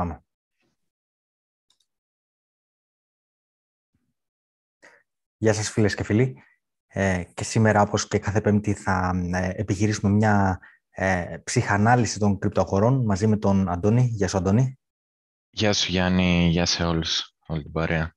[0.00, 0.22] Πάμε.
[5.36, 6.42] Γεια σας φίλες και φίλοι.
[6.86, 10.60] Ε, και σήμερα, όπως και κάθε πέμπτη, θα ε, επιχειρήσουμε μια
[10.90, 14.02] ε, ψυχανάλυση των κρυπτοαγορών μαζί με τον Αντώνη.
[14.02, 14.78] Γεια σου, Αντώνη.
[15.50, 16.48] Γεια σου, Γιάννη.
[16.48, 18.14] Γεια σε όλους, όλη την παρέα.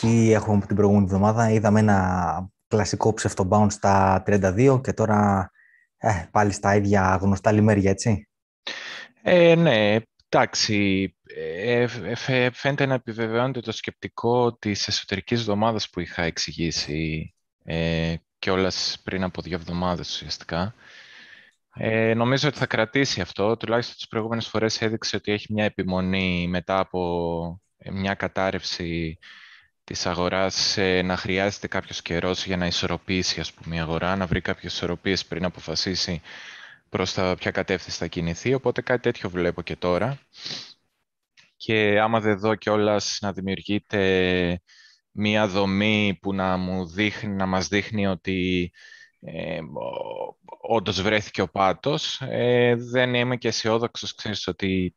[0.00, 1.50] Τι έχουμε από την προηγούμενη εβδομάδα.
[1.50, 5.50] Είδαμε ένα κλασικό ψευτομπάουν στα 32 και τώρα
[5.96, 8.28] ε, πάλι στα ίδια γνωστά λιμέρια, έτσι.
[9.22, 10.00] Ε, ναι,
[10.30, 11.14] εντάξει.
[11.36, 11.86] Ε,
[12.52, 17.34] φαίνεται να επιβεβαιώνεται το σκεπτικό της εσωτερικής εβδομάδας που είχα εξηγήσει
[17.64, 20.74] ε, και όλας πριν από δύο εβδομάδες ουσιαστικά.
[21.74, 23.56] Ε, νομίζω ότι θα κρατήσει αυτό.
[23.56, 27.60] Τουλάχιστον τις προηγούμενες φορές έδειξε ότι έχει μια επιμονή μετά από
[27.92, 29.18] μια κατάρρευση
[29.84, 34.26] της αγοράς ε, να χρειάζεται κάποιος καιρός για να ισορροπήσει ας πούμε, η αγορά, να
[34.26, 36.20] βρει κάποιες ισορροπίες πριν αποφασίσει
[36.90, 38.54] προς τα ποια κατεύθυνση θα κινηθεί.
[38.54, 40.18] Οπότε κάτι τέτοιο βλέπω και τώρα.
[41.56, 44.62] Και άμα δεν δω κιόλας να δημιουργείται
[45.10, 48.70] μία δομή που να, μου δείχνει, να μας δείχνει ότι
[49.20, 49.60] ε,
[50.60, 54.96] όντως βρέθηκε ο πάτος, ε, δεν είμαι και αισιόδοξος ξέρεις ότι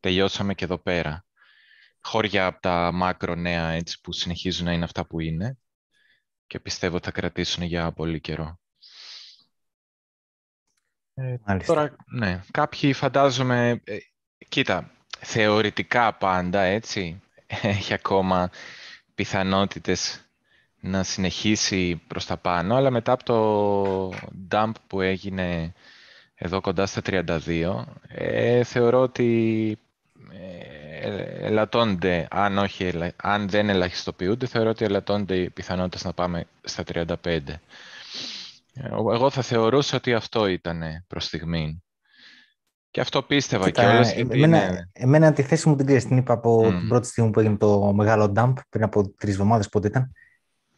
[0.00, 1.24] τελειώσαμε και εδώ πέρα.
[2.00, 5.58] Χώρια από τα μάκρο νέα έτσι, που συνεχίζουν να είναι αυτά που είναι
[6.46, 8.58] και πιστεύω ότι θα κρατήσουν για πολύ καιρό.
[11.14, 13.96] Ε, τώρα, ναι, κάποιοι φαντάζομαι, ε,
[14.48, 17.22] κοίτα, θεωρητικά πάντα, έτσι,
[17.62, 18.50] έχει ακόμα
[19.14, 20.24] πιθανότητες
[20.80, 24.18] να συνεχίσει προς τα πάνω, αλλά μετά από το
[24.50, 25.72] dump που έγινε
[26.34, 29.78] εδώ κοντά στα 32, ε, θεωρώ ότι
[30.30, 36.84] ε, ελαττώνται, αν, όχι, αν δεν ελαχιστοποιούνται, θεωρώ ότι ελαττώνται οι πιθανότητες να πάμε στα
[36.92, 37.38] 35.
[38.82, 41.82] Εγώ θα θεωρούσα ότι αυτό ήταν προς στιγμή.
[42.90, 44.12] Και αυτό πίστευα και όλες.
[44.12, 44.36] Εμένα,
[44.66, 44.90] είναι...
[44.92, 47.92] εμένα τη θέση μου την ξέρεις, την είπα από την πρώτη στιγμή που έγινε το
[47.92, 50.12] μεγάλο dump, πριν από τρεις εβδομάδες πότε ήταν,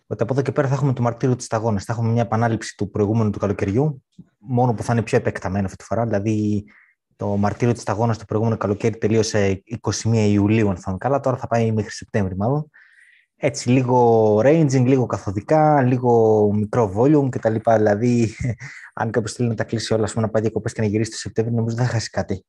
[0.07, 1.85] ότι από εδώ και πέρα θα έχουμε το μαρτύριο της σταγόνας.
[1.85, 4.05] Θα έχουμε μια επανάληψη του προηγούμενου του καλοκαιριού,
[4.39, 6.05] μόνο που θα είναι πιο επεκταμένο αυτή τη φορά.
[6.05, 6.65] Δηλαδή,
[7.17, 11.21] το μαρτύριο της σταγόνας το προηγούμενο καλοκαίρι τελείωσε 21 Ιουλίου, αν θα καλά.
[11.21, 12.71] Τώρα θα πάει μέχρι Σεπτέμβρη, μάλλον
[13.37, 17.55] έτσι λίγο ranging, λίγο καθοδικά, λίγο μικρό volume κτλ.
[17.77, 18.35] Δηλαδή,
[19.01, 21.17] αν κάποιος θέλει να τα κλείσει όλα, πούμε, να πάει διακοπές και να γυρίσει το
[21.17, 22.45] Σεπτέμβριο, νομίζω δεν θα χάσει κάτι.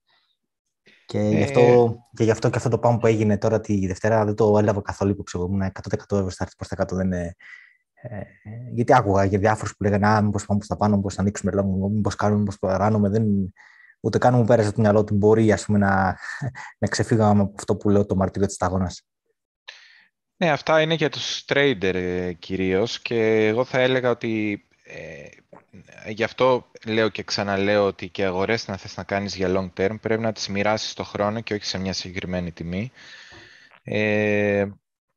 [1.06, 2.16] Και, γι αυτό, ε.
[2.16, 4.82] και γι' αυτό και αυτό το πάμε που έγινε τώρα τη Δευτέρα δεν το έλαβα
[4.82, 5.38] καθόλου υπόψη.
[5.38, 6.96] Εγώ ήμουν 100% ευρώ στα έρθει προ τα κάτω.
[6.96, 7.36] Δεν είναι...
[8.02, 8.20] Ε,
[8.74, 11.90] γιατί άκουγα για διάφορους που λέγανε Α, μήπως πάμε προς τα πάνω, μήπως ανοίξουμε λόγο,
[11.90, 13.10] μήπως κάνουμε, μήπως παράνουμε.
[13.10, 13.54] Δεν...
[14.00, 16.18] Ούτε καν μου πέρασε το μυαλό ότι μπορεί ας πούμε, να,
[16.80, 18.92] να ξεφύγαμε από αυτό που λέω το μαρτύριο της ταγόνα.
[20.38, 25.30] Ναι, αυτά είναι για τους trader ε, κυρίως και εγώ θα έλεγα ότι ε,
[26.12, 29.96] γι' αυτό λέω και ξαναλέω ότι και αγορές να θες να κάνεις για long term
[30.02, 32.92] πρέπει να τις μοιράσεις το χρόνο και όχι σε μια συγκεκριμένη τιμή.
[33.84, 34.66] Ε,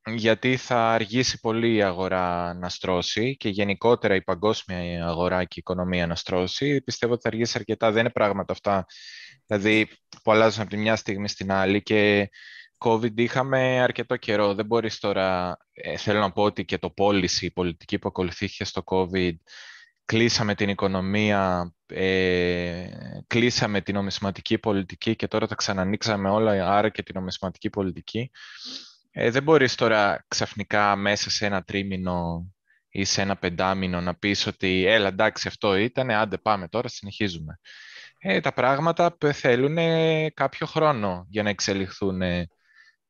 [0.07, 5.59] γιατί θα αργήσει πολύ η αγορά να στρώσει και γενικότερα η παγκόσμια αγορά και η
[5.59, 6.83] οικονομία να στρώσει.
[6.83, 7.91] Πιστεύω ότι θα αργήσει αρκετά.
[7.91, 8.87] Δεν είναι πράγματα αυτά
[9.47, 9.89] δηλαδή,
[10.23, 12.31] που αλλάζουν από τη μια στιγμή στην άλλη και
[12.85, 14.55] COVID είχαμε αρκετό καιρό.
[14.55, 18.65] Δεν μπορείς τώρα, ε, θέλω να πω ότι και το policy, η πολιτική που ακολουθήθηκε
[18.65, 19.35] στο COVID,
[20.05, 22.87] κλείσαμε την οικονομία, ε,
[23.27, 28.31] κλείσαμε την νομισματική πολιτική και τώρα τα ξανανοίξαμε όλα, άρα και την νομισματική πολιτική.
[29.11, 32.47] Ε, δεν μπορείς τώρα ξαφνικά μέσα σε ένα τρίμηνο
[32.89, 37.61] ή σε ένα πεντάμινο να πεις ότι έλα εντάξει αυτό ήταν, άντε πάμε τώρα, συνεχίζουμε.
[38.19, 39.77] Ε, τα πράγματα θέλουν
[40.35, 42.23] κάποιο χρόνο για να εξελιχθούν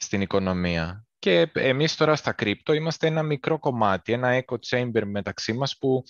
[0.01, 1.05] στην οικονομία.
[1.19, 6.05] Και εμείς τώρα στα κρύπτο είμαστε ένα μικρό κομμάτι, ένα echo chamber μεταξύ μας που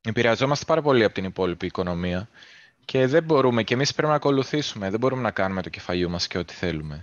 [0.00, 2.28] επηρεαζόμαστε πάρα πολύ από την υπόλοιπη οικονομία
[2.84, 6.26] και δεν μπορούμε, και εμείς πρέπει να ακολουθήσουμε, δεν μπορούμε να κάνουμε το κεφαλιού μας
[6.26, 7.02] και ό,τι θέλουμε.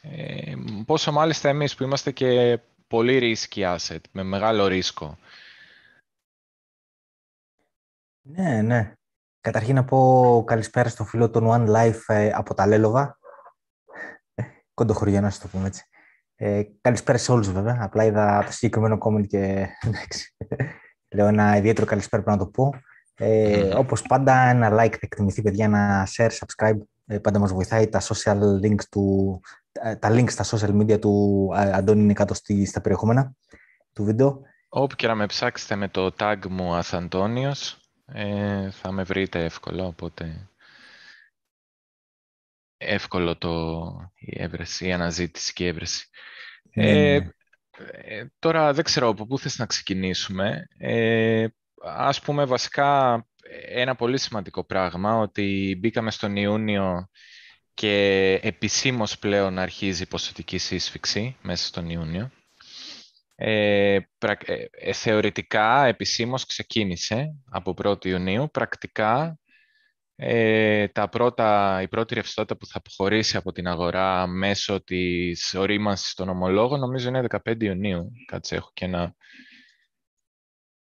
[0.00, 0.54] Ε,
[0.86, 5.18] πόσο μάλιστα εμείς που είμαστε και πολύ risky asset, με μεγάλο ρίσκο.
[8.22, 8.92] Ναι, ναι.
[9.40, 13.18] Καταρχήν να πω καλησπέρα στο φίλο των One Life ε, από τα Λέλοβα
[14.74, 15.84] κοντοχωριά, να το πούμε έτσι.
[16.36, 17.78] Ε, καλησπέρα σε όλους βέβαια.
[17.80, 20.36] Απλά είδα το συγκεκριμένο comment και εντάξει.
[21.08, 22.74] Λέω ένα ιδιαίτερο καλησπέρα πρέπει να το πω.
[23.16, 26.78] Ε, όπως πάντα ένα like θα εκτιμηθεί παιδιά, ένα share, subscribe.
[27.06, 29.40] Ε, πάντα μας βοηθάει τα social links του,
[29.98, 33.32] τα links στα social media του Αντώνη είναι κάτω στη, στα περιεχόμενα
[33.92, 34.40] του βίντεο.
[34.68, 39.84] Όπου και να με ψάξετε με το tag μου Αθαντώνιος, ε, θα με βρείτε εύκολα,
[39.84, 40.48] οπότε
[42.86, 43.82] εύκολο το,
[44.14, 46.08] η έβρεση, η αναζήτηση και η έβρεση.
[46.74, 47.28] Ναι, ε, ναι.
[47.92, 50.66] ε, τώρα δεν ξέρω από πού θες να ξεκινήσουμε.
[50.78, 51.46] Ε,
[51.84, 53.26] ας πούμε βασικά
[53.68, 57.08] ένα πολύ σημαντικό πράγμα ότι μπήκαμε στον Ιούνιο
[57.74, 62.30] και επισήμως πλέον αρχίζει η ποσοτική σύσφυξη μέσα στον Ιούνιο.
[63.36, 63.98] Ε,
[64.70, 68.50] ε, θεωρητικά, επισήμως ξεκίνησε από 1η Ιουνίου.
[68.50, 69.38] Πρακτικά,
[70.16, 76.14] ε, τα πρώτα, η πρώτη ρευστότητα που θα αποχωρήσει από την αγορά μέσω της ορίμανσης
[76.14, 78.12] των ομολόγων, νομίζω είναι 15 Ιουνίου.
[78.26, 79.14] Κάτσε, έχω και ένα...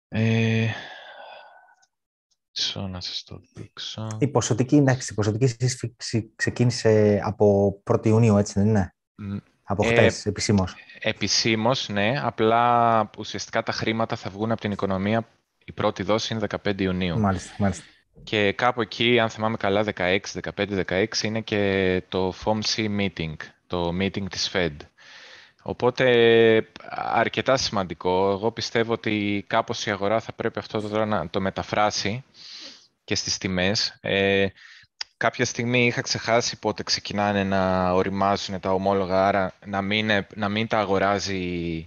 [0.07, 0.67] Ε,
[2.89, 4.07] να σας το δείξω.
[4.19, 8.95] Η ποσοτική, εντάξει, η ποσοτική σύσφυξη ξεκίνησε από 1η Ιουνίου, έτσι δεν είναι;
[9.63, 10.75] Από χτες, ε, επισήμως.
[10.99, 12.19] Επισήμως, ναι.
[12.21, 15.27] Απλά ουσιαστικά τα χρήματα θα βγουν από την οικονομία.
[15.65, 17.19] Η πρώτη δόση είναι 15 Ιουνίου.
[17.19, 17.83] Μάλιστα, μάλιστα.
[18.23, 20.19] Και κάπου εκεί, αν θυμάμαι καλά, 16,
[20.55, 23.35] 15-16 είναι και το FOMC meeting,
[23.67, 24.75] το meeting της Fed.
[25.63, 26.05] Οπότε
[27.13, 28.29] αρκετά σημαντικό.
[28.31, 32.23] Εγώ πιστεύω ότι κάπως η αγορά θα πρέπει αυτό τώρα να το μεταφράσει
[33.03, 33.97] και στις τιμές.
[34.01, 34.45] Ε,
[35.17, 40.67] κάποια στιγμή είχα ξεχάσει πότε ξεκινάνε να οριμάζουν τα ομόλογα, άρα να μην, να μην
[40.67, 41.35] τα αγοράζει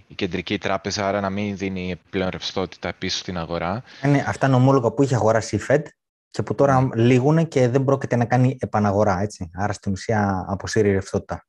[0.07, 3.83] η κεντρική τράπεζα, άρα να μην δίνει πλέον ρευστότητα πίσω στην αγορά.
[4.03, 5.81] Είναι, αυτά είναι ομόλογα που είχε αγοράσει η Fed
[6.29, 6.95] και που τώρα mm.
[6.95, 9.49] λήγουν και δεν πρόκειται να κάνει επαναγορά, έτσι.
[9.53, 11.45] Άρα στην ουσία αποσύρει ρευστότητα.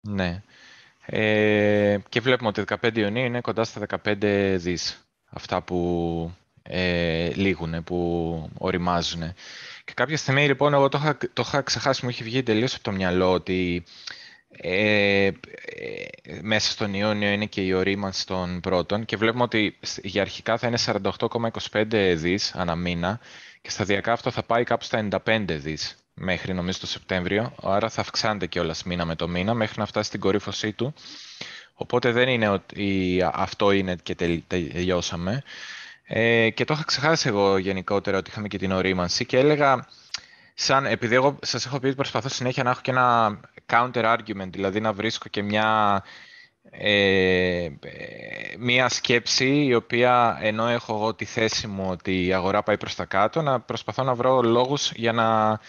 [0.00, 0.42] Ναι.
[1.06, 6.30] Ε, και βλέπουμε ότι 15 Ιουνίου είναι κοντά στα 15 δις αυτά που
[6.62, 9.22] ε, λήγουν, που οριμάζουν.
[9.84, 12.82] Και κάποια στιγμή λοιπόν εγώ το είχα, το είχα ξεχάσει, μου είχε βγει τελείως από
[12.82, 13.84] το μυαλό ότι
[14.48, 15.32] ε, ε,
[16.40, 20.66] μέσα στον Ιούνιο είναι και η ορίμανση των πρώτων και βλέπουμε ότι για αρχικά θα
[20.66, 23.20] είναι 48,25 δις ανά μήνα
[23.66, 28.00] και σταδιακά αυτό θα πάει κάπου στα 95 δις μέχρι νομίζω το Σεπτέμβριο, άρα θα
[28.00, 30.94] αυξάνεται και όλα μήνα με το μήνα μέχρι να φτάσει στην κορύφωσή του.
[31.74, 34.14] Οπότε δεν είναι ότι αυτό είναι και
[34.46, 35.42] τελειώσαμε.
[36.04, 39.88] Ε, και το είχα ξεχάσει εγώ γενικότερα ότι είχαμε και την ορίμανση και έλεγα,
[40.54, 43.40] σαν, επειδή εγώ σας έχω πει ότι προσπαθώ συνέχεια να έχω και ένα
[43.72, 46.02] counter argument, δηλαδή να βρίσκω και μια,
[46.70, 47.68] ε,
[48.58, 52.94] μια σκέψη η οποία ενώ έχω εγώ τη θέση μου ότι η αγορά πάει προς
[52.94, 55.60] τα κάτω, να προσπαθώ να βρω λόγους για να,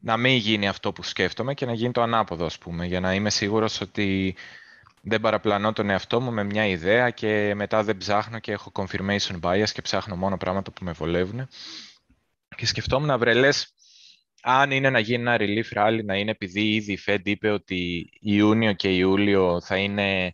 [0.00, 3.14] να μην γίνει αυτό που σκέφτομαι και να γίνει το ανάποδο, ας πούμε, για να
[3.14, 4.36] είμαι σίγουρος ότι
[5.02, 9.40] δεν παραπλανώ τον εαυτό μου με μια ιδέα και μετά δεν ψάχνω και έχω confirmation
[9.40, 11.48] bias και ψάχνω μόνο πράγματα που με βολεύουν.
[12.56, 13.73] Και σκεφτόμουν βρελές
[14.46, 18.08] αν είναι να γίνει ένα relief rally, να είναι επειδή ήδη η Fed είπε ότι
[18.20, 20.32] Ιούνιο και Ιούλιο θα είναι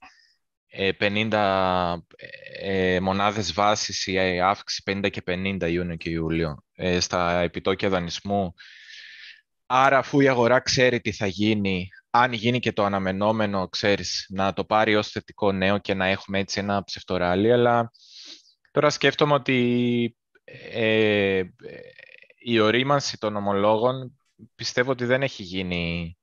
[0.98, 7.40] 50 ε, ε, μονάδες βάσης η αύξηση 50 και 50 Ιούνιο και Ιούλιο ε, στα
[7.40, 8.54] επιτόκια δανεισμού.
[9.66, 14.52] Άρα αφού η αγορά ξέρει τι θα γίνει, αν γίνει και το αναμενόμενο, ξέρεις, να
[14.52, 17.90] το πάρει ως θετικό νέο και να έχουμε έτσι ένα ψευτοράλι, αλλά
[18.70, 20.16] τώρα σκέφτομαι ότι
[20.72, 21.42] ε,
[22.42, 24.19] η ορίμανση των ομολόγων
[24.54, 26.16] πιστεύω ότι δεν έχει γίνει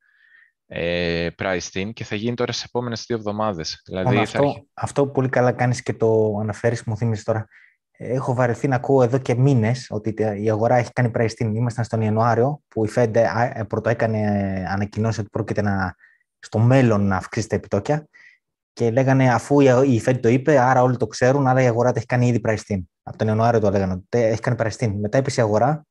[0.68, 3.82] ε, priced in και θα γίνει τώρα στις επόμενες δύο εβδομάδες.
[3.86, 7.48] Δηλαδή, αυτό, αυτό που πολύ καλά κάνεις και το αναφέρεις, μου θύμιζες τώρα,
[7.92, 11.52] έχω βαρεθεί να ακούω εδώ και μήνες ότι η αγορά έχει κάνει priced in.
[11.54, 15.96] Ήμασταν στον Ιανουάριο που η Fed ε, πρώτο έκανε ε, ανακοινώσει ότι πρόκειται να,
[16.40, 18.08] στο μέλλον να αυξήσει τα επιτόκια.
[18.74, 21.98] Και λέγανε αφού η Fed το είπε, άρα όλοι το ξέρουν, άρα η αγορά τα
[21.98, 22.82] έχει κάνει ήδη priced in.
[23.04, 24.94] Από τον Ιανουάριο το λέγανε ότι έχει κάνει priced in.
[25.00, 25.82] Μετά είπε η αγορά, ε,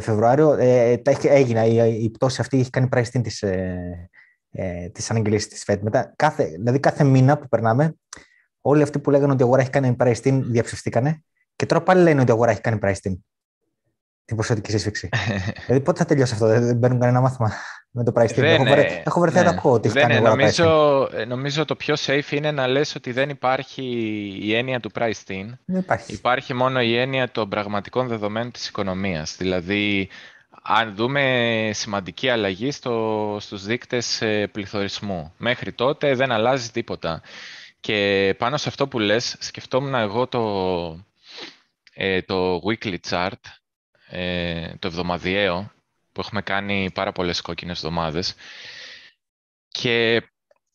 [0.00, 4.10] Φεβρουάριο, ε, έγινε, η, η πτώση αυτή έχει κάνει priced in τις, ε,
[4.50, 5.78] ε, τις αναγγελίες της Fed.
[5.80, 7.96] Μετά, κάθε, δηλαδή κάθε μήνα που περνάμε,
[8.60, 11.22] όλοι αυτοί που λέγανε ότι η αγορά έχει κάνει price in διαψευστήκανε
[11.56, 13.12] και τώρα πάλι λένε ότι η αγορά έχει κάνει price in.
[14.28, 15.08] Την ποσοτική σύσφυξη.
[15.66, 17.52] δηλαδή πότε θα τελειώσει αυτό, δεν παίρνουν κανένα μάθημα
[17.90, 18.42] με το price in.
[18.42, 19.42] έχω, βρε, έχω βρεθεί ναι.
[19.42, 23.12] να ακούω ότι έχει κάνει νομίζω, ε, νομίζω το πιο safe είναι να λες ότι
[23.12, 23.82] δεν υπάρχει
[24.42, 25.46] η έννοια του price in.
[25.64, 26.12] Δεν υπάρχει.
[26.12, 29.36] Υπάρχει μόνο η έννοια των πραγματικών δεδομένων της οικονομίας.
[29.38, 30.08] Δηλαδή,
[30.62, 35.32] αν δούμε σημαντική αλλαγή στο, στους δείκτες ε, πληθωρισμού.
[35.36, 37.22] Μέχρι τότε δεν αλλάζει τίποτα.
[37.80, 40.42] Και πάνω σε αυτό που λες, σκεφτόμουν εγώ το,
[41.94, 43.57] ε, το weekly chart,
[44.08, 45.72] ε, το εβδομαδιαίο,
[46.12, 48.34] που έχουμε κάνει πάρα πολλές κόκκινες εβδομάδες.
[49.68, 50.22] Και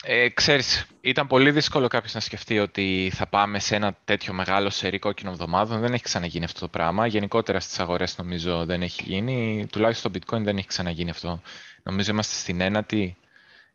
[0.05, 4.69] ε, ξέρεις, ήταν πολύ δύσκολο κάποιος να σκεφτεί ότι θα πάμε σε ένα τέτοιο μεγάλο
[4.69, 5.79] σερί κόκκινο εβδομάδων.
[5.79, 7.07] Δεν έχει ξαναγίνει αυτό το πράγμα.
[7.07, 9.67] Γενικότερα στις αγορές νομίζω δεν έχει γίνει.
[9.71, 11.41] Τουλάχιστον στο bitcoin δεν έχει ξαναγίνει αυτό.
[11.83, 13.17] Νομίζω είμαστε στην ένατη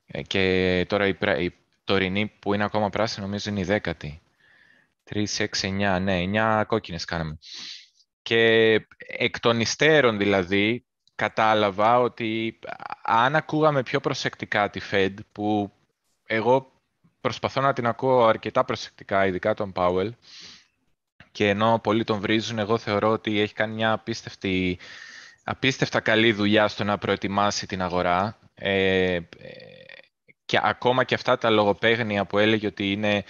[0.07, 4.21] ε, και τώρα η, η τωρινή που είναι ακόμα πράσινη νομίζω είναι η δέκατη.
[5.11, 6.23] 3, 6, 9, ναι,
[6.61, 7.39] 9 κόκκινες κάναμε.
[8.29, 8.75] Και
[9.07, 12.59] εκ των υστέρων δηλαδή κατάλαβα ότι
[13.03, 15.73] αν ακούγαμε πιο προσεκτικά τη Fed, που
[16.27, 16.73] εγώ
[17.21, 20.11] προσπαθώ να την ακούω αρκετά προσεκτικά, ειδικά τον Powell,
[21.33, 24.79] και ενώ πολλοί τον βρίζουν, εγώ θεωρώ ότι έχει κάνει μια απίστευτη,
[25.45, 28.39] απίστευτα καλή δουλειά στο να προετοιμάσει την αγορά.
[28.55, 29.19] Ε,
[30.45, 33.25] και ακόμα και αυτά τα λογοπαίγνια που έλεγε ότι είναι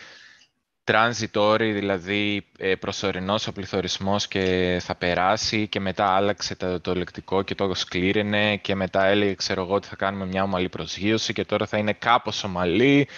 [0.89, 7.43] transitory, δηλαδή ε, προσωρινός ο πληθωρισμός και θα περάσει και μετά άλλαξε το, το λεκτικό
[7.43, 11.45] και το σκλήραινε και μετά έλεγε, ξέρω εγώ, ότι θα κάνουμε μια ομαλή προσγείωση και
[11.45, 13.09] τώρα θα είναι κάπως ομαλή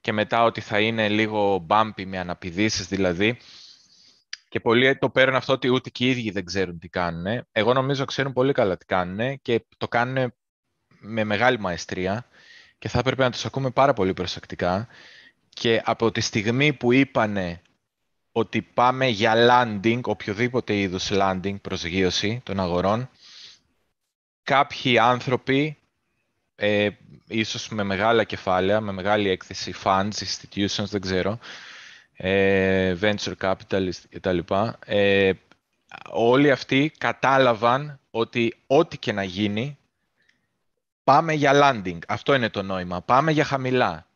[0.00, 3.38] και μετά ότι θα είναι λίγο bumpy με αναπηδήσεις δηλαδή.
[4.48, 7.46] Και πολλοί το παίρνουν αυτό ότι ούτε και οι ίδιοι δεν ξέρουν τι κάνουν.
[7.52, 10.34] Εγώ νομίζω ξέρουν πολύ καλά τι κάνουν και το κάνουν
[10.98, 12.26] με μεγάλη μαεστρία
[12.78, 14.88] και θα έπρεπε να τους ακούμε πάρα πολύ προσεκτικά.
[15.54, 17.62] Και από τη στιγμή που είπανε
[18.32, 23.10] ότι πάμε για landing, οποιοδήποτε είδους landing, προσγείωση των αγορών,
[24.42, 25.78] κάποιοι άνθρωποι,
[26.54, 26.88] ε,
[27.26, 31.38] ίσως με μεγάλα κεφάλαια, με μεγάλη έκθεση, funds, institutions, δεν ξέρω,
[32.16, 34.38] ε, venture capitalist κτλ.
[34.86, 35.32] Ε,
[36.10, 39.78] όλοι αυτοί κατάλαβαν ότι ό,τι και να γίνει,
[41.04, 41.98] πάμε για landing.
[42.08, 43.00] Αυτό είναι το νόημα.
[43.00, 44.06] Πάμε για χαμηλά.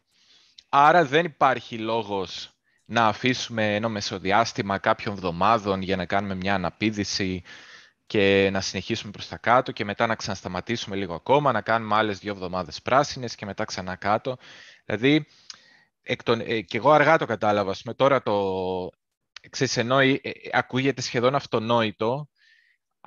[0.69, 2.53] Άρα δεν υπάρχει λόγος
[2.85, 7.43] να αφήσουμε ένα μεσοδιάστημα κάποιων εβδομάδων για να κάνουμε μια αναπήδηση
[8.07, 12.19] και να συνεχίσουμε προς τα κάτω και μετά να ξανασταματήσουμε λίγο ακόμα, να κάνουμε άλλες
[12.19, 14.37] δύο εβδομάδες πράσινες και μετά ξανά κάτω.
[14.85, 15.27] Δηλαδή,
[16.03, 17.75] εκ των, ε, και εγώ αργά το κατάλαβα.
[17.85, 18.35] Με τώρα το,
[19.51, 22.29] ξέρεις, ενώ ε, ε, ακούγεται σχεδόν αυτονόητο,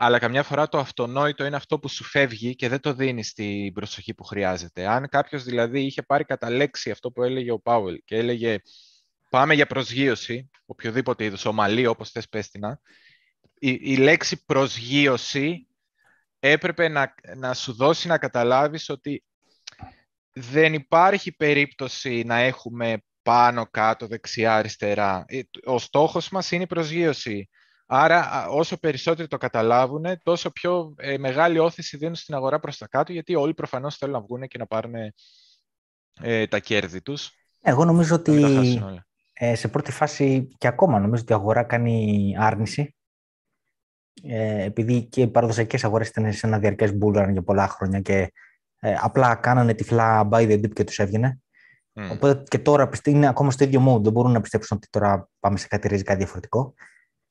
[0.04, 3.74] αλλά καμιά φορά το αυτονόητο είναι αυτό που σου φεύγει και δεν το δίνεις την
[3.74, 4.88] προσοχή που χρειάζεται.
[4.88, 8.58] Αν κάποιος δηλαδή είχε πάρει κατά λέξη αυτό που έλεγε ο Πάουελ και έλεγε
[9.30, 12.80] πάμε για προσγείωση, οποιοδήποτε είδους, ομαλή όπως θες πέστηνα,
[13.60, 15.68] η, η λέξη προσγείωση
[16.40, 19.24] έπρεπε να, να σου δώσει να καταλάβεις ότι
[20.34, 25.24] δεν υπάρχει περίπτωση να έχουμε πάνω, κάτω, δεξιά, αριστερά.
[25.28, 27.50] Ε, ο στόχος μας είναι η προσγείωση.
[27.94, 32.88] Άρα, όσο περισσότεροι το καταλάβουν, τόσο πιο ε, μεγάλη όθηση δίνουν στην αγορά προς τα
[32.88, 34.94] κάτω, γιατί όλοι προφανώς θέλουν να βγουν και να πάρουν
[36.22, 37.32] ε, τα κέρδη τους.
[37.62, 38.44] Εγώ νομίζω ότι
[39.34, 42.96] ε, σε πρώτη φάση και ακόμα νομίζω ότι η αγορά κάνει άρνηση.
[44.24, 48.34] Ε, επειδή και οι παραδοσιακές αγορές ήταν σε ένα διαρκές μπούλραν για πολλά χρόνια και
[48.80, 51.42] ε, απλά κάνανε τυφλά buy the dip και τους έβγαινε.
[51.94, 52.10] Mm.
[52.12, 54.02] Οπότε και τώρα είναι ακόμα στο ίδιο mood.
[54.02, 56.74] Δεν μπορούν να πιστέψουν ότι τώρα πάμε σε κάτι ριζικά διαφορετικό.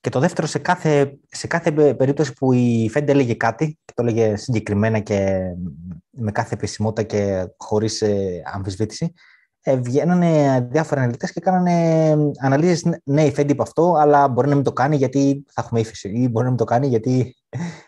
[0.01, 4.03] Και το δεύτερο, σε κάθε, σε κάθε περίπτωση που η Fed έλεγε κάτι, και το
[4.03, 5.41] έλεγε συγκεκριμένα και
[6.11, 9.13] με κάθε επισημότητα και χωρίς ε, αμφισβήτηση, ε,
[9.67, 12.85] βγαίνανε διάφοροι αναλυτές και κάνανε αναλύσεις.
[13.05, 16.09] Ναι, η Fed είπε αυτό, αλλά μπορεί να μην το κάνει γιατί θα έχουμε ύφεση,
[16.09, 17.37] ή μπορεί να μην το κάνει γιατί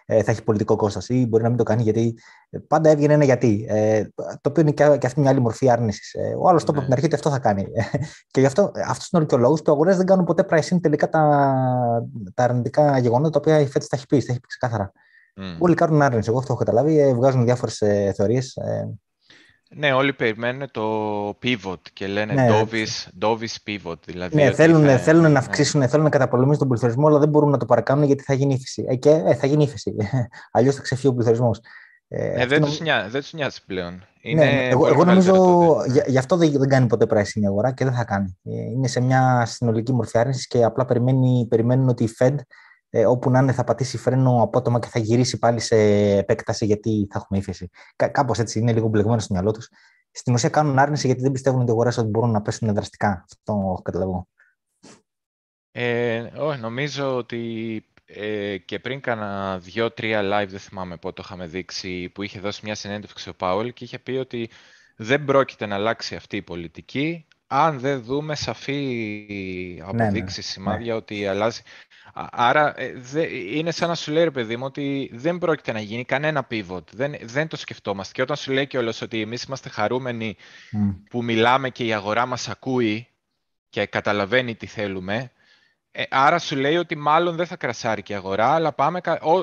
[0.06, 2.18] ε, θα έχει πολιτικό κόστος, ή μπορεί να μην το κάνει γιατί.
[2.50, 3.66] Ε, πάντα έβγαινε ένα γιατί.
[3.68, 6.14] Ε, το οποίο είναι και, και αυτή μια άλλη μορφή άρνησης.
[6.14, 7.66] Ε, ο άλλος το είπε από την αρχή ότι αυτό θα κάνει.
[8.32, 10.80] και γι' αυτό αυτός είναι και ο λόγο που οι αγορές δεν κάνουν ποτέ pricing
[10.80, 11.20] τελικά τα,
[12.34, 14.92] τα αρνητικά γεγονότα τα οποία η Fed τα έχει πει, τα έχει πει ξεκάθαρα.
[15.36, 15.58] Mm.
[15.58, 16.28] Όλοι κάνουν άρνηση.
[16.28, 17.12] Εγώ αυτό έχω καταλάβει.
[17.14, 17.82] Βγάζουν διάφορες
[18.14, 18.58] θεωρίες.
[19.74, 22.48] Ναι, όλοι περιμένουν το pivot και λένε ναι.
[22.50, 23.98] Dovis, Dovis pivot.
[24.04, 24.98] Δηλαδή ναι, θέλουν, θα...
[24.98, 25.38] θέλουν να ναι.
[25.38, 25.86] αυξήσουν, ναι.
[25.86, 28.84] θέλουν να καταπολεμήσουν τον πληθωρισμό, αλλά δεν μπορούν να το παρακάνουν γιατί θα γίνει ύφεση.
[28.88, 29.94] Ε, και ε, θα γίνει ύφεση.
[30.52, 31.60] Αλλιώς θα ξεφύγει ο πληθωρισμός.
[32.08, 33.92] Ε, ε, δεν, τους νοιάζει, δεν τους νοιάζει πλέον.
[33.92, 37.48] Ναι, είναι ναι, εγώ, εγώ νομίζω γι' γι αυτό δεν, δεν κάνει ποτέ πράσινη η
[37.48, 38.38] αγορά και δεν θα κάνει.
[38.44, 42.34] Ε, είναι σε μια συνολική μορφή άρνησης και απλά περιμένει, περιμένουν ότι η Fed
[42.94, 45.76] ε, όπου να είναι θα πατήσει φρένο απότομα και θα γυρίσει πάλι σε
[46.16, 47.70] επέκταση γιατί θα έχουμε ύφεση.
[47.96, 49.68] Κά, κάπως έτσι είναι λίγο μπλεγμένο στο μυαλό τους.
[50.10, 53.24] Στην ουσία κάνουν άρνηση γιατί δεν πιστεύουν ότι οι αγορές ότι μπορούν να πέσουν δραστικά.
[53.24, 54.28] Αυτό καταλαβαίνω.
[55.70, 61.46] Ε, όχι, νομίζω ότι ε, και πριν κάνα δύο-τρία live, δεν θυμάμαι πότε το είχαμε
[61.46, 64.50] δείξει, που είχε δώσει μια συνέντευξη ο Πάολ και είχε πει ότι
[64.96, 70.92] δεν πρόκειται να αλλάξει αυτή η πολιτική αν δεν δούμε σαφή αποδείξει, ναι, ναι, σημάδια
[70.92, 70.98] ναι.
[70.98, 71.60] ότι αλλάζει.
[72.14, 72.92] Άρα ε,
[73.56, 76.92] είναι σαν να σου λέει, ρε παιδί μου, ότι δεν πρόκειται να γίνει κανένα pivot.
[76.92, 78.12] Δεν, δεν το σκεφτόμαστε.
[78.12, 80.36] Και όταν σου λέει κιόλας ότι εμείς είμαστε χαρούμενοι
[81.10, 83.08] που μιλάμε και η αγορά μας ακούει
[83.68, 85.32] και καταλαβαίνει τι θέλουμε,
[85.92, 89.00] ε, άρα σου λέει ότι μάλλον δεν θα κρασάρει και η αγορά, αλλά πάμε,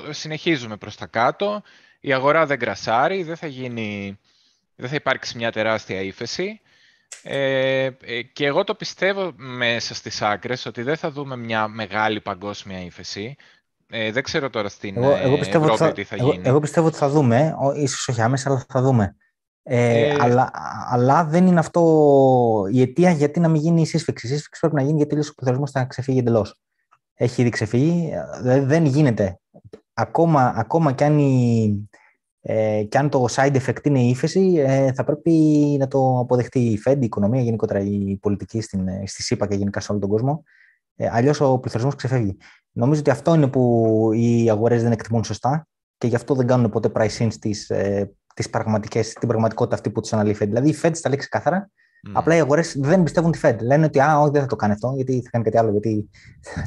[0.10, 1.63] συνεχίζουμε προς τα κάτω,
[2.00, 4.20] η αγορά δεν κρασάρει, δεν θα, γίνει,
[4.75, 6.62] δεν θα υπάρξει μια τεράστια ύφεση
[7.24, 12.22] ε, ε, και εγώ το πιστεύω μέσα στις άκρες ότι δεν θα δούμε μια μεγάλη
[12.22, 13.36] παγκόσμια ύφεση.
[13.89, 16.48] Ε, δεν ξέρω τώρα στην εγώ, εγώ ε, Ευρώπη θα, τι θα εγώ, γίνει.
[16.48, 19.16] Εγώ πιστεύω ότι θα δούμε, ίσως όχι άμεσα, αλλά θα δούμε.
[19.63, 20.51] Ε, ε, αλλά,
[20.89, 21.84] αλλά δεν είναι αυτό
[22.72, 24.28] η αιτία γιατί να μην γίνει η σύσφυξη.
[24.28, 26.60] Η σύσφυξη πρέπει να γίνει γιατί ο πληθωρισμό θα ξεφύγει εντελώς.
[27.13, 28.12] Έχει ήδη ξεφύγει.
[28.42, 29.39] Δεν γίνεται.
[29.94, 31.89] Ακόμα, ακόμα κι αν η,
[32.41, 35.31] ε, και αν το side effect είναι η ύφεση, ε, θα πρέπει
[35.79, 39.55] να το αποδεχτεί η Fed, η οικονομία, γενικότερα η πολιτική στην, ε, στη ΣΥΠΑ και
[39.55, 40.43] γενικά σε όλο τον κόσμο.
[40.96, 42.38] Ε, Αλλιώς ο πληθωρισμός ξεφεύγει.
[42.72, 45.67] Νομίζω ότι αυτό είναι που οι αγορές δεν εκτιμούν σωστά
[45.98, 49.89] και γι' αυτό δεν κάνουν ποτέ price in στις, ε, τις πραγματικές, την πραγματικότητα αυτή
[49.89, 50.48] που του αναλύει η Fed.
[50.48, 51.69] Δηλαδή η Fed στα λέξει καθαρά,
[52.08, 52.12] mm.
[52.13, 53.58] απλά οι αγορές δεν πιστεύουν τη Fed.
[53.62, 56.10] Λένε ότι α, όχι, δεν θα το κάνει αυτό, γιατί θα κάνει κάτι άλλο, γιατί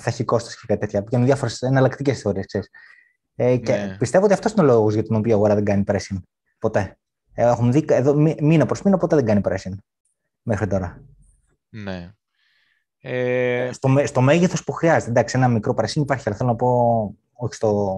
[0.03, 1.03] θα έχει κόστος και κάτι τέτοια.
[1.07, 2.47] Βγαίνουν διάφορες εναλλακτικές θεωρίες,
[3.45, 3.97] Ε, και ναι.
[3.97, 6.21] πιστεύω ότι αυτός είναι ο λόγος για τον οποίο η αγορά δεν κάνει pressing.
[6.59, 6.99] Ποτέ.
[7.35, 9.77] Ε, έχουμε δει εδώ μήνα προς μήνα ποτέ δεν κάνει pressing
[10.43, 11.03] μέχρι τώρα.
[11.69, 12.13] Ναι.
[12.99, 13.71] Ε...
[13.73, 15.11] Στο, στο μέγεθος που χρειάζεται.
[15.11, 17.97] Εντάξει, ένα μικρό pressing υπάρχει, αλλά θέλω να πω όχι στο,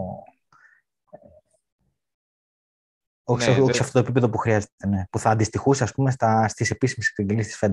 [3.25, 5.05] όχι, ναι, όχι σε αυτό το επίπεδο που χρειάζεται, ναι.
[5.11, 7.73] που θα αντιστοιχούσε ας πούμε στα, στις επίσημες εξαγγελίες της Fed.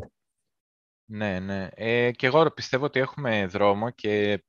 [1.06, 1.68] Ναι, ναι.
[1.74, 4.44] Ε, και εγώ πιστεύω ότι έχουμε δρόμο και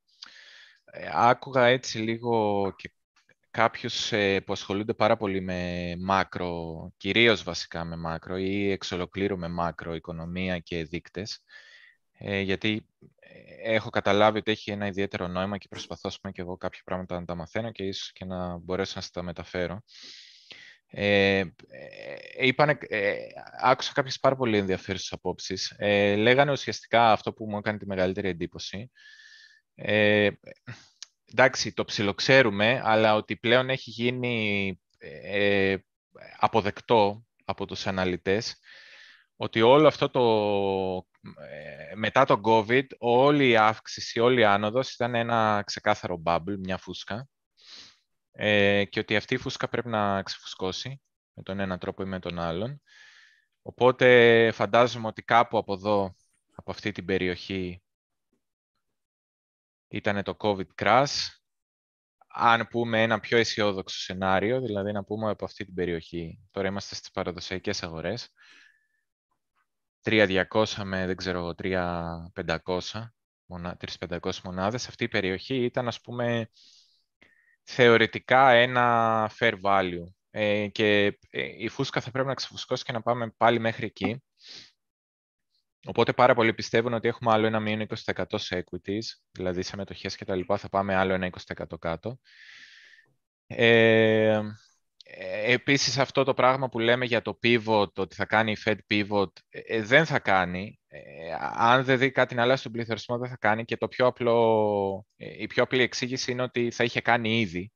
[0.84, 2.92] ε, άκουγα έτσι λίγο και
[3.52, 9.38] κάποιους ε, που ασχολούνται πάρα πολύ με μάκρο, κυρίως βασικά με μάκρο ή εξ ολοκλήρου
[9.38, 11.44] με μάκρο, οικονομία και δείκτες,
[12.18, 12.86] ε, γιατί
[13.18, 17.24] ε, έχω καταλάβει ότι έχει ένα ιδιαίτερο νόημα και προσπαθώ και εγώ κάποια πράγματα να
[17.24, 19.82] τα μαθαίνω και ίσως και να μπορέσω να στα μεταφέρω.
[20.94, 21.46] Ε, ε,
[22.40, 23.16] είπανε, ε,
[23.60, 25.74] άκουσα κάποιες πάρα πολύ ενδιαφέρουσες απόψεις.
[25.78, 28.90] Ε, λέγανε ουσιαστικά αυτό που μου έκανε τη μεγαλύτερη εντύπωση.
[29.74, 30.30] Ε,
[31.32, 35.76] εντάξει, το ψιλοξέρουμε, αλλά ότι πλέον έχει γίνει ε,
[36.38, 38.56] αποδεκτό από τους αναλυτές
[39.36, 41.06] ότι όλο αυτό το
[41.94, 47.28] μετά το COVID όλη η αύξηση, όλη η άνοδος ήταν ένα ξεκάθαρο bubble, μια φούσκα
[48.32, 51.02] ε, και ότι αυτή η φούσκα πρέπει να ξεφουσκώσει
[51.34, 52.82] με τον ένα τρόπο ή με τον άλλον.
[53.62, 56.16] Οπότε φαντάζομαι ότι κάπου από εδώ,
[56.54, 57.82] από αυτή την περιοχή,
[59.92, 61.26] ήταν το COVID crash.
[62.34, 66.94] Αν πούμε ένα πιο αισιόδοξο σενάριο, δηλαδή να πούμε από αυτή την περιοχή, τώρα είμαστε
[66.94, 68.32] στις παραδοσιακές αγορές,
[70.02, 73.12] 3.200 με, δεν ξέρω, 3.500
[73.48, 74.88] 3.500 μονάδες.
[74.88, 76.50] Αυτή η περιοχή ήταν, ας πούμε,
[77.62, 80.04] θεωρητικά ένα fair value.
[80.30, 84.22] Ε, και ε, η φούσκα θα πρέπει να ξεφουσκώσει και να πάμε πάλι μέχρι εκεί.
[85.86, 90.16] Οπότε πάρα πολλοί πιστεύουν ότι έχουμε άλλο ένα μείον 20% σε equities, δηλαδή σε μετοχές
[90.16, 92.18] και τα λοιπά, θα πάμε άλλο ένα 20% κάτω.
[93.46, 94.40] Ε,
[95.46, 99.32] επίσης αυτό το πράγμα που λέμε για το pivot, ότι θα κάνει η Fed pivot,
[99.48, 100.80] ε, δεν θα κάνει.
[101.52, 105.06] αν δεν δει κάτι να αλλάζει στον πληθωρισμό δεν θα κάνει και το πιο απλό,
[105.16, 107.72] η πιο απλή εξήγηση είναι ότι θα είχε κάνει ήδη,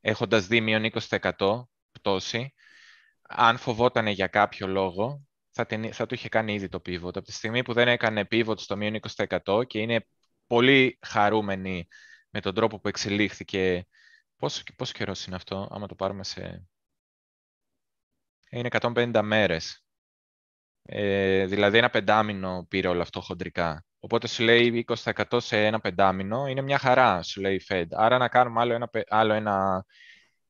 [0.00, 2.54] έχοντας δει μείον 20% πτώση,
[3.22, 5.27] αν φοβόταν για κάποιο λόγο,
[5.58, 7.16] θα, την, θα του είχε κάνει ήδη το pivot.
[7.16, 9.00] Από τη στιγμή που δεν έκανε pivot στο μείον
[9.44, 10.06] 20% και είναι
[10.46, 11.86] πολύ χαρούμενοι
[12.30, 13.86] με τον τρόπο που εξελίχθηκε.
[14.36, 16.66] Πόσο, πόσο καιρός είναι αυτό, άμα το πάρουμε σε...
[18.50, 19.84] Είναι 150 μέρες.
[20.82, 23.84] Ε, δηλαδή ένα πεντάμινο πήρε όλο αυτό χοντρικά.
[23.98, 27.86] Οπότε σου λέει 20% σε ένα πεντάμινο είναι μια χαρά, σου λέει η Fed.
[27.90, 29.84] Άρα να κάνουμε άλλο ένα, άλλο ένα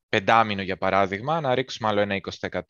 [0.09, 2.61] πεντάμινο για παράδειγμα, να ρίξουμε άλλο ένα 20%,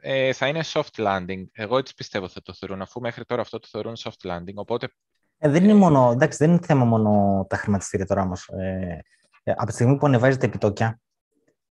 [0.00, 1.44] ε, θα είναι soft landing.
[1.52, 4.54] Εγώ έτσι πιστεύω θα το θεωρούν, αφού μέχρι τώρα αυτό το θεωρούν soft landing.
[4.54, 4.88] Οπότε...
[5.38, 8.48] Ε, δεν, είναι μόνο, εντάξει, δεν είναι θέμα μόνο τα χρηματιστήρια τώρα όμως.
[8.48, 9.00] Ε,
[9.42, 11.00] ε από τη στιγμή που ανεβάζει τα επιτόκια,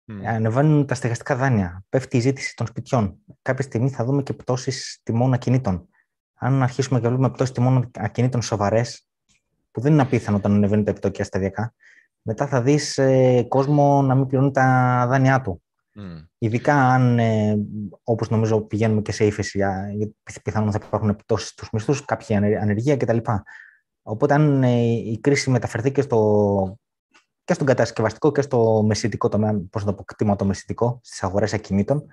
[0.07, 0.25] mm.
[0.25, 3.17] ανεβαίνουν τα στεγαστικά δάνεια, πέφτει η ζήτηση των σπιτιών.
[3.41, 5.89] Κάποια στιγμή θα δούμε και πτώσεις τιμών ακινήτων.
[6.33, 9.07] Αν αρχίσουμε και βλέπουμε πτώσεις τιμών ακινήτων σοβαρές,
[9.71, 11.73] που δεν είναι απίθανο όταν ανεβαίνουν τα επιτόκια σταδιακά,
[12.25, 15.63] μετά θα δεις ε, κόσμο να μην πληρώνει τα δάνειά του.
[15.95, 16.27] Mm.
[16.37, 17.57] Ειδικά αν, ε,
[18.03, 19.57] όπως νομίζω, πηγαίνουμε και σε ύφεση,
[19.95, 23.17] γιατί πιθανόν θα υπάρχουν επιπτώσεις στους μισθούς, κάποια ανεργία κτλ.
[24.01, 26.79] Οπότε αν ε, η κρίση μεταφερθεί και, στο,
[27.43, 31.53] και στον κατασκευαστικό και στο μεσητικό τομέα, πώς να το πω, το μεσητικό, στις αγορές
[31.53, 32.05] ακινήτων,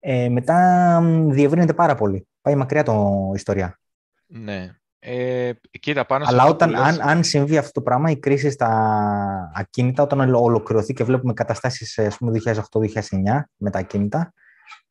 [0.00, 2.26] ε, μετά διευρύνεται πάρα πολύ.
[2.40, 3.80] Πάει μακριά το ιστορία.
[4.26, 4.76] Ναι.
[5.04, 10.02] Ε, κοίτα, πάνω Αλλά όταν, αν, αν συμβεί αυτό το πράγμα, η κρίση στα ακίνητα,
[10.02, 14.32] όταν ολοκληρωθεί και βλέπουμε καταστάσεις 2008-2009 με τα ακίνητα,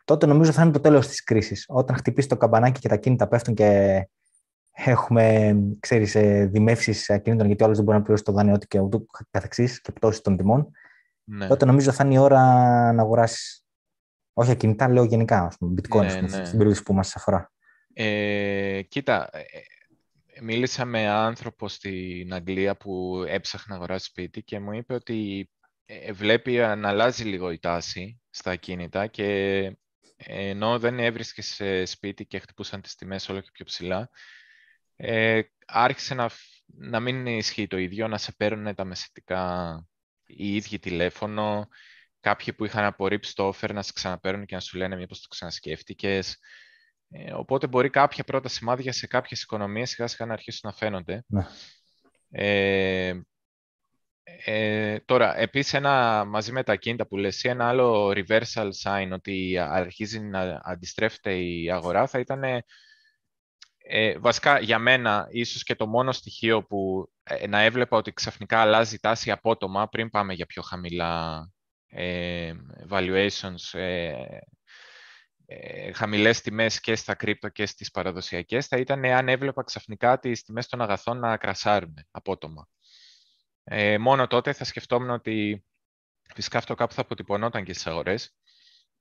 [0.04, 1.66] τότε νομίζω θα είναι το τέλος της κρίσης.
[1.68, 4.08] Όταν χτυπήσει το καμπανάκι και τα ακίνητα πέφτουν και
[4.72, 8.80] έχουμε, ξέρεις, ε, δημεύσεις ακίνητων γιατί όλος δεν μπορεί να πληρώσει το δάνειό του και
[8.80, 10.72] ούτω καθεξής και πτώση των τιμών,
[11.24, 11.48] ναι.
[11.48, 12.42] τότε νομίζω θα είναι η ώρα
[12.92, 13.66] να αγοράσεις.
[14.34, 16.46] Όχι ακίνητα, λέω γενικά, ας πούμε, bitcoin, ναι, ναι.
[16.46, 17.52] στην περίπτωση που μας αφορά.
[17.94, 19.40] Ε, κοίτα, ε,
[20.42, 25.50] μίλησα με άνθρωπο στην Αγγλία που έψαχνε να αγοράσει σπίτι και μου είπε ότι
[25.86, 29.28] ε, βλέπει να αλλάζει λίγο η τάση στα ακίνητα και
[30.18, 34.10] ενώ δεν έβρισκε σε σπίτι και χτυπούσαν τις τιμές όλο και πιο ψηλά,
[34.96, 36.30] ε, άρχισε να,
[36.66, 39.86] να μην ισχύει το ίδιο, να σε παίρνουν τα μεσητικά
[40.26, 41.68] οι ίδιοι τηλέφωνο,
[42.20, 45.28] κάποιοι που είχαν απορρίψει το offer να σε ξαναπαίρνουν και να σου λένε μήπως το
[45.28, 46.38] ξανασκέφτηκες.
[47.12, 51.24] Ε, οπότε μπορεί κάποια πρώτα σημάδια σε κάποιες οικονομίες σιγά σιγά να αρχίσουν να φαίνονται.
[51.28, 51.46] Ναι.
[52.30, 53.22] Ε,
[54.46, 59.58] Ε, τώρα, επίσης, ένα, μαζί με τα κίνητα που λες, ένα άλλο reversal sign ότι
[59.58, 62.44] αρχίζει να αντιστρέφεται η αγορά θα ήταν
[63.84, 68.60] ε, βασικά για μένα ίσως και το μόνο στοιχείο που ε, να έβλεπα ότι ξαφνικά
[68.60, 71.50] αλλάζει τάση απότομα πριν πάμε για πιο χαμηλά
[71.88, 72.54] ε,
[72.90, 73.80] valuations,
[75.52, 80.20] ε, ε, χαμηλές τιμές και στα κρύπτο και στις παραδοσιακές θα ήταν αν έβλεπα ξαφνικά
[80.20, 82.68] τις τιμές των αγαθών να κρασάρουν απότομα.
[83.64, 85.66] Ε, μόνο τότε θα σκεφτόμουν ότι
[86.34, 88.36] φυσικά αυτό κάπου θα αποτυπωνόταν και στις αγορές,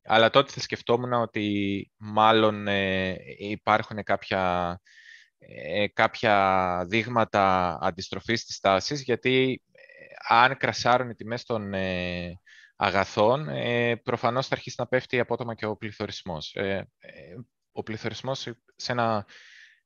[0.03, 4.81] αλλά τότε θα σκεφτόμουν ότι μάλλον ε, υπάρχουν κάποια,
[5.39, 11.73] ε, κάποια δείγματα αντιστροφής της τάσης, γιατί ε, αν κρασάρουν οι τιμές των
[12.83, 13.49] αγαθών,
[14.03, 16.57] προφανώς θα αρχίσει να πέφτει απότομα και ο πληθωρισμός.
[17.73, 18.41] ο πληθωρισμός
[18.77, 19.27] σε ένα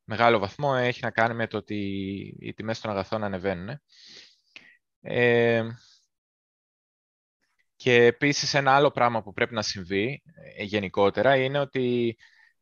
[0.05, 1.77] μεγάλο βαθμό έχει να κάνει με το ότι
[2.41, 3.81] οι τιμές των αγαθών ανεβαίνουν.
[7.77, 10.23] Και επίσης ένα άλλο πράγμα που πρέπει να συμβεί
[10.57, 12.17] ε, γενικότερα είναι ότι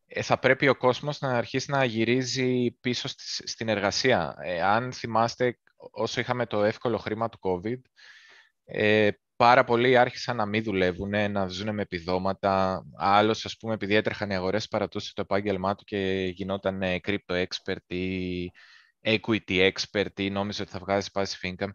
[0.07, 3.09] ε, θα πρέπει ο κόσμος να αρχίσει να γυρίζει πίσω
[3.45, 4.37] στην εργασία.
[4.39, 5.59] Ε, αν θυμάστε,
[5.91, 7.81] όσο είχαμε το εύκολο χρήμα του COVID,
[9.43, 12.83] πάρα πολλοί άρχισαν να μην δουλεύουν, να ζουν με επιδόματα.
[12.97, 17.95] Άλλος, ας πούμε, επειδή έτρεχαν οι αγορές, παρατούσε το επάγγελμά του και γινόταν crypto expert
[17.95, 18.51] ή
[19.03, 21.71] equity expert ή νόμιζε ότι θα βγάζει passive income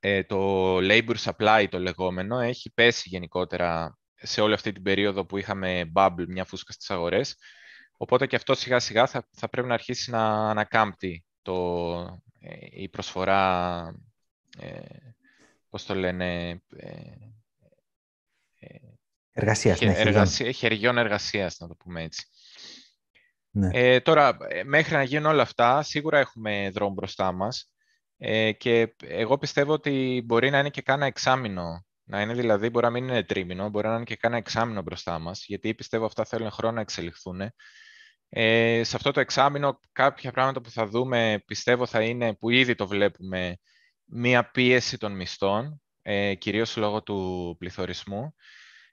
[0.00, 5.36] ε, το labor supply το λεγόμενο έχει πέσει γενικότερα σε όλη αυτή την περίοδο που
[5.36, 7.36] είχαμε bubble, μια φούσκα στις αγορές.
[7.96, 11.94] Οπότε και αυτό σιγά σιγά θα, θα πρέπει να αρχίσει να ανακάμπτει το,
[12.40, 13.82] ε, η προσφορά,
[14.58, 14.80] ε,
[15.70, 16.90] πώς το λένε, ε,
[18.58, 18.78] ε
[19.32, 22.26] εργασίας, ναι, εργασία, χεριών εργασίας, να το πούμε έτσι.
[23.50, 23.68] Ναι.
[23.72, 27.72] Ε, τώρα, ε, μέχρι να γίνουν όλα αυτά, σίγουρα έχουμε δρόμο μπροστά μας.
[28.16, 31.84] Ε, και εγώ πιστεύω ότι μπορεί να είναι και κάνα εξάμεινο.
[32.04, 35.18] Να είναι δηλαδή, μπορεί να μην είναι τρίμηνο, μπορεί να είναι και κάνα εξάμεινο μπροστά
[35.18, 37.40] μας, γιατί πιστεύω αυτά θέλουν χρόνο να εξελιχθούν.
[38.28, 42.74] Ε, σε αυτό το εξάμεινο κάποια πράγματα που θα δούμε πιστεύω θα είναι, που ήδη
[42.74, 43.56] το βλέπουμε,
[44.10, 48.34] μία πίεση των μισθών, ε, κυρίως λόγω του πληθωρισμού.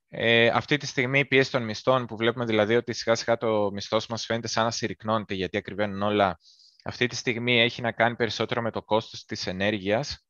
[0.10, 3.72] Ε, αυτή τη στιγμή η πίεση των μισθών που βλέπουμε δηλαδή ότι σιγά σιγά το
[3.72, 6.38] μισθός μας φαίνεται σαν να συρρυκνώνεται γιατί ακριβένουν όλα
[6.84, 10.26] αυτή τη στιγμή έχει να κάνει περισσότερο με το κόστος της ενέργειας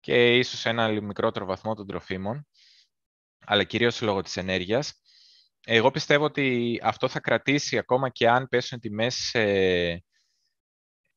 [0.00, 2.46] και ίσως ένα μικρότερο βαθμό των τροφίμων,
[3.46, 4.92] αλλά κυρίως λόγω της ενέργειας.
[5.66, 10.02] Εγώ πιστεύω ότι αυτό θα κρατήσει ακόμα και αν πέσουν οι τιμές, ε,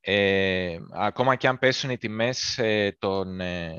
[0.01, 3.77] ε, ακόμα και αν πέσουν οι τιμές ε, των, ε,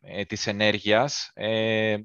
[0.00, 1.96] ε, της ενέργειας, ε,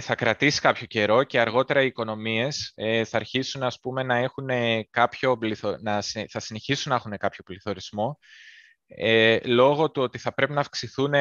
[0.00, 4.48] θα κρατήσει κάποιο καιρό και αργότερα οι οικονομίες ε, θα αρχίσουν ας πούμε, να έχουν
[4.90, 5.38] κάποιο
[5.80, 8.18] να, θα συνεχίσουν να έχουν κάποιο πληθωρισμό
[8.86, 11.12] ε, λόγω του ότι θα πρέπει να αυξηθούν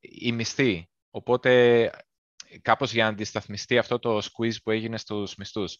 [0.00, 0.88] οι μισθοί.
[1.10, 1.90] Οπότε
[2.62, 5.78] κάπως για να αντισταθμιστεί αυτό το squeeze που έγινε στους μισθούς.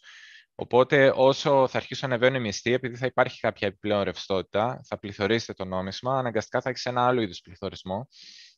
[0.59, 4.99] Οπότε όσο θα αρχίσουν να ανεβαίνουν οι μισθοί, επειδή θα υπάρχει κάποια επιπλέον ρευστότητα, θα
[4.99, 8.09] πληθωρήσετε το νόμισμα, αναγκαστικά θα έχεις ένα άλλο είδους πληθωρισμό.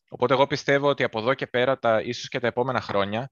[0.08, 3.30] Οπότε εγώ πιστεύω ότι από εδώ και πέρα, τα, ίσως και τα επόμενα χρόνια,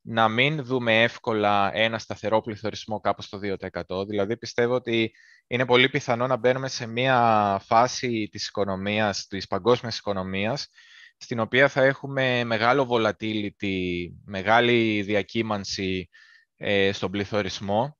[0.00, 4.06] να μην δούμε εύκολα ένα σταθερό πληθωρισμό κάπου στο 2%.
[4.06, 5.12] Δηλαδή πιστεύω ότι
[5.46, 10.68] είναι πολύ πιθανό να μπαίνουμε σε μια φάση της οικονομίας, της παγκόσμιας οικονομίας,
[11.16, 16.08] στην οποία θα έχουμε μεγάλο volatility, μεγάλη διακύμανση
[16.56, 17.97] ε, στον πληθωρισμό.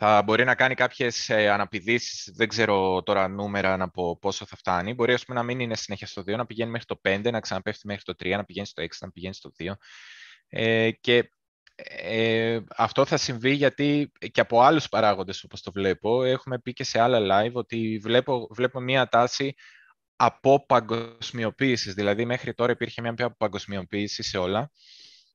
[0.00, 4.56] Θα μπορεί να κάνει κάποιες ε, αναπηδήσεις, δεν ξέρω τώρα νούμερα να πω πόσο θα
[4.56, 4.94] φτάνει.
[4.94, 7.40] Μπορεί ας πούμε, να μην είναι συνέχεια στο 2, να πηγαίνει μέχρι το 5, να
[7.40, 9.72] ξαναπέφτει μέχρι το 3, να πηγαίνει στο 6, να πηγαίνει στο 2.
[10.48, 11.30] Ε, και
[11.74, 16.84] ε, αυτό θα συμβεί γιατί και από άλλους παράγοντες όπως το βλέπω, έχουμε πει και
[16.84, 19.54] σε άλλα live ότι βλέπω, βλέπω μία τάση
[20.16, 21.92] από παγκοσμιοποίηση.
[21.92, 24.70] Δηλαδή μέχρι τώρα υπήρχε μια παγκοσμιοποίηση σε όλα.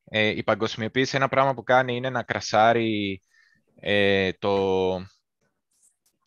[0.04, 3.22] Ε, η παγκοσμιοποίηση ένα πράγμα που κάνει είναι να κρασάρει
[3.76, 4.96] ε, το,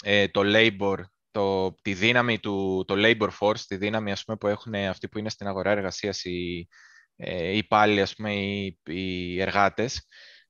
[0.02, 0.96] ε, το labor,
[1.30, 5.18] το, τη δύναμη του το labor force, τη δύναμη ας πούμε, που έχουν αυτοί που
[5.18, 6.68] είναι στην αγορά εργασίας, οι,
[7.16, 10.06] ε, οι υπάλληλοι, ας πούμε, οι, οι εργάτες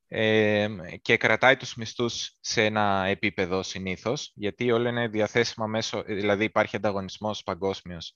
[0.08, 0.68] ε,
[1.02, 6.76] και κρατάει τους μισθούς σε ένα επίπεδο συνήθως, γιατί όλα είναι διαθέσιμα μέσω, δηλαδή υπάρχει
[6.76, 8.14] ανταγωνισμός παγκόσμιος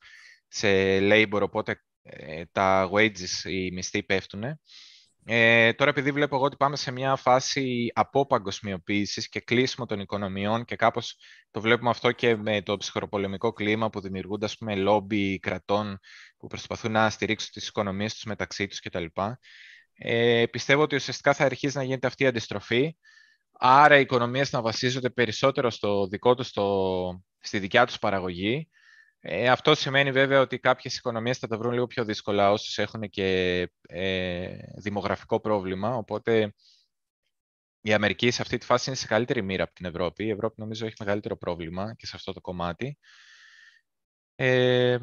[0.49, 4.61] σε labor, οπότε ε, τα wages, οι μισθοί πέφτουν.
[5.25, 10.65] Ε, τώρα επειδή βλέπω εγώ ότι πάμε σε μια φάση απόπαγκοσμιοποίησης και κλείσιμο των οικονομιών
[10.65, 11.17] και κάπως
[11.51, 15.99] το βλέπουμε αυτό και με το ψυχροπολεμικό κλίμα που δημιουργούνται ας πούμε λόμπι κρατών
[16.39, 19.05] που προσπαθούν να στηρίξουν τις οικονομίες τους μεταξύ τους κτλ.
[19.95, 22.97] Ε, πιστεύω ότι ουσιαστικά θα αρχίσει να γίνεται αυτή η αντιστροφή
[23.63, 28.69] άρα οι οικονομίες να βασίζονται περισσότερο στο δικό τους, στο, στη δικιά τους παραγωγή
[29.23, 33.01] Ε, αυτό σημαίνει βέβαια ότι κάποιες οικονομίες θα τα βρουν λίγο πιο δύσκολα όσους έχουν
[33.11, 36.55] και ε, δημογραφικό πρόβλημα, οπότε
[37.81, 40.25] η Αμερική σε αυτή τη φάση είναι σε καλύτερη μοίρα από την Ευρώπη.
[40.25, 42.99] Η Ευρώπη νομίζω έχει μεγαλύτερο πρόβλημα και σε αυτό το κομμάτι.
[44.35, 44.99] Ε,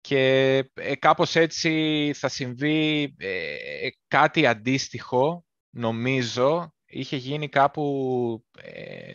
[0.00, 9.14] και ε, κάπως έτσι θα συμβεί ε, κάτι αντίστοιχο, νομίζω, είχε γίνει κάπου ε,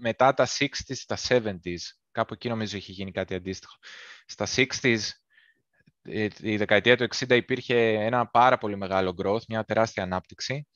[0.00, 2.03] μετά τα 60s, τα 70s.
[2.14, 3.74] Κάπου εκεί νομίζω είχε γίνει κάτι αντίστοιχο.
[4.26, 4.98] Στα 60s,
[6.40, 10.66] η δεκαετία του 60 υπήρχε ένα πάρα πολύ μεγάλο growth, μια τεράστια ανάπτυξη.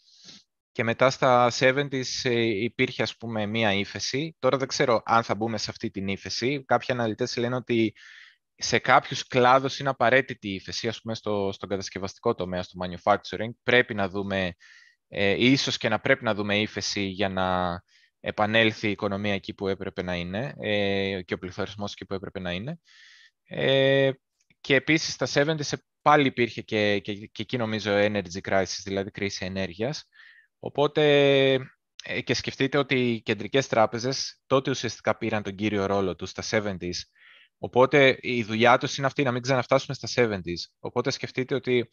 [0.73, 4.37] Και μετά στα 70s υπήρχε ας πούμε μία ύφεση.
[4.39, 6.65] Τώρα δεν ξέρω αν θα μπούμε σε αυτή την ύφεση.
[6.65, 7.95] Κάποιοι αναλυτές λένε ότι
[8.55, 13.51] σε κάποιους κλάδους είναι απαραίτητη η ύφεση, ας πούμε στο, στον κατασκευαστικό τομέα, στο manufacturing.
[13.63, 14.55] Πρέπει να δούμε,
[15.09, 17.81] ε, ίσως και να πρέπει να δούμε ύφεση για να
[18.21, 22.41] επανέλθει η οικονομία εκεί που έπρεπε να είναι ε, και ο πληθωρισμός εκεί που έπρεπε
[22.41, 22.81] να είναι.
[23.45, 24.11] Ε,
[24.61, 25.57] και επίσης στα 70
[26.03, 30.05] πάλι υπήρχε και, και, και εκεί νομίζω energy crisis, δηλαδή κρίση ενέργειας.
[30.59, 31.03] Οπότε
[32.05, 36.43] ε, και σκεφτείτε ότι οι κεντρικές τράπεζες τότε ουσιαστικά πήραν τον κύριο ρόλο τους στα
[36.51, 36.91] 70s
[37.59, 40.71] Οπότε η δουλειά τους είναι αυτή να μην ξαναφτάσουμε στα 70s.
[40.79, 41.89] Οπότε σκεφτείτε ότι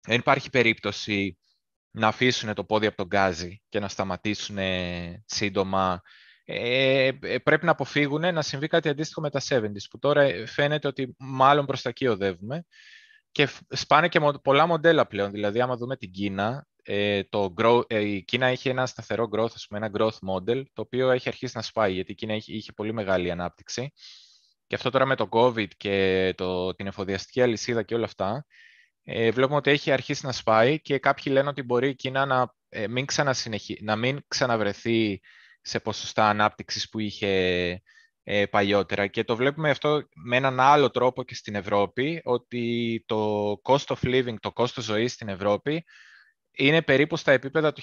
[0.00, 1.38] δεν υπάρχει περίπτωση
[1.96, 4.58] να αφήσουν το πόδι από τον γκάζι και να σταματήσουν
[5.24, 6.02] σύντομα.
[6.44, 10.88] Ε, ε, πρέπει να αποφύγουν να συμβεί κάτι αντίστοιχο με τα 70s, που τώρα φαίνεται
[10.88, 12.64] ότι μάλλον προς τα εκεί οδεύουμε.
[13.32, 15.30] Και σπάνε και πολλά μοντέλα πλέον.
[15.30, 17.54] Δηλαδή, άμα δούμε την Κίνα, ε, το
[17.86, 21.28] ε, η Κίνα έχει ένα σταθερό growth, ας πούμε, ένα growth model, το οποίο έχει
[21.28, 23.92] αρχίσει να σπάει, γιατί η Κίνα είχε, είχε πολύ μεγάλη ανάπτυξη.
[24.66, 28.46] Και αυτό τώρα με το COVID και το, την εφοδιαστική αλυσίδα και όλα αυτά,
[29.08, 32.54] ε, βλέπουμε ότι έχει αρχίσει να σπάει και κάποιοι λένε ότι μπορεί η Κίνα να,
[32.68, 33.06] ε, μην,
[33.80, 35.20] να μην ξαναβρεθεί
[35.60, 37.82] σε ποσοστά ανάπτυξης που είχε
[38.22, 39.06] ε, παλιότερα.
[39.06, 43.96] Και το βλέπουμε αυτό με έναν άλλο τρόπο και στην Ευρώπη, ότι το cost of
[44.02, 45.84] living, το κόστος ζωής στην Ευρώπη,
[46.50, 47.82] είναι περίπου στα επίπεδα του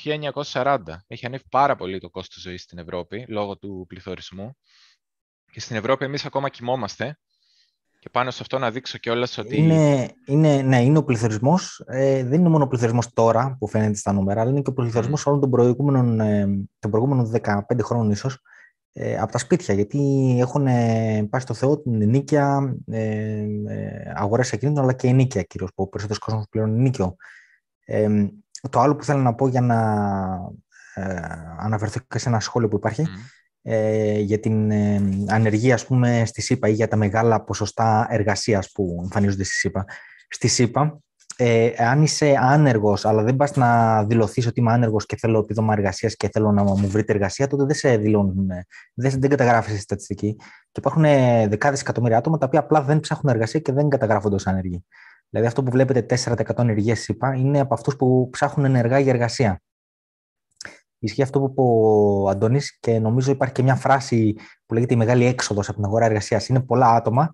[0.52, 0.78] 1940.
[1.08, 4.58] Έχει ανέβει πάρα πολύ το κόστος ζωής στην Ευρώπη, λόγω του πληθωρισμού.
[5.52, 7.20] Και στην Ευρώπη εμείς ακόμα κοιμόμαστε.
[8.04, 9.58] Και πάνω σε αυτό να δείξω κιόλας ότι.
[9.58, 11.84] Είναι, είναι, ναι, είναι ο πληθωρισμός.
[11.88, 14.74] Ε, δεν είναι μόνο ο πληθωρισμός τώρα που φαίνεται στα νούμερα, αλλά είναι και ο
[14.74, 15.26] πληθωρισμός mm.
[15.26, 16.48] όλων των προηγούμενων, ε,
[16.80, 18.40] των προηγούμενων 15 χρόνων ίσως
[18.94, 19.74] ε, από τα σπίτια.
[19.74, 23.00] Γιατί έχουν ε, πάει στο Θεό την ενίκεια, ε,
[23.68, 27.16] ε, αγορές ακινήτων, αλλά και ενίκεια κυρίως, που ο περισσότερος κόσμος πλέον ενίκιο.
[27.86, 28.08] Ε,
[28.70, 29.78] το άλλο που θέλω να πω για να
[30.94, 31.20] ε,
[31.58, 33.08] αναφερθώ και σε ένα σχόλιο που υπάρχει
[33.66, 38.72] ε, για την ε, ανεργία ας πούμε, στη ΣΥΠΑ ή για τα μεγάλα ποσοστά εργασίας
[38.72, 39.86] που εμφανίζονται στη ΣΥΠΑ.
[40.28, 41.00] Στη ΣΥΠΑ,
[41.38, 45.74] ε, αν είσαι άνεργος, αλλά δεν πας να δηλωθείς ότι είμαι άνεργος και θέλω επίδομα
[45.74, 48.48] εργασίας και θέλω να μου βρείτε εργασία, τότε δεν σε δηλώνουν,
[48.94, 50.36] δεν, δεν καταγράφεις στη στατιστική.
[50.72, 54.36] Και υπάρχουν ε, δεκάδες εκατομμύρια άτομα τα οποία απλά δεν ψάχνουν εργασία και δεν καταγράφονται
[54.36, 54.86] ως άνεργοι.
[55.30, 59.62] Δηλαδή αυτό που βλέπετε 4% ενεργεία ΣΥΠΑ είναι από αυτούς που ψάχνουν ενεργά για εργασία.
[61.04, 64.36] Ισχύει αυτό που είπε ο Αντώνης και νομίζω υπάρχει και μια φράση
[64.66, 66.48] που λέγεται η μεγάλη έξοδος από την αγορά εργασίας.
[66.48, 67.32] Είναι πολλά άτομα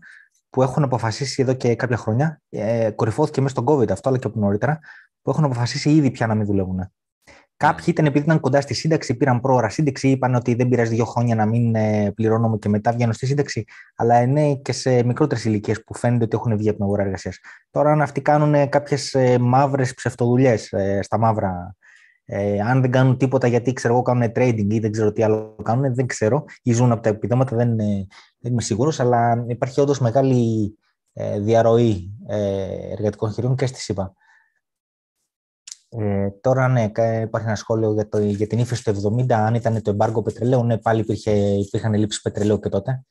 [0.50, 4.28] που έχουν αποφασίσει εδώ και κάποια χρόνια, ε, κορυφώθηκε μέσα στον COVID αυτό, αλλά και
[4.28, 4.80] από νωρίτερα,
[5.22, 6.92] που έχουν αποφασίσει ήδη πια να μην δουλεύουν.
[7.58, 11.06] Κάποιοι ήταν επειδή ήταν κοντά στη σύνταξη, πήραν πρόωρα σύνταξη, είπαν ότι δεν πειράζει δύο
[11.06, 13.66] χρόνια να μην ε, πληρώνουμε και μετά βγαίνουν στη σύνταξη.
[13.96, 17.38] Αλλά είναι και σε μικρότερες ηλικίες που φαίνεται ότι έχουν βγει από την αγορά εργασίας.
[17.72, 21.76] Τώρα, αν αυτοί κάνουν κάποιες μαύρες ψευτοδουλειές ε, στα μαύρα
[22.32, 25.56] ε, αν δεν κάνουν τίποτα γιατί ξέρω εγώ κάνουν trading ή δεν ξέρω τι άλλο
[25.64, 26.46] κάνουν, δεν ξέρω.
[26.64, 27.76] Ή ζουν από τα επιδόματα, δεν,
[28.40, 30.74] δεν είμαι σίγουρος, αλλά υπάρχει όντως μεγάλη
[31.14, 34.14] ε, διαρροή ε, εργατικών χειρίων και στη ΣΥΠΑ.
[35.90, 39.32] Ε, τώρα, ναι, υπάρχει ένα σχόλιο για, το, για την ύφεση του 70.
[39.32, 43.04] Αν ήταν το εμπάργκο πετρελαίου, ναι, πάλι υπήρχε, υπήρχαν ελλείψεις πετρελαίου και τότε.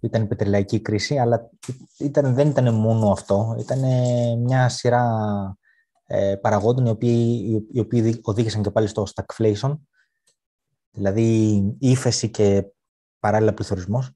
[0.00, 1.50] Ήταν η πετρελαϊκή κρίση, αλλά
[1.98, 3.56] ήταν, δεν ήταν μόνο αυτό.
[3.58, 3.78] Ήταν
[4.38, 5.04] μια σειρά
[6.10, 9.78] ε, παραγόντων οι οποίοι, οι οποίοι οδήγησαν και πάλι στο stagflation,
[10.90, 12.64] δηλαδή ύφεση και
[13.18, 14.10] παράλληλα πληθωρισμός.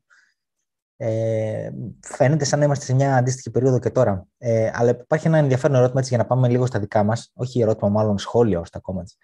[0.96, 4.26] Ε, φαίνεται σαν να είμαστε σε μια αντίστοιχη περίοδο και τώρα.
[4.38, 7.60] Ε, αλλά υπάρχει ένα ενδιαφέρον ερώτημα έτσι, για να πάμε λίγο στα δικά μας, όχι
[7.60, 9.16] ερώτημα μάλλον σχόλιο στα comments.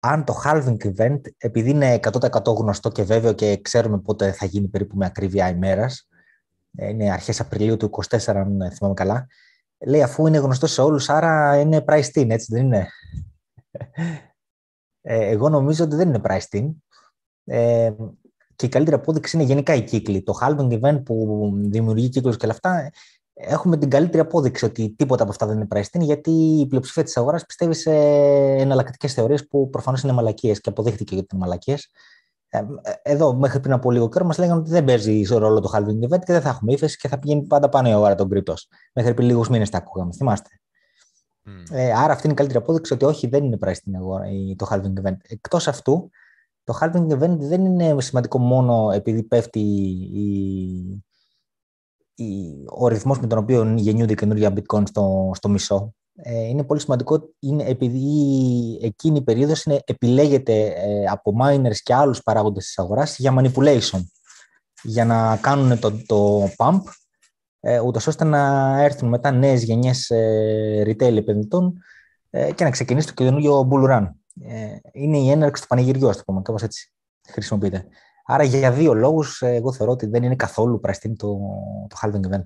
[0.00, 4.68] Αν το halving event, επειδή είναι 100% γνωστό και βέβαιο και ξέρουμε πότε θα γίνει
[4.68, 6.08] περίπου με ακρίβεια ημέρας,
[6.76, 9.26] ε, είναι αρχές Απριλίου του 24, αν θυμάμαι καλά,
[9.86, 12.88] λέει αφού είναι γνωστός σε όλους, άρα είναι priced in, έτσι δεν είναι;
[15.08, 16.70] Ε, εγώ νομίζω ότι δεν είναι priced in.
[17.44, 17.92] Ε,
[18.56, 20.22] και η καλύτερη απόδειξη είναι γενικά οι κύκλοι.
[20.22, 22.90] Το halving event που δημιουργεί κύκλους και όλα αυτά,
[23.34, 27.02] έχουμε την καλύτερη απόδειξη ότι τίποτα από αυτά δεν είναι priced in, γιατί η πλειοψηφία
[27.02, 27.92] της αγοράς πιστεύει σε
[28.60, 31.90] εναλλακτικές θεωρίες που προφανώς είναι μαλακίες και αποδείχτηκε ότι είναι μαλακίες.
[32.48, 32.62] Ε,
[33.02, 36.18] εδώ, μέχρι πριν από λίγο καιρό, μας λέγανε ότι δεν παίζει ρόλο το halving event
[36.24, 38.68] και δεν θα έχουμε ύφεση και θα πηγαίνει πάντα πάνω η αγορά των κρυπτός.
[38.94, 40.48] Μέχρι πριν λίγους μήνες τα ακούγαμε, θυμάστε.
[41.46, 41.50] Mm.
[41.70, 44.24] Ε, άρα αυτή είναι η καλύτερη απόδειξη ότι όχι, δεν είναι πράσινη αγορά
[44.56, 45.16] το halving event.
[45.28, 46.10] Εκτός αυτού,
[46.64, 49.60] το halving event δεν είναι σημαντικό μόνο επειδή πέφτει
[50.12, 51.04] η,
[52.14, 55.94] η, ο ρυθμός με τον οποίο γεννιούνται καινούργια bitcoin στο, στο μισό.
[56.22, 58.08] Ε, είναι πολύ σημαντικό είναι επειδή
[58.82, 64.00] εκείνη η περίοδος είναι, επιλέγεται ε, από miners και άλλους παράγοντες της αγοράς για manipulation,
[64.82, 66.80] για να κάνουν το, το pump,
[67.60, 71.78] ε, ούτως ώστε να έρθουν μετά νέες γενιές ε, retail επενδυτών
[72.30, 74.08] ε, και να ξεκινήσει το καινούργιο bull run.
[74.42, 76.92] Ε, είναι η έναρξη του πανηγυριού, ας το πούμε, κάπως έτσι
[77.28, 77.86] χρησιμοποιείται.
[78.26, 81.38] Άρα για δύο λόγους, ε, εγώ θεωρώ ότι δεν είναι καθόλου πραστίνη το,
[81.88, 82.42] το halving event.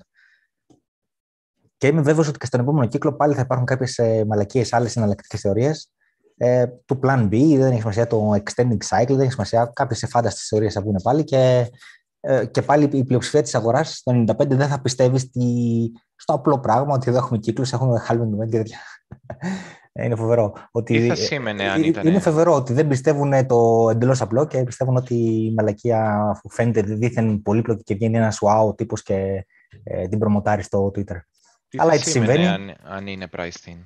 [1.81, 5.41] Και είμαι βέβαιος ότι και στον επόμενο κύκλο πάλι θα υπάρχουν κάποιες μαλακίες άλλες εναλλακτικές
[5.41, 5.91] θεωρίες.
[6.37, 9.71] Ε, του Plan B, δεν έχει σημασία το Extending Cycle, δεν έχει σημασία.
[9.75, 11.71] Κάποιες εφάνταστε θεωρίες θα βγουν πάλι και,
[12.21, 15.41] ε, και πάλι η πλειοψηφία της αγοράς στο 95 δεν θα πιστεύει στη,
[16.17, 18.79] στο απλό πράγμα ότι εδώ έχουμε κύκλους, έχουμε halving event και τέτοια.
[19.93, 20.53] Ε, είναι φοβερό.
[20.71, 22.07] Ότι, Τι θα σήμαινε αν ήταν.
[22.07, 26.83] Είναι φοβερό ότι δεν πιστεύουν το εντελώς απλό και πιστεύουν ότι η μαλακία που φαίνεται
[26.83, 29.47] δίθεν πολύπλοκη και βγαίνει ένας wow τύπος και
[29.83, 31.17] ε, την προμοτάρει στο Twitter.
[31.71, 32.47] Τι Αλλά έτσι συμβαίνει.
[32.47, 33.83] Αν, αν είναι priced in;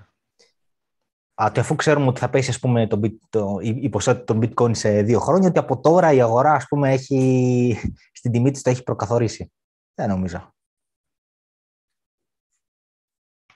[1.43, 4.77] Α, το αφού ξέρουμε ότι θα πέσει ας πούμε, το, το, η ποσότητα των bitcoin
[4.77, 7.79] σε δύο χρόνια, ότι από τώρα η αγορά ας πούμε, έχει,
[8.13, 9.53] στην τιμή της το έχει προκαθορίσει.
[9.95, 10.55] Δεν νομίζω.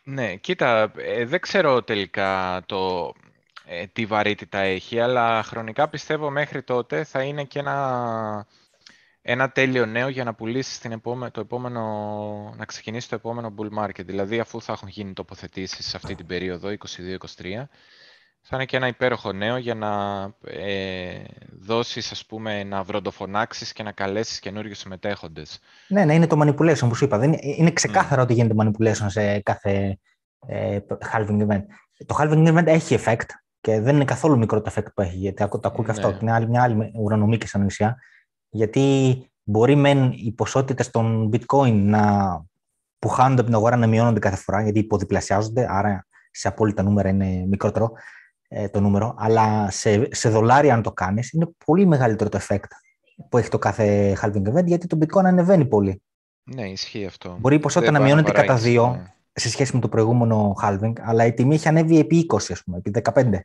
[0.02, 3.12] Ναι, κοίτα, ε, δεν ξέρω τελικά το,
[3.64, 8.46] ε, τι βαρύτητα έχει, αλλά χρονικά πιστεύω μέχρι τότε θα είναι και ένα,
[9.30, 11.00] ένα τέλειο νέο για να πουλήσεις την
[11.32, 11.82] το επόμενο,
[12.56, 14.04] να ξεκινήσει το επόμενο bull market.
[14.04, 16.74] Δηλαδή, αφού θα έχουν γίνει τοποθετήσεις σε αυτή την περίοδο, 22-23,
[18.40, 21.24] θα είναι και ένα υπέροχο νέο για να ε,
[21.60, 25.58] δώσεις, ας πούμε, να βροντοφωνάξεις και να καλέσεις καινούριους συμμετέχοντες.
[25.88, 27.18] Ναι, ναι, είναι το manipulation που σου είπα.
[27.18, 28.24] Δεν, είναι ξεκάθαρο mm.
[28.24, 29.98] ότι γίνεται manipulation σε κάθε
[30.46, 30.78] ε,
[31.12, 31.62] halving event.
[32.06, 33.28] Το halving event έχει effect
[33.60, 36.10] και δεν είναι καθόλου μικρό το effect που έχει, γιατί το ακούω και αυτό.
[36.10, 36.18] Ναι.
[36.20, 37.96] Είναι άλλη, μια άλλη ουρανομίκη σαν ουσία.
[38.48, 42.44] Γιατί μπορεί μεν οι ποσότητες των bitcoin να,
[42.98, 47.08] που χάνονται από την αγορά να μειώνονται κάθε φορά, γιατί υποδιπλασιάζονται, άρα σε απόλυτα νούμερα
[47.08, 47.92] είναι μικρότερο
[48.48, 52.68] ε, το νούμερο, αλλά σε, σε δολάρια αν το κάνεις, είναι πολύ μεγαλύτερο το effect
[53.28, 56.02] που έχει το κάθε halving event, γιατί το bitcoin ανεβαίνει πολύ.
[56.42, 57.36] Ναι, ισχύει αυτό.
[57.40, 59.12] Μπορεί η ποσότητα να μειώνεται κατά δύο ναι.
[59.32, 62.76] σε σχέση με το προηγούμενο halving, αλλά η τιμή έχει ανέβει επί 20, ας πούμε,
[62.84, 63.38] επί 15.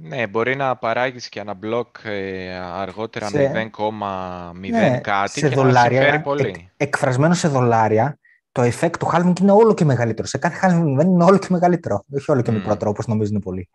[0.00, 3.70] Ναι, μπορεί να παράγεις και ένα μπλοκ ε, αργότερα σε...
[3.76, 6.70] 0,0 ναι, κάτι σε και δολάρια, να συμφέρει πολύ.
[6.76, 8.18] Ε, εκφρασμένο σε δολάρια,
[8.52, 10.26] το effect του halving είναι όλο και μεγαλύτερο.
[10.26, 12.04] Σε κάθε halving event είναι όλο και μεγαλύτερο.
[12.14, 12.54] Όχι όλο και mm.
[12.54, 13.68] μικρότερο, όπως νομίζουν πολλοί.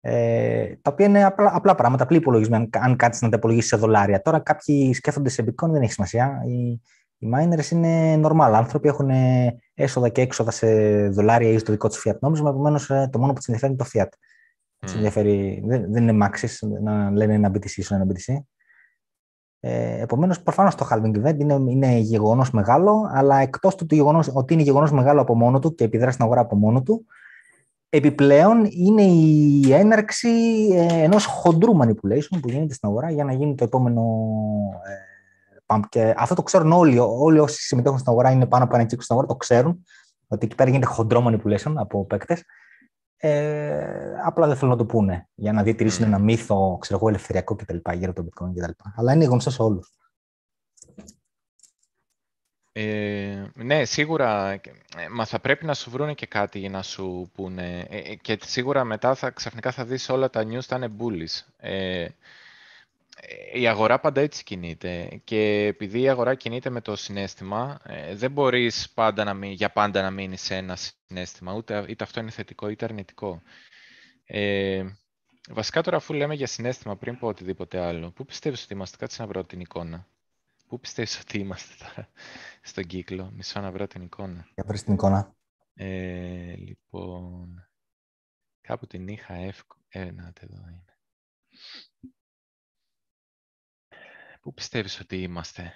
[0.00, 3.68] Ε, τα οποία είναι απλά, απλά πράγματα, απλή υπολογισμοί, αν, αν κάτσεις να τα υπολογίσεις
[3.68, 4.22] σε δολάρια.
[4.22, 6.42] Τώρα κάποιοι σκέφτονται σε bitcoin, δεν έχει σημασία.
[6.46, 6.80] Οι,
[7.18, 9.10] οι miners είναι normal άνθρωποι, έχουν
[9.74, 10.68] έσοδα και έξοδα σε
[11.08, 13.82] δολάρια ή στο δικό τους fiat νόμισμα, επομένως ε, το μόνο που τους ενδιαφέρει είναι
[13.82, 14.18] το fiat.
[14.86, 15.60] Mm.
[15.64, 18.36] δεν, δεν είναι maxis να λένε ένα BTC ή ένα BTC.
[19.60, 24.54] Ε, Επομένως, προφανώς το halving event είναι, είναι γεγονός μεγάλο, αλλά εκτός του γεγονός, ότι
[24.54, 27.06] είναι γεγονός μεγάλο από μόνο του και επιδράσει στην αγορά από μόνο του,
[27.94, 30.28] Επιπλέον είναι η έναρξη
[30.72, 34.02] ε, ενός χοντρού manipulation που γίνεται στην αγορά για να γίνει το επόμενο
[34.86, 35.80] ε, pump.
[35.88, 36.98] Και αυτό το ξέρουν όλοι.
[36.98, 39.84] Όλοι όσοι συμμετέχουν στην αγορά είναι πάνω από ένα κύκλο στην αγορά, το ξέρουν
[40.28, 42.44] ότι εκεί πέρα γίνεται χοντρό manipulation από παίκτες.
[43.24, 47.54] Ε, απλά δεν θέλουν να το πούνε για να διατηρήσουν ένα μύθο ξέρω εγώ, ελευθεριακό
[47.54, 47.76] κτλ.
[47.92, 48.70] γύρω από το bitcoin κτλ.
[48.94, 49.92] Αλλά είναι γνωστός σε όλους.
[52.72, 54.60] Ε, ναι, σίγουρα, ε,
[55.10, 58.38] μα θα πρέπει να σου βρούνε και κάτι για να σου πούνε ε, ε, και
[58.44, 61.66] σίγουρα μετά θα, ξαφνικά θα δεις όλα τα news θα είναι bullies.
[63.16, 67.80] Ε, η αγορά πάντα έτσι κινείται και επειδή η αγορά κινείται με το συνέστημα,
[68.12, 72.20] δεν μπορείς πάντα να μην, για πάντα να μείνει σε ένα συνέστημα, ούτε, είτε αυτό
[72.20, 73.42] είναι θετικό είτε αρνητικό.
[74.24, 74.84] Ε,
[75.50, 79.22] βασικά τώρα αφού λέμε για συνέστημα πριν πω οτιδήποτε άλλο, πού πιστεύεις ότι είμαστε, κάτσε
[79.22, 80.06] να βρω την εικόνα.
[80.68, 82.08] Πού πιστεύεις ότι είμαστε τώρα
[82.70, 84.46] στον κύκλο; Μισό να βρω την εικόνα.
[84.54, 85.34] Για βρεις την εικόνα.
[85.74, 87.68] Ε, λοιπόν,
[88.60, 89.82] κάπου την είχα εύκολα.
[89.88, 90.98] Ε, να, εδώ είναι.
[94.42, 95.72] Πού πιστεύεις ότι είμαστε;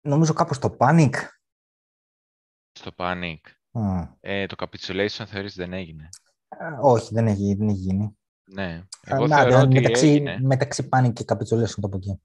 [0.00, 1.12] Νομίζω κάπου στο Panic.
[2.72, 3.36] Στο Panic.
[4.20, 6.08] Ε, το capitulation θεωρείς δεν έγινε;
[6.48, 8.18] Ε, όχι, δεν έχει, δεν έχει γίνει.
[8.44, 8.86] Ναι.
[9.04, 10.38] Εγώ να, θεωρώ ότι μεταξύ, έγινε.
[10.40, 12.20] μεταξύ panic και capitulation το από εκεί.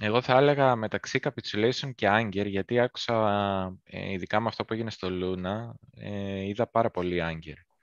[0.00, 4.90] Εγώ θα έλεγα μεταξύ capitulation και anger, γιατί άκουσα, ε, ειδικά με αυτό που έγινε
[4.90, 7.73] στο Luna, ε, είδα πάρα πολύ anger.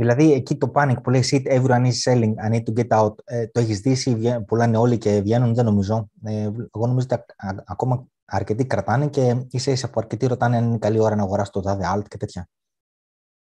[0.00, 3.14] Δηλαδή, εκεί το panic που λέει sit everyone is selling, I need to get out,
[3.24, 6.10] ε, το έχεις δει, πουλάνε όλοι και βγαίνουν, δεν νομίζω.
[6.24, 6.42] Ε,
[6.74, 7.24] εγώ νομίζω ότι
[7.64, 11.50] ακόμα αρκετοί κρατάνε και ίσα ίσα που αρκετοί ρωτάνε αν είναι καλή ώρα να αγοράσει
[11.50, 12.48] το τάδε alt και τέτοια.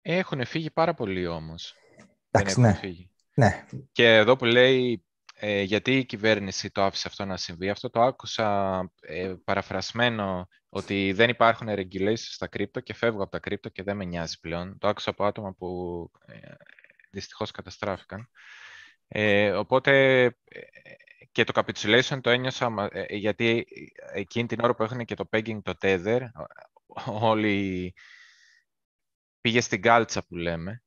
[0.03, 1.75] Έχουν φύγει πάρα πολλοί όμως.
[2.31, 2.81] Εντάξει, ναι.
[3.35, 3.65] ναι.
[3.93, 5.05] Και εδώ που λέει
[5.41, 7.69] ε, γιατί η κυβέρνηση το άφησε αυτό να συμβεί.
[7.69, 13.39] Αυτό το άκουσα ε, παραφρασμένο ότι δεν υπάρχουν regulations στα κρύπτο και φεύγω από τα
[13.39, 14.79] κρύπτο και δεν με νοιάζει πλέον.
[14.79, 16.55] Το άκουσα από άτομα που ε,
[17.11, 18.29] δυστυχώς καταστράφηκαν.
[19.09, 20.61] Ε, οπότε ε,
[21.33, 23.67] και το capitulation το ένιωσα ε, γιατί
[24.13, 26.21] εκείνη την ώρα που έχουν και το pegging το tether
[27.31, 27.95] όλοι
[29.41, 30.83] πήγε στην κάλτσα που λέμε.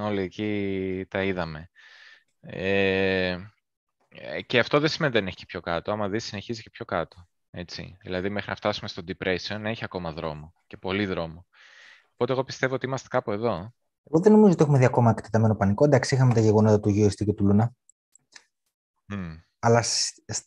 [0.00, 1.70] Όλοι εκεί τα είδαμε.
[2.40, 3.51] Ε, ε,
[4.46, 5.92] και αυτό δεν σημαίνει ότι δεν έχει και πιο κάτω.
[5.92, 7.28] Άμα δεις, συνεχίζει και πιο κάτω.
[7.50, 7.96] Έτσι.
[8.02, 11.46] Δηλαδή, μέχρι να φτάσουμε στο depression, έχει ακόμα δρόμο και πολύ δρόμο.
[12.12, 13.74] Οπότε, εγώ πιστεύω ότι είμαστε κάπου εδώ.
[14.04, 15.84] Εγώ δεν νομίζω ότι έχουμε δει ακόμα εκτεταμένο πανικό.
[15.84, 17.66] Εντάξει, είχαμε τα γεγονότα του USD και του Luna.
[19.14, 19.38] Mm.
[19.58, 19.82] Αλλά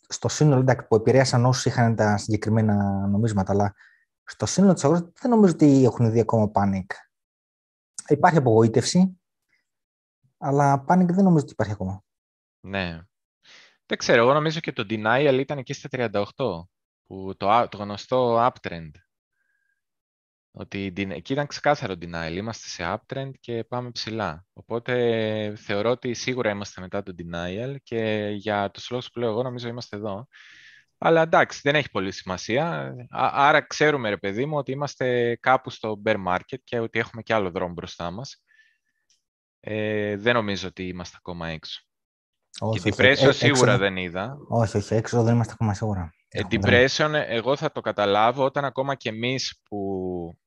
[0.08, 3.74] στο σύνολο, εντάξει, που επηρέασαν όσου είχαν τα συγκεκριμένα νομίσματα, αλλά
[4.24, 6.86] στο σύνολο της αγοράς δεν νομίζω ότι έχουν δει ακόμα panic.
[8.08, 9.20] Υπάρχει απογοήτευση,
[10.38, 12.04] αλλά panic δεν νομίζω ότι υπάρχει ακόμα.
[12.60, 13.00] Ναι.
[13.86, 16.22] Δεν ξέρω, εγώ νομίζω και το denial ήταν εκεί στα 38,
[17.06, 18.90] που το, το γνωστό uptrend.
[20.50, 24.46] Ότι εκεί ήταν ξεκάθαρο denial, είμαστε σε uptrend και πάμε ψηλά.
[24.52, 29.42] Οπότε θεωρώ ότι σίγουρα είμαστε μετά το denial και για τους λόγους που λέω εγώ
[29.42, 30.28] νομίζω είμαστε εδώ.
[30.98, 32.94] Αλλά εντάξει, δεν έχει πολύ σημασία.
[33.10, 37.34] Άρα ξέρουμε, ρε παιδί μου, ότι είμαστε κάπου στο bear market και ότι έχουμε και
[37.34, 38.42] άλλο δρόμο μπροστά μας.
[39.60, 41.80] Ε, δεν νομίζω ότι είμαστε ακόμα έξω.
[42.60, 44.38] Όχι, και depression ε, σίγουρα δεν είδα.
[44.48, 46.14] Όχι, όχι, έξω δεν είμαστε ακόμα σίγουρα.
[46.28, 50.38] Ε, depression, εγώ θα το καταλάβω όταν ακόμα και εμείς που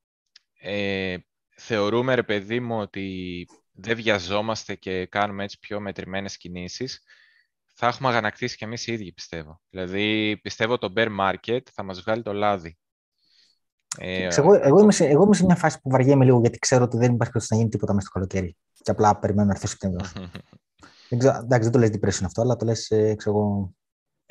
[0.60, 1.18] ε,
[1.55, 7.03] θεωρούμε, ρε παιδί μου, ότι δεν βιαζόμαστε και κάνουμε έτσι πιο μετρημένες κινήσεις,
[7.76, 9.62] θα έχουμε αγανακτήσει και εμείς οι ίδιοι, πιστεύω.
[9.70, 12.78] Δηλαδή, πιστεύω το bear market θα μας βγάλει το λάδι.
[13.97, 16.84] Ε, εγώ, εγώ, είμαι σε, εγώ είμαι σε μια φάση που βαριέμαι λίγο γιατί ξέρω
[16.84, 18.57] ότι δεν υπάρχει να γίνει τίποτα μέσα στο καλοκαίρι.
[18.82, 20.14] Και απλά περιμένω να έρθει ο Σεπτέμβριος.
[21.10, 23.74] δεν ξέρω, εντάξει, δεν το λες depression αυτό, αλλά το λες, ε, ξέρω εγώ,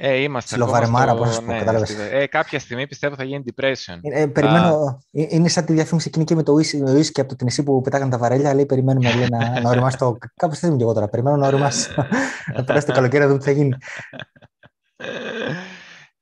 [0.00, 1.62] ε, είμαστε Σιλοβαρεμάρα, πώς πω, ναι,
[2.10, 3.98] Ε, κάποια στιγμή πιστεύω θα γίνει depression.
[4.00, 7.62] Ε, περιμένω, ε, είναι σαν τη διαφήμιση εκείνη και με το ουίσκι από το Τινησί
[7.62, 10.16] που πετάγανε τα βαρέλια, λέει περιμένουμε λέει, να, να οριμάσει το...
[10.40, 11.90] Κάπως θέτουμε και εγώ τώρα, περιμένω να οριμάσει,
[12.56, 13.76] να περάσει το καλοκαίρι να δούμε τι θα γίνει.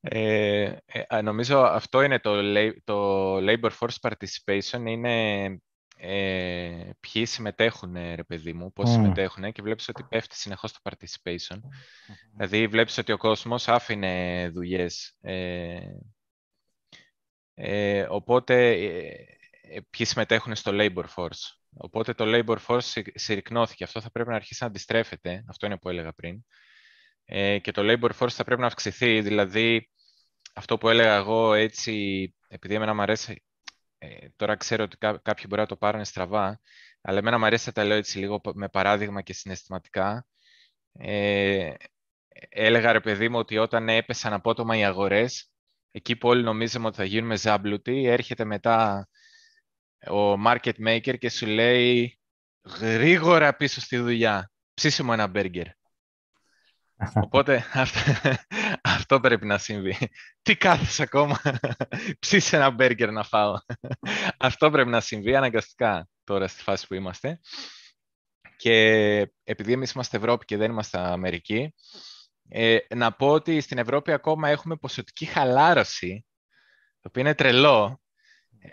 [0.00, 0.76] Ε,
[1.08, 2.32] ε, νομίζω αυτό είναι το,
[2.84, 5.12] το labor force participation, είναι
[5.98, 8.92] ε, ποιοι συμμετέχουν, ρε παιδί μου, πώς mm.
[8.92, 11.58] συμμετέχουν και βλέπεις ότι πέφτει συνεχώς το participation.
[12.36, 15.16] Δηλαδή βλέπεις ότι ο κόσμος άφηνε δουλειές.
[15.20, 15.78] Ε,
[17.54, 19.26] ε, οπότε ε,
[19.60, 21.56] ε, ποιοι συμμετέχουν στο labor force.
[21.76, 23.84] Οπότε το labor force συρρυκνώθηκε.
[23.84, 25.44] Αυτό θα πρέπει να αρχίσει να αντιστρέφεται.
[25.48, 26.44] Αυτό είναι που έλεγα πριν.
[27.24, 29.20] Ε, και το labor force θα πρέπει να αυξηθεί.
[29.20, 29.90] Δηλαδή,
[30.54, 33.42] αυτό που έλεγα εγώ έτσι, επειδή εμένα μου αρέσει
[33.98, 36.60] ε, τώρα ξέρω ότι κάποιοι μπορεί να το πάρουν στραβά,
[37.00, 40.26] αλλά εμένα μου αρέσει να τα λέω έτσι λίγο με παράδειγμα και συναισθηματικά.
[40.92, 41.72] Ε,
[42.48, 45.50] έλεγα ρε παιδί μου ότι όταν έπεσαν απότομα οι αγορές,
[45.90, 49.08] εκεί που όλοι νομίζαμε ότι θα γίνουμε ζάμπλουτοι, έρχεται μετά
[50.10, 52.18] ο market maker και σου λέει
[52.80, 55.66] γρήγορα πίσω στη δουλειά, ψήσε μου ένα μπέργκερ.
[57.24, 57.64] Οπότε
[59.08, 59.96] αυτό, πρέπει να συμβεί.
[60.42, 61.40] Τι κάθεσαι ακόμα,
[62.18, 63.56] ψήσε ένα μπέργκερ να φάω.
[64.38, 67.40] αυτό πρέπει να συμβεί αναγκαστικά τώρα στη φάση που είμαστε.
[68.56, 68.74] Και
[69.44, 71.74] επειδή εμείς είμαστε Ευρώπη και δεν είμαστε Αμερική,
[72.48, 76.26] ε, να πω ότι στην Ευρώπη ακόμα έχουμε ποσοτική χαλάρωση,
[77.00, 78.00] το οποίο είναι τρελό,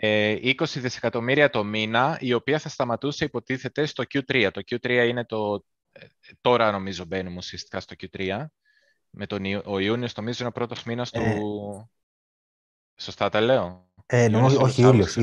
[0.00, 4.50] ε, δισεκατομμύρια το μήνα, η οποία θα σταματούσε υποτίθεται στο Q3.
[4.52, 5.64] Το Q3 είναι το
[6.40, 8.46] τώρα νομίζω μπαίνουμε ουσιαστικά στο Q3.
[9.16, 11.20] Με τον ο Ιούνιος νομίζω είναι ο πρώτος μήνας του...
[11.20, 11.40] Ε,
[12.96, 15.16] Σωστά τα λέω; Ε, νομίζω, όχι, Ιούλιος.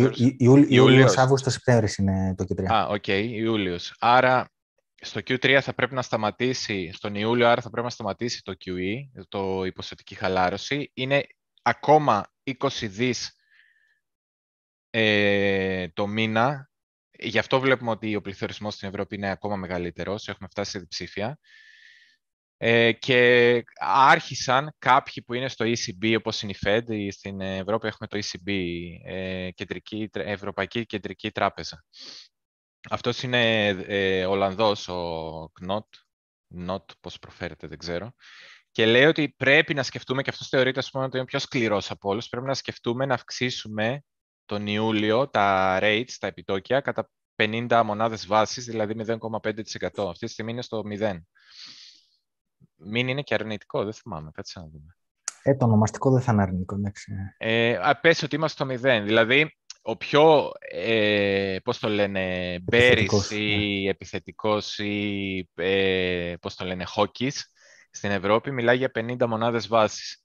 [0.68, 2.66] Ιούλιος, Αύγουστος, Σεπτέμβρης είναι το Q3.
[2.74, 3.96] Α, OK, okay, Ιούλιος.
[4.00, 4.52] Άρα
[4.96, 9.24] στο Q3 θα πρέπει να σταματήσει, στον Ιούλιο άρα θα πρέπει να σταματήσει το QE,
[9.28, 10.92] η ποσοτική χαλάρωση.
[10.94, 11.24] Είναι
[11.62, 13.36] ακόμα 20 δις
[14.90, 16.72] ε, το μήνα
[17.24, 20.28] Γι' αυτό βλέπουμε ότι ο πληθωρισμός στην Ευρώπη είναι ακόμα μεγαλύτερος.
[20.28, 21.40] Έχουμε φτάσει σε διψήφια.
[22.64, 28.08] Ε, και άρχισαν κάποιοι που είναι στο ECB, όπως είναι η Fed, στην Ευρώπη έχουμε
[28.08, 28.52] το ECB,
[29.06, 31.84] ε, κεντρική, Ευρωπαϊκή Κεντρική Τράπεζα.
[32.90, 35.88] Αυτός είναι ε, Ολλανδός, ο Knot,
[36.68, 38.14] Not, πώς προφέρεται, δεν ξέρω.
[38.72, 41.92] Και λέει ότι πρέπει να σκεφτούμε, και αυτός θεωρείται ας πούμε, ότι είναι πιο σκληρός
[41.92, 44.04] από όλους, πρέπει να σκεφτούμε να αυξήσουμε
[44.46, 50.10] τον Ιούλιο τα rates, τα επιτόκια, κατά 50 μονάδες βάσης, δηλαδή 0,5%.
[50.10, 51.26] Αυτή τη στιγμή είναι στο 0.
[52.84, 54.32] Μην είναι και αρνητικό, δεν θυμάμαι.
[54.34, 54.96] Κάτσε να δούμε.
[55.44, 57.14] Ε, το ονομαστικό δεν θα είναι αρνητικό, εντάξει.
[57.38, 59.02] Ε, πες ότι είμαστε στο 0.
[59.04, 63.90] Δηλαδή, ο πιο, ε, πώς το λένε, μπέρις ή ναι.
[63.90, 67.52] επιθετικός ή, ε, πώς το λένε, χόκκις
[67.92, 70.24] στην Ευρώπη μιλάει για 50 μονάδες βάσης.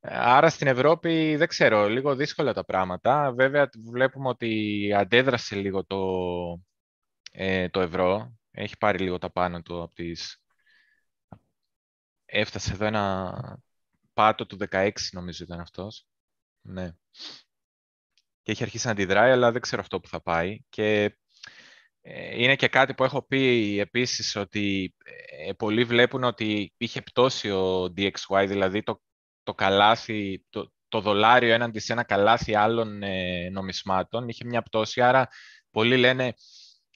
[0.00, 3.32] Άρα στην Ευρώπη δεν ξέρω, λίγο δύσκολα τα πράγματα.
[3.32, 5.98] Βέβαια βλέπουμε ότι αντέδρασε λίγο το,
[7.32, 8.38] ε, το ευρώ.
[8.50, 10.39] Έχει πάρει λίγο τα πάνω του από τις...
[12.32, 13.58] Έφτασε εδώ ένα
[14.12, 16.06] πάτο του 16 νομίζω ήταν αυτός.
[16.60, 16.90] Ναι.
[18.42, 20.58] Και έχει αρχίσει να αντιδράει, αλλά δεν ξέρω αυτό που θα πάει.
[20.68, 21.16] Και
[22.00, 24.94] ε, είναι και κάτι που έχω πει επίσης ότι
[25.46, 29.00] ε, πολλοί βλέπουν ότι είχε πτώσει ο DXY, δηλαδή το,
[29.42, 35.00] το καλάθι, το, το δολάριο έναντι σε ένα καλάθι άλλων ε, νομισμάτων, είχε μια πτώση,
[35.00, 35.28] άρα
[35.70, 36.34] πολλοί λένε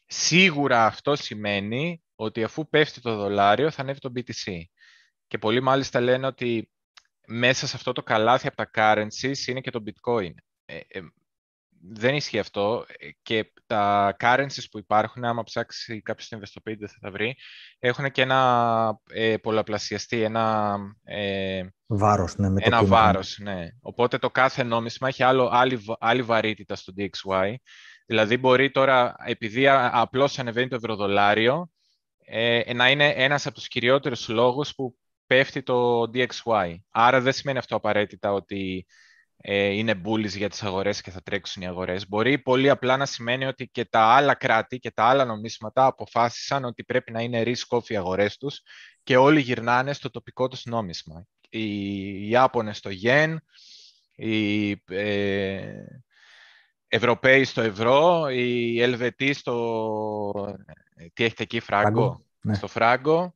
[0.07, 4.62] σίγουρα αυτό σημαίνει ότι αφού πέφτει το δολάριο θα ανέβει το BTC.
[5.35, 6.70] Και πολλοί μάλιστα λένε ότι
[7.26, 10.30] μέσα σε αυτό το καλάθι από τα currencies είναι και το bitcoin.
[10.64, 11.01] Ε, ε,
[11.91, 12.87] δεν ισχύει αυτό
[13.22, 17.37] και τα currencies που υπάρχουν, άμα ψάξει κάποιος στην Investopedia θα τα βρει,
[17.78, 23.39] έχουν και ένα ε, πολλαπλασιαστή, ένα, ε, βάρος, ναι, με ένα βάρος.
[23.39, 23.68] Ναι.
[23.80, 27.55] Οπότε το κάθε νόμισμα έχει άλλο, άλλη, άλλη βαρύτητα στο DXY.
[28.07, 31.70] Δηλαδή μπορεί τώρα, επειδή απλώς ανεβαίνει το ευρωδολάριο,
[32.26, 36.74] ε, να είναι ένας από τους κυριότερους λόγους που πέφτει το DXY.
[36.90, 38.86] Άρα δεν σημαίνει αυτό απαραίτητα ότι
[39.36, 42.08] ε, είναι bullies για τις αγορές και θα τρέξουν οι αγορές.
[42.08, 46.64] Μπορεί πολύ απλά να σημαίνει ότι και τα άλλα κράτη και τα άλλα νομίσματα αποφάσισαν
[46.64, 48.60] ότι πρέπει να είναι risk off οι αγορές τους
[49.02, 51.26] και όλοι γυρνάνε στο τοπικό τους νόμισμα.
[51.48, 53.36] Οι Ιάπωνες στο yen,
[54.14, 55.84] οι ε,
[56.88, 60.56] Ευρωπαίοι στο ευρώ, οι Ελβετοί στο...
[60.94, 62.24] Ε, τι έχετε εκεί, φράγκο.
[62.40, 62.54] Ναι.
[62.54, 63.34] Στο φράγκο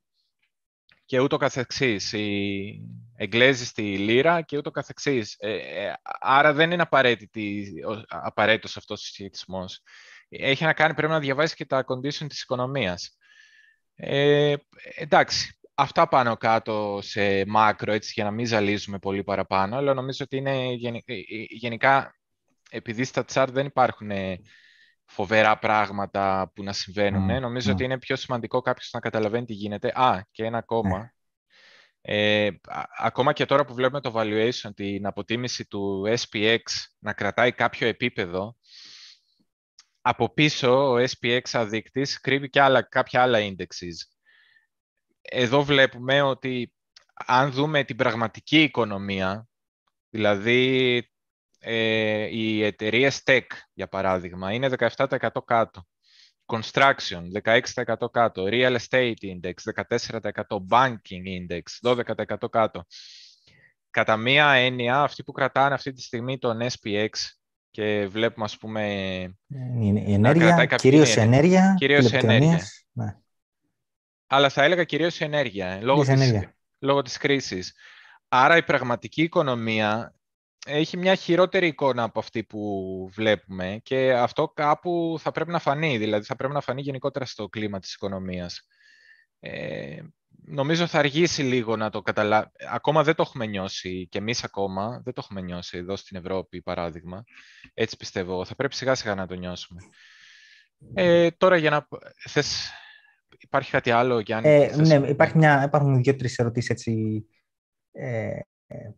[1.08, 2.12] και ούτω καθεξής.
[2.12, 2.80] Οι
[3.16, 5.36] Εγγλέζοι στη λίρα και ούτω καθεξής.
[5.38, 7.72] Ε, ε, άρα δεν είναι απαραίτητη,
[8.08, 9.82] απαραίτητος αυτός ο συσχετισμός.
[10.28, 13.16] Έχει να κάνει, πρέπει να διαβάσεις και τα condition της οικονομίας.
[13.94, 14.54] Ε,
[14.96, 20.24] εντάξει, αυτά πάνω κάτω σε μάκρο, έτσι, για να μην ζαλίζουμε πολύ παραπάνω, αλλά νομίζω
[20.24, 20.66] ότι είναι
[21.04, 21.14] ε,
[21.48, 22.14] γενικά,
[22.70, 24.10] επειδή στα chart δεν υπάρχουν
[25.08, 27.40] φοβερά πράγματα που να συμβαίνουν.
[27.40, 29.92] Νομίζω ότι είναι πιο σημαντικό κάποιος να καταλαβαίνει τι γίνεται.
[29.94, 30.98] Α, και ένα ακόμα.
[30.98, 31.10] Ναι.
[32.00, 32.50] Ε,
[32.98, 36.58] ακόμα και τώρα που βλέπουμε το valuation, την αποτίμηση του SPX
[36.98, 38.56] να κρατάει κάποιο επίπεδο,
[40.00, 43.96] από πίσω ο SPX αδείκτης κρύβει και άλλα, κάποια άλλα indexes.
[45.20, 46.72] Εδώ βλέπουμε ότι
[47.14, 49.48] αν δούμε την πραγματική οικονομία,
[50.10, 51.02] δηλαδή
[51.58, 55.86] ε, οι εταιρείες tech, για παράδειγμα, είναι 17% κάτω.
[56.46, 58.46] Construction, 16% κάτω.
[58.50, 59.54] Real Estate Index,
[59.98, 60.42] 14%.
[60.68, 62.84] Banking Index, 12% κάτω.
[63.90, 67.08] Κατά μία έννοια, αυτοί που κρατάνε αυτή τη στιγμή τον SPX
[67.70, 68.84] και βλέπουμε, ας πούμε...
[69.80, 72.60] Η ενέργεια, κυρίως η ενέργεια, κυρίως ενέργεια.
[72.92, 73.16] Ναι.
[74.26, 76.54] Αλλά θα έλεγα κυρίως η ενέργεια, λόγω, της, ενέργεια.
[76.78, 77.74] λόγω της κρίσης.
[78.28, 80.17] Άρα η πραγματική οικονομία
[80.66, 85.98] έχει μια χειρότερη εικόνα από αυτή που βλέπουμε και αυτό κάπου θα πρέπει να φανεί,
[85.98, 88.66] δηλαδή θα πρέπει να φανεί γενικότερα στο κλίμα της οικονομίας.
[89.40, 90.00] Ε,
[90.44, 92.48] νομίζω θα αργήσει λίγο να το καταλάβει.
[92.70, 96.62] Ακόμα δεν το έχουμε νιώσει και εμείς ακόμα δεν το έχουμε νιώσει εδώ στην Ευρώπη,
[96.62, 97.24] παράδειγμα.
[97.74, 98.44] Έτσι πιστεύω.
[98.44, 99.80] Θα πρέπει σιγά σιγά να το νιώσουμε.
[100.94, 101.88] Ε, τώρα για να...
[102.28, 102.70] Θες...
[103.40, 107.24] Υπάρχει κάτι άλλο, Γιάννη; Ε, ναι, υπάρχει μια, υπάρχουν δύο-τρεις ερωτήσεις έτσι,
[107.92, 108.40] ε, ε,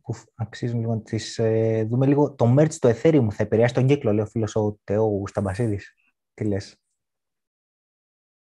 [0.03, 2.35] που αξίζουν λίγο να τις ε, δούμε λίγο.
[2.35, 5.95] Το merch του Ethereum θα επηρεάσει τον κύκλο, λέει ο φίλος ο Τεό Σταμπασίδης.
[6.35, 6.77] Τι λες;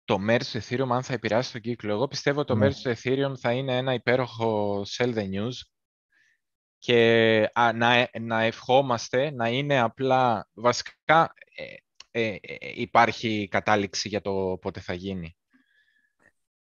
[0.03, 1.91] Το merch του Ethereum αν θα επηρεάσει τον κύκλο.
[1.91, 2.67] Εγώ πιστεύω το ναι.
[2.67, 5.55] merch του Ethereum θα είναι ένα υπέροχο sell the news
[6.77, 11.33] και να, να ευχόμαστε να είναι απλά βασικά
[12.11, 12.35] ε,
[12.75, 15.37] υπάρχει κατάληξη για το πότε θα γίνει.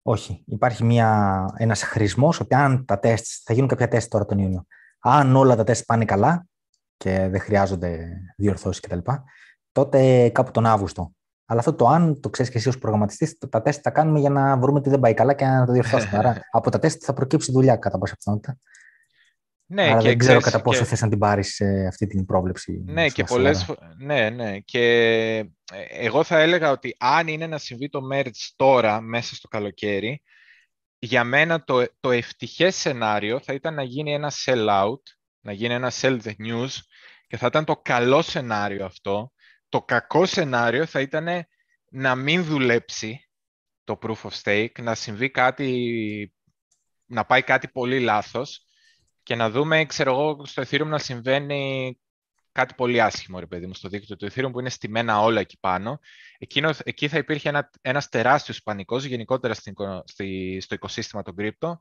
[0.08, 0.44] Όχι.
[0.48, 4.66] Υπάρχει μια, ένας χρησμός ότι αν τα τεστ, θα γίνουν κάποια τεστ τώρα τον Ιούνιο.
[5.00, 6.46] Αν όλα τα τεστ πάνε καλά
[6.98, 8.98] και δεν χρειάζονται διορθώσεις κτλ.
[9.72, 11.12] τότε κάπου τον Αύγουστο.
[11.46, 14.30] Αλλά αυτό το αν το ξέρεις και εσύ ως προγραμματιστής, τα τεστ τα κάνουμε για
[14.30, 16.18] να βρούμε τι δεν πάει καλά και να το διορθώσουμε.
[16.20, 18.58] Άρα από τα τεστ θα προκύψει δουλειά κατά πάσα πιθανότητα.
[19.68, 20.86] Ναι, Άρα και δεν ξέρω κατά πόσο και...
[20.86, 22.84] θες να την πάρεις αυτή την πρόβλεψη.
[22.86, 23.76] Ναι, και πολλές...
[23.98, 24.60] ναι, ναι.
[24.60, 24.90] Και
[25.74, 30.22] ε, εγώ θα έλεγα ότι αν είναι να συμβεί το merge τώρα, μέσα στο καλοκαίρι,
[31.00, 35.02] για μένα το, το ευτυχές σενάριο θα ήταν να γίνει ένα sell-out,
[35.40, 36.72] να γίνει ένα sell the news
[37.28, 39.32] και θα ήταν το καλό σενάριο αυτό.
[39.70, 41.28] Το κακό σενάριο θα ήταν
[41.90, 43.30] να μην δουλέψει
[43.84, 46.34] το proof of stake, να συμβεί κάτι,
[47.06, 48.66] να πάει κάτι πολύ λάθος
[49.26, 51.98] και να δούμε, ξέρω εγώ, στο Ethereum να συμβαίνει
[52.52, 55.58] κάτι πολύ άσχημο, ρε παιδί μου, στο δίκτυο του Ethereum που είναι στημένα όλα εκεί
[55.60, 56.00] πάνω.
[56.38, 59.74] Εκείνο, εκεί θα υπήρχε ένα, ένας τεράστιος πανικός γενικότερα στην,
[60.04, 61.74] στη, στο οικοσύστημα των crypto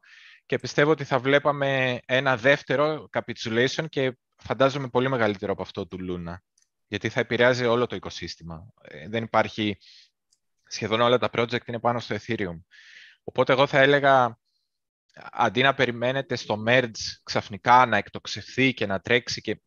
[0.47, 5.99] και πιστεύω ότι θα βλέπαμε ένα δεύτερο capitulation και φαντάζομαι πολύ μεγαλύτερο από αυτό του
[6.01, 6.34] Luna
[6.86, 8.66] γιατί θα επηρεάζει όλο το οικοσύστημα.
[8.82, 9.78] Ε, δεν υπάρχει,
[10.64, 12.61] σχεδόν όλα τα project είναι πάνω στο Ethereum.
[13.24, 14.38] Οπότε εγώ θα έλεγα,
[15.33, 16.91] αντί να περιμένετε στο merge
[17.23, 19.61] ξαφνικά να εκτοξευθεί και να τρέξει και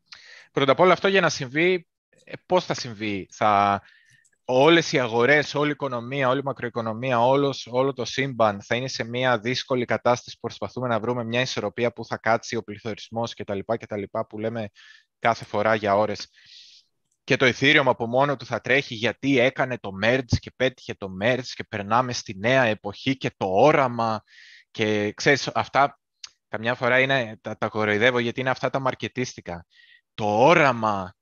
[0.51, 1.87] πρώτα απ' όλα αυτό για να συμβεί,
[2.23, 3.81] ε, πώς θα συμβεί; Θα,
[4.45, 8.87] όλες οι αγορές, όλη η οικονομία, όλη η μακροοικονομία, όλος, όλο το σύμπαν θα είναι
[8.87, 13.33] σε μια δύσκολη κατάσταση που προσπαθούμε να βρούμε μια ισορροπία που θα κάτσει ο πληθωρισμός
[13.33, 13.59] κτλ.
[13.65, 14.69] κτλ που λέμε
[15.19, 16.27] κάθε φορά για ώρες
[17.27, 21.07] και το Ethereum από μόνο του θα τρέχει γιατί έκανε το merge και πέτυχε το
[21.23, 24.23] merge και περνάμε στη νέα εποχή και το όραμα
[24.77, 25.99] και ξέρεις αυτά
[26.47, 29.65] καμιά φορά είναι, τα, τα κοροϊδεύω γιατί είναι αυτά τα μαρκετίστικα.
[30.13, 31.13] Το όραμα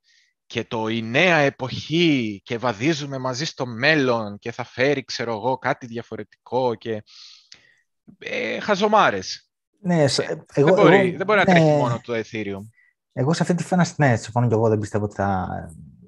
[0.46, 5.58] και το η νέα εποχή και βαδίζουμε μαζί στο μέλλον και θα φέρει ξέρω εγώ
[5.58, 7.04] κάτι διαφορετικό και
[8.20, 9.50] ε, χαζομάρες.
[9.80, 10.08] Ναι, ε,
[10.54, 11.78] εγώ, δεν μπορεί, δεν μπορεί να τρέχει ναι.
[11.78, 12.70] μόνο το Ethereum.
[13.14, 15.48] Εγώ σε αυτή τη φάση, ναι, συμφωνώ και εγώ δεν πιστεύω ότι θα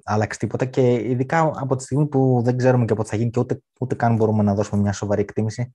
[0.02, 3.40] αλλάξει τίποτα και ειδικά από τη στιγμή που δεν ξέρουμε και πότε θα γίνει και
[3.40, 5.72] ούτε, ούτε καν μπορούμε να δώσουμε μια σοβαρή εκτίμηση,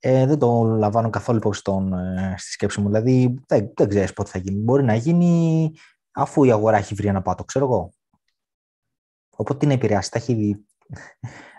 [0.00, 2.86] ε, δεν το λαμβάνω καθόλου υπόψη ε, στη σκέψη μου.
[2.86, 4.60] Δηλαδή, δεν, δεν ξέρεις πότε θα γίνει.
[4.60, 5.72] Μπορεί να γίνει
[6.12, 7.92] αφού η αγορά έχει βρει ένα πάτο, ξέρω εγώ.
[9.36, 10.64] Οπότε τι να επηρεάσει, θα έχει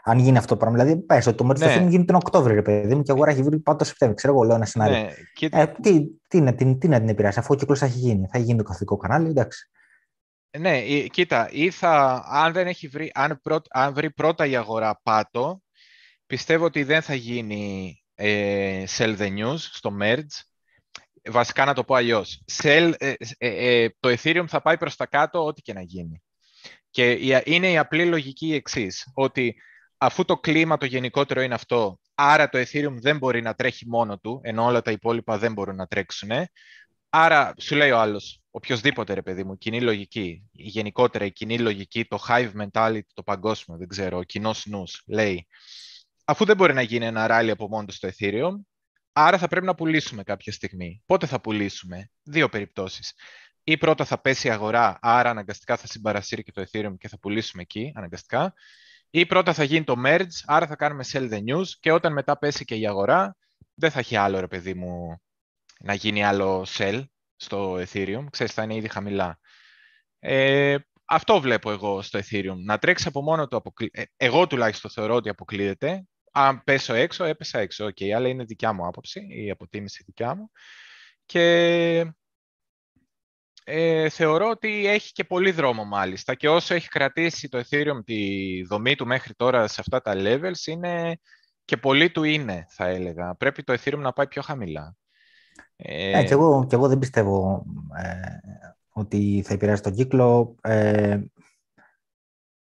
[0.04, 0.84] αν γίνει αυτό το πράγμα.
[0.84, 1.89] Δηλαδή, πες ότι το μέρο ναι.
[1.89, 4.20] γίνει τον Οκτώβριο, ρε παιδί μου, και η αγορά έχει βρει πάνω το Σεπτέμβριο.
[4.22, 4.98] Ξέρω εγώ, λέω ένα σενάριο.
[4.98, 5.10] Ναι.
[5.34, 5.50] Και...
[5.52, 8.28] Ε, τι, τι, τι, τι, τι, να την επηρεάσει, αφού ο κύκλος θα έχει γίνει.
[8.28, 9.70] Θα έχει γίνει το καθολικό κανάλι, εντάξει.
[10.60, 15.62] Ναι, κοίτα, ή θα, αν, δεν έχει βρει, αν, αν βρει πρώτα η αγορά πάτο,
[16.26, 20.41] πιστεύω ότι δεν θα γίνει ε, sell the news στο merge.
[21.30, 22.43] Βασικά να το πω αλλιώς.
[22.51, 26.22] Sell, ε, ε, το Ethereum θα πάει προς τα κάτω ό,τι και να γίνει.
[26.89, 27.11] Και
[27.45, 29.55] είναι η απλή λογική η εξής ότι
[29.97, 34.19] αφού το κλίμα το γενικότερο είναι αυτό, άρα το Ethereum δεν μπορεί να τρέχει μόνο
[34.19, 36.30] του, ενώ όλα τα υπόλοιπα δεν μπορούν να τρέξουν,
[37.13, 41.59] Άρα, σου λέει ο άλλος, οποιοδήποτε ρε παιδί μου, κοινή λογική, η γενικότερα η κοινή
[41.59, 45.47] λογική, το hive mentality, το παγκόσμιο, δεν ξέρω, ο κοινός νους, λέει,
[46.32, 48.52] αφού δεν μπορεί να γίνει ένα ράλι από μόνο στο Ethereum,
[49.14, 51.04] άρα θα πρέπει να πουλήσουμε κάποια στιγμή.
[51.06, 53.14] Πότε θα πουλήσουμε, δύο περιπτώσεις.
[53.64, 57.20] Ή πρώτα θα πέσει η αγορά, άρα αναγκαστικά θα συμπαρασύρει και το Ethereum και θα
[57.20, 58.54] πουλήσουμε εκεί, αναγκαστικά.
[59.10, 62.38] Ή πρώτα θα γίνει το merge, άρα θα κάνουμε sell the news και όταν μετά
[62.38, 63.36] πέσει και η αγορά,
[63.74, 65.22] δεν θα έχει άλλο ρε παιδί μου
[65.80, 67.04] να γίνει άλλο sell
[67.36, 68.26] στο Ethereum.
[68.30, 69.40] Ξέρεις, θα είναι ήδη χαμηλά.
[70.20, 72.56] Ε, αυτό βλέπω εγώ στο Ethereum.
[72.64, 73.56] Να τρέξει από μόνο του.
[73.56, 73.90] Αποκλει...
[73.94, 76.06] Ε, εγώ τουλάχιστον θεωρώ ότι αποκλείεται.
[76.32, 77.86] Αν πέσω έξω, έπεσα έξω.
[77.86, 80.52] Okay, αλλά είναι δικιά μου άποψη, η αποτίμηση δικιά μου.
[81.26, 82.14] Και
[83.64, 86.36] ε, θεωρώ ότι έχει και πολύ δρόμο μάλιστα.
[86.36, 90.68] Και όσο έχει κρατήσει το Ethereum τη δομή του μέχρι τώρα σε αυτά τα levels,
[90.68, 91.20] είναι
[91.66, 93.36] και πολύ του είναι, θα έλεγα.
[93.36, 94.96] Πρέπει το Ethereum να πάει πιο χαμηλά.
[95.76, 97.66] Ε, ε, και, εγώ, και εγώ δεν πιστεύω
[98.04, 98.14] ε,
[98.90, 100.56] ότι θα επηρεάσει τον κύκλο.
[100.62, 101.20] Ε,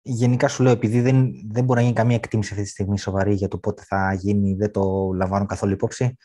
[0.07, 3.33] γενικά σου λέω, επειδή δεν, δεν μπορεί να γίνει καμία εκτίμηση αυτή τη στιγμή σοβαρή
[3.33, 6.17] για το πότε θα γίνει, δεν το λαμβάνω καθόλου υπόψη.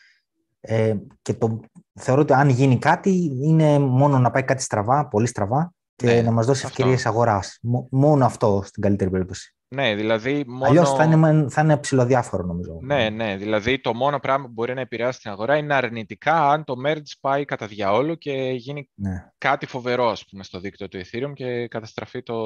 [0.61, 1.61] Ε, και το,
[1.95, 6.22] θεωρώ ότι αν γίνει κάτι, είναι μόνο να πάει κάτι στραβά, πολύ στραβά, και ναι,
[6.22, 7.59] να μας δώσει ευκαιρίες αγοράς.
[7.91, 9.55] Μόνο αυτό στην καλύτερη περίπτωση.
[9.74, 10.64] Ναι, δηλαδή μόνο...
[10.64, 12.78] Αλλιώς θα είναι, θα είναι ψηλοδιάφορο νομίζω.
[12.82, 16.64] Ναι, ναι, δηλαδή το μόνο πράγμα που μπορεί να επηρεάσει την αγορά είναι αρνητικά αν
[16.64, 19.32] το merge πάει κατά διαόλου και γίνει ναι.
[19.38, 22.36] κάτι φοβερό ας πούμε, στο δίκτυο του Ethereum και καταστραφεί το...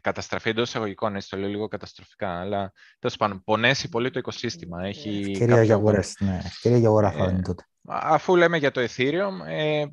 [0.00, 4.84] Καταστραφεί εντός εισαγωγικών, έτσι το λέω λίγο καταστροφικά, αλλά τέλος πάντων πονέσει πολύ το οικοσύστημα.
[4.84, 6.40] Έχει ευκαιρία για αγορές, ναι.
[6.44, 7.64] Ευκαιρία για αγορά θα είναι τότε.
[7.88, 9.84] Αφού λέμε για το Ethereum, ε,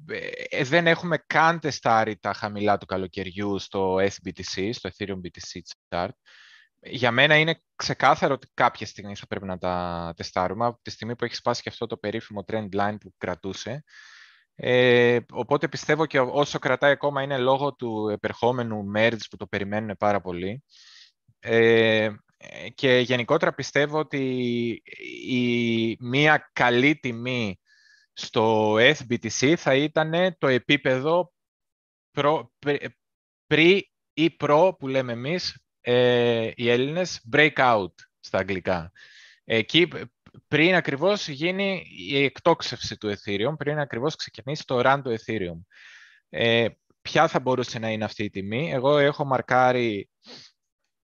[0.50, 6.10] ε, δεν έχουμε καν τεστάρει τα χαμηλά του καλοκαιριού στο SBTC, στο Ethereum BTC chart.
[6.80, 11.16] Για μένα είναι ξεκάθαρο ότι κάποια στιγμή θα πρέπει να τα τεστάρουμε, από τη στιγμή
[11.16, 13.84] που έχει σπάσει και αυτό το περίφημο trend line που κρατούσε.
[14.56, 19.96] Ε, οπότε πιστεύω και όσο κρατάει ακόμα είναι λόγω του επερχόμενου merge που το περιμένουν
[19.98, 20.64] πάρα πολύ.
[21.40, 22.10] Ε,
[22.76, 24.18] και γενικότερα πιστεύω ότι
[25.28, 27.60] η, μία καλή τιμή
[28.14, 31.34] στο SBTC θα ήταν το επίπεδο
[32.12, 32.54] προ,
[33.48, 38.92] πρι ή προ που λέμε εμείς ε, οι Έλληνες breakout στα αγγλικά.
[39.44, 39.88] Εκεί
[40.48, 45.60] πριν ακριβώς γίνει η εκτόξευση του Ethereum, πριν ακριβώς ξεκινήσει το run του Ethereum.
[46.30, 46.68] Ε,
[47.02, 50.10] ποια θα μπορούσε να είναι αυτή η τιμή; Εγώ έχω μαρκάρει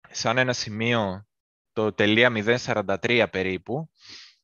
[0.10, 1.26] σαν ένα σημείο
[1.74, 3.90] το τελεία 043 περίπου,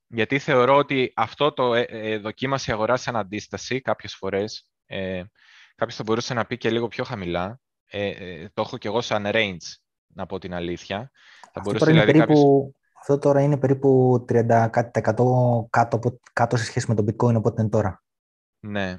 [0.09, 4.69] γιατί θεωρώ ότι αυτό το ε, ε, δοκίμασε η αγορά σαν αντίσταση κάποιες φορές.
[4.85, 5.23] Ε,
[5.75, 7.59] κάποιος θα μπορούσε να πει και λίγο πιο χαμηλά.
[7.85, 9.75] Ε, ε το έχω και εγώ σαν range,
[10.07, 11.11] να πω την αλήθεια.
[11.53, 14.69] Θα αυτό, τώρα δηλαδή περίπου, αυτό τώρα είναι περίπου 30%
[15.69, 15.99] κάτω,
[16.33, 18.03] κάτω σε σχέση με το bitcoin οπότε είναι τώρα.
[18.59, 18.97] Ναι.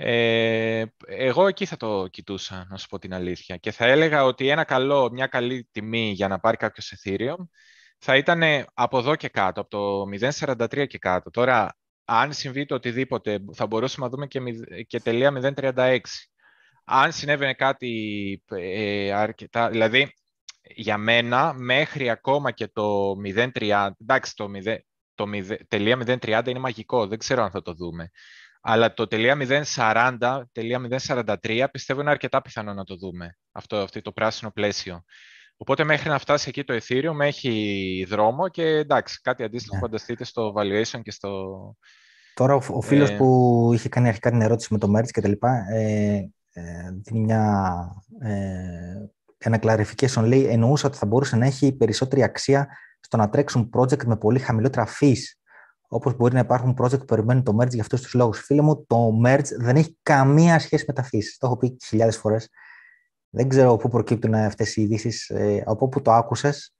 [0.00, 3.56] Ε, εγώ εκεί θα το κοιτούσα, να σου πω την αλήθεια.
[3.56, 7.36] Και θα έλεγα ότι ένα καλό, μια καλή τιμή για να πάρει κάποιος Ethereum
[7.98, 8.42] θα ήταν
[8.74, 11.30] από εδώ και κάτω, από το 0.43 και κάτω.
[11.30, 14.40] Τώρα, αν συμβεί το οτιδήποτε, θα μπορούσαμε να δούμε και,
[14.86, 15.98] και τελεία 0.36.
[16.84, 20.12] Αν συνέβαινε κάτι ε, αρκετά, δηλαδή
[20.62, 24.76] για μένα μέχρι ακόμα και το 0.30, εντάξει το, 0,
[25.14, 28.10] το 0, τελεία 0.30 είναι μαγικό, δεν ξέρω αν θα το δούμε.
[28.60, 34.02] Αλλά το τελεία 0.40, τελεία 0.43 πιστεύω είναι αρκετά πιθανό να το δούμε, αυτό, αυτό
[34.02, 35.04] το πράσινο πλαίσιο.
[35.60, 39.80] Οπότε μέχρι να φτάσει εκεί το Ethereum έχει δρόμο και εντάξει, κάτι αντίστοιχο yeah.
[39.80, 39.86] Ναι.
[39.86, 41.30] φανταστείτε στο valuation και στο...
[42.34, 43.16] Τώρα ο, ο φίλος ε...
[43.16, 47.20] που είχε κάνει αρχικά την ερώτηση με το merge και τα λοιπά, ε, ε, δίνει
[47.20, 47.74] μια,
[48.20, 48.32] ε,
[49.38, 52.68] ένα clarification, λέει, εννοούσα ότι θα μπορούσε να έχει περισσότερη αξία
[53.00, 55.20] στο να τρέξουν project με πολύ χαμηλότερα fees,
[55.88, 58.40] όπως μπορεί να υπάρχουν project που περιμένουν το merge για αυτούς τους λόγους.
[58.40, 61.24] Φίλε μου, το merge δεν έχει καμία σχέση με τα fees.
[61.38, 62.48] Το έχω πει χιλιάδες φορές.
[63.30, 66.72] Δεν ξέρω πού προκύπτουν αυτές οι ειδήσεις, ε, από πού το άκουσες.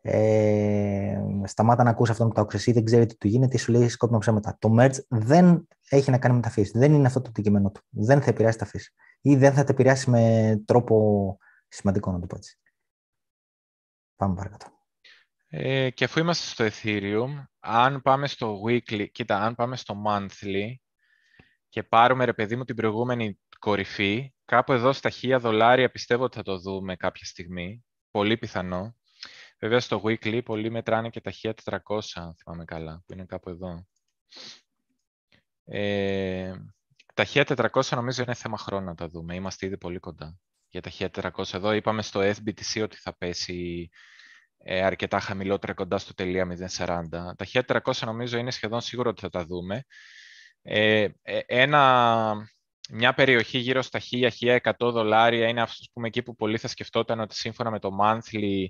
[0.00, 3.58] Ε, σταμάτα να ακούσει αυτό που το άκουσες ή δεν ξέρει τι του γίνεται ή
[3.58, 4.56] σου λέει σκόπιμα ψέματα.
[4.58, 6.70] Το merge δεν έχει να κάνει με τα fees.
[6.72, 7.80] Δεν είναι αυτό το αντικείμενο του.
[7.88, 8.84] Δεν θα επηρεάσει τα fees.
[9.20, 11.38] Ή δεν θα τα επηρεάσει με τρόπο
[11.68, 12.58] σημαντικό, να το πω έτσι.
[14.16, 14.66] Πάμε παρακάτω.
[15.48, 20.74] Ε, και αφού είμαστε στο Ethereum, αν πάμε στο weekly, κοίτα, αν πάμε στο monthly
[21.68, 26.36] και πάρουμε, ρε παιδί μου, την προηγούμενη κορυφή, κάπου εδώ στα 1000 δολάρια πιστεύω ότι
[26.36, 27.84] θα το δούμε κάποια στιγμή.
[28.10, 28.96] Πολύ πιθανό.
[29.58, 33.86] Βέβαια στο weekly πολλοί μετράνε και τα 1400, αν θυμάμαι καλά, που είναι κάπου εδώ.
[35.64, 36.52] Ε,
[37.14, 39.34] τα 1400 νομίζω είναι θέμα χρόνου να τα δούμε.
[39.34, 40.38] Είμαστε ήδη πολύ κοντά.
[40.68, 43.90] Για τα 1400 εδώ είπαμε στο FBTC ότι θα πέσει
[44.58, 47.08] ε, αρκετά χαμηλότερα κοντά στο τελεία 040.
[47.10, 47.36] Τα
[47.84, 49.84] 1400 νομίζω είναι σχεδόν σίγουρο ότι θα τα δούμε.
[50.62, 52.50] Ε, ε ένα,
[52.90, 57.34] μια περιοχή γύρω στα 1000-1100 δολάρια είναι αυτός πούμε, εκεί που πολλοί θα σκεφτόταν ότι
[57.34, 58.66] σύμφωνα με το monthly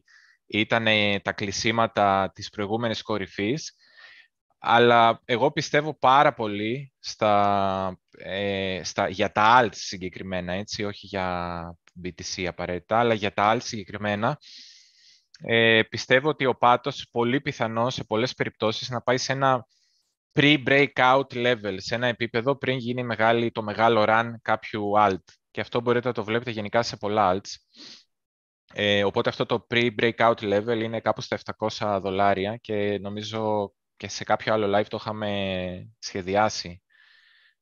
[0.46, 0.86] ήταν
[1.22, 3.74] τα κλεισίματα της προηγούμενης κορυφής.
[4.58, 11.78] Αλλά εγώ πιστεύω πάρα πολύ στα, ε, στα, για τα alt συγκεκριμένα, έτσι, όχι για
[12.04, 14.38] BTC απαραίτητα, αλλά για τα alt συγκεκριμένα,
[15.40, 19.66] ε, πιστεύω ότι ο πάτος πολύ πιθανός σε πολλές περιπτώσεις να πάει σε ένα
[20.36, 25.24] pre-breakout level, σε ένα επίπεδο πριν γίνει μεγάλη, το μεγάλο run κάποιου alt.
[25.50, 27.50] Και αυτό μπορείτε να το βλέπετε γενικά σε πολλά alts.
[28.72, 31.38] Ε, οπότε αυτό το pre-breakout level είναι κάπου στα
[31.78, 36.82] 700 δολάρια και νομίζω και σε κάποιο άλλο live το είχαμε σχεδιάσει.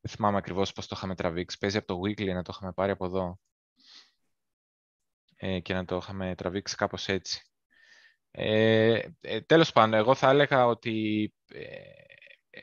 [0.00, 1.58] Δεν θυμάμαι ακριβώς πώς το είχαμε τραβήξει.
[1.58, 3.38] Παίζει από το weekly να το είχαμε πάρει από εδώ
[5.36, 7.42] ε, και να το είχαμε τραβήξει κάπως έτσι.
[8.30, 11.62] Ε, ε, τέλος πάντων, εγώ θα έλεγα ότι ε,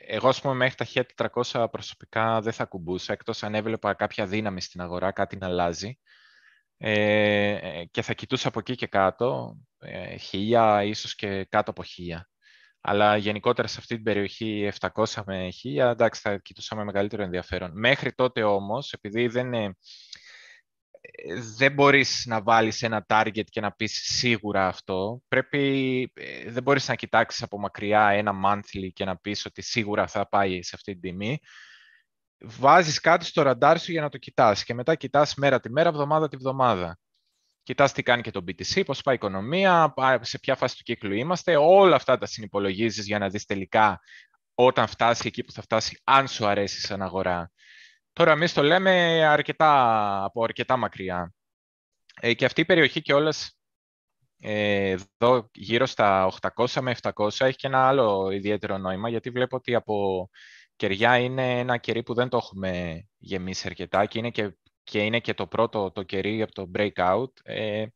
[0.06, 0.84] εγώ, ας πούμε, μέχρι τα
[1.44, 5.98] 1400 προσωπικά δεν θα κουμπούσα, εκτός αν έβλεπα κάποια δύναμη στην αγορά, κάτι να αλλάζει.
[6.76, 12.28] Ε, και θα κοιτούσα από εκεί και κάτω, ε, χίλια, ίσως και κάτω από χίλια.
[12.80, 17.70] Αλλά γενικότερα σε αυτή την περιοχή 700 με 1000, εντάξει, θα κοιτούσα με μεγαλύτερο ενδιαφέρον.
[17.74, 19.76] Μέχρι τότε όμως, επειδή δεν, ε,
[21.56, 25.22] δεν μπορείς να βάλεις ένα target και να πεις σίγουρα αυτό.
[25.28, 30.06] Πρέπει, ε, δεν μπορείς να κοιτάξεις από μακριά ένα monthly και να πεις ότι σίγουρα
[30.06, 31.38] θα πάει σε αυτή την τιμή.
[32.40, 35.88] Βάζεις κάτι στο ραντάρ σου για να το κοιτάς και μετά κοιτάς μέρα τη μέρα,
[35.88, 36.98] εβδομάδα τη βδομάδα.
[37.62, 41.12] Κοιτάς τι κάνει και το BTC, πώς πάει η οικονομία, σε ποια φάση του κύκλου
[41.12, 41.56] είμαστε.
[41.56, 44.00] Όλα αυτά τα συνυπολογίζεις για να δεις τελικά
[44.54, 47.51] όταν φτάσει εκεί που θα φτάσει, αν σου αρέσει σαν αγορά.
[48.12, 51.32] Τώρα εμείς το λέμε αρκετά, από αρκετά μακριά.
[52.20, 53.56] Ε, και αυτή η περιοχή και όλες
[54.44, 59.56] ε, εδώ γύρω στα 800 με 700 έχει και ένα άλλο ιδιαίτερο νόημα γιατί βλέπω
[59.56, 60.28] ότι από
[60.76, 65.20] κεριά είναι ένα κερί που δεν το έχουμε γεμίσει αρκετά και είναι και, και, είναι
[65.20, 67.30] και το πρώτο το κερί από το breakout.
[67.42, 67.86] Ε,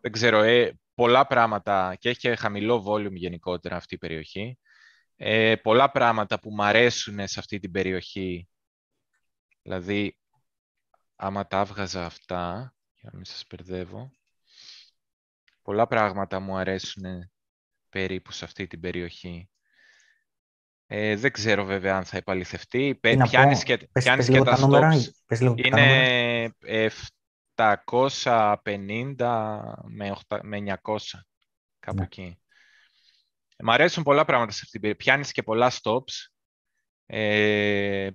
[0.00, 4.58] δεν ξέρω, ε, πολλά πράγματα και έχει και χαμηλό volume γενικότερα αυτή η περιοχή.
[5.16, 8.49] Ε, πολλά πράγματα που μου αρέσουν σε αυτή την περιοχή
[9.62, 10.16] Δηλαδή,
[11.16, 14.10] άμα τα έβγαζα αυτά, για να μην σας μπερδεύω,
[15.62, 17.30] πολλά πράγματα μου αρέσουν
[17.88, 19.50] περίπου σε αυτή την περιοχή.
[20.86, 22.98] Ε, δεν ξέρω βέβαια αν θα επαληθευτεί.
[23.00, 24.92] Πιάνεις και, πιάνεις και τα νούμερα,
[25.54, 26.54] Είναι
[27.54, 30.96] 750 με, 8, με 900,
[31.78, 32.04] κάπου ναι.
[32.04, 32.40] εκεί.
[33.62, 35.08] Μ' αρέσουν πολλά πράγματα σε αυτή την περίπτωση.
[35.08, 36.30] Πιάνεις και πολλά stops
[37.06, 38.10] ε, ε,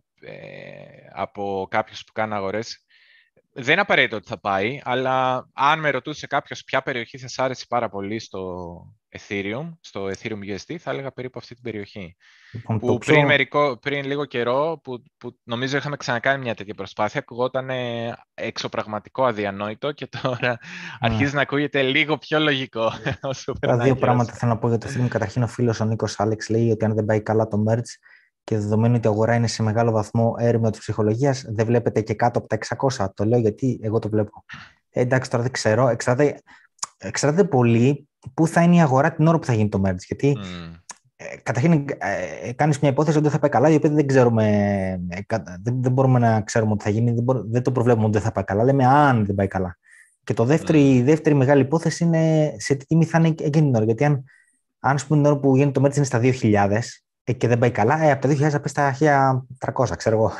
[1.13, 2.85] από κάποιους που κάνουν αγορές.
[3.57, 7.65] Δεν είναι απαραίτητο ότι θα πάει, αλλά αν με ρωτούσε κάποιος ποια περιοχή θα άρεσε
[7.69, 8.75] πάρα πολύ στο
[9.17, 12.15] Ethereum, στο Ethereum USD, θα έλεγα περίπου αυτή την περιοχή.
[12.51, 17.19] Λοιπόν, που πριν, μερικό, πριν λίγο καιρό, που, που νομίζω είχαμε ξανακάνει μια τέτοια προσπάθεια,
[17.19, 17.69] ακουγόταν
[18.33, 20.55] εξωπραγματικό αδιανόητο και τώρα ναι.
[20.99, 22.91] αρχίζει να ακούγεται λίγο πιο λογικό.
[23.59, 25.07] Τα δύο πράγματα θέλω να πω για το Ethereum.
[25.07, 27.91] Καταρχήν ο φίλος ο Νίκος Άλεξ λέει ότι αν δεν πάει καλά το merge,
[28.45, 32.13] και δεδομένου ότι η αγορά είναι σε μεγάλο βαθμό έρημο της ψυχολογίας, δεν βλέπετε και
[32.13, 32.57] κάτω από τα
[32.97, 33.05] 600.
[33.13, 34.43] Το λέω γιατί εγώ το βλέπω.
[34.89, 35.87] Ε, εντάξει, τώρα δεν ξέρω.
[35.87, 36.41] Εξαρτάται,
[36.97, 40.03] εξαρτάται πολύ πού θα είναι η αγορά την ώρα που θα γίνει το merge.
[40.07, 40.79] Γιατί mm.
[41.15, 41.85] ε, καταρχήν
[42.43, 44.47] ε, κάνεις μια υπόθεση ότι δεν θα πάει καλά, η οποία δεν ξέρουμε.
[45.09, 45.21] Ε,
[45.61, 48.21] δεν, δεν μπορούμε να ξέρουμε ότι θα γίνει, δεν, μπορούμε, δεν το προβλέπουμε ότι δεν
[48.21, 48.63] θα πάει καλά.
[48.63, 49.77] Λέμε αν δεν πάει καλά.
[50.23, 53.75] Και το δεύτερη, η δεύτερη μεγάλη υπόθεση είναι σε τι τιμή θα είναι εκείνη την
[53.75, 53.85] ώρα.
[53.85, 54.23] Γιατί αν,
[54.79, 56.79] αν πούμε, την ώρα που γίνει το merge είναι στα 2.000, ε,
[57.33, 58.95] και δεν πάει καλά, ε, από τα 2.000 θα πέσει στα
[59.59, 60.31] 1.300, ξέρω εγώ,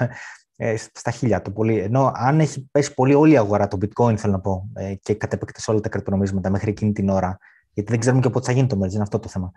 [0.56, 1.78] ε, στα 1.000 το πολύ.
[1.80, 5.14] Ενώ αν έχει πέσει πολύ όλη η αγορά, το bitcoin θέλω να πω, ε, και
[5.14, 7.38] κατ' επέκταση όλα τα κρυπτονομίσματα μέχρι εκείνη την ώρα,
[7.74, 9.52] γιατί δεν ξέρουμε και πότε θα γίνει το merge, είναι αυτό το θέμα.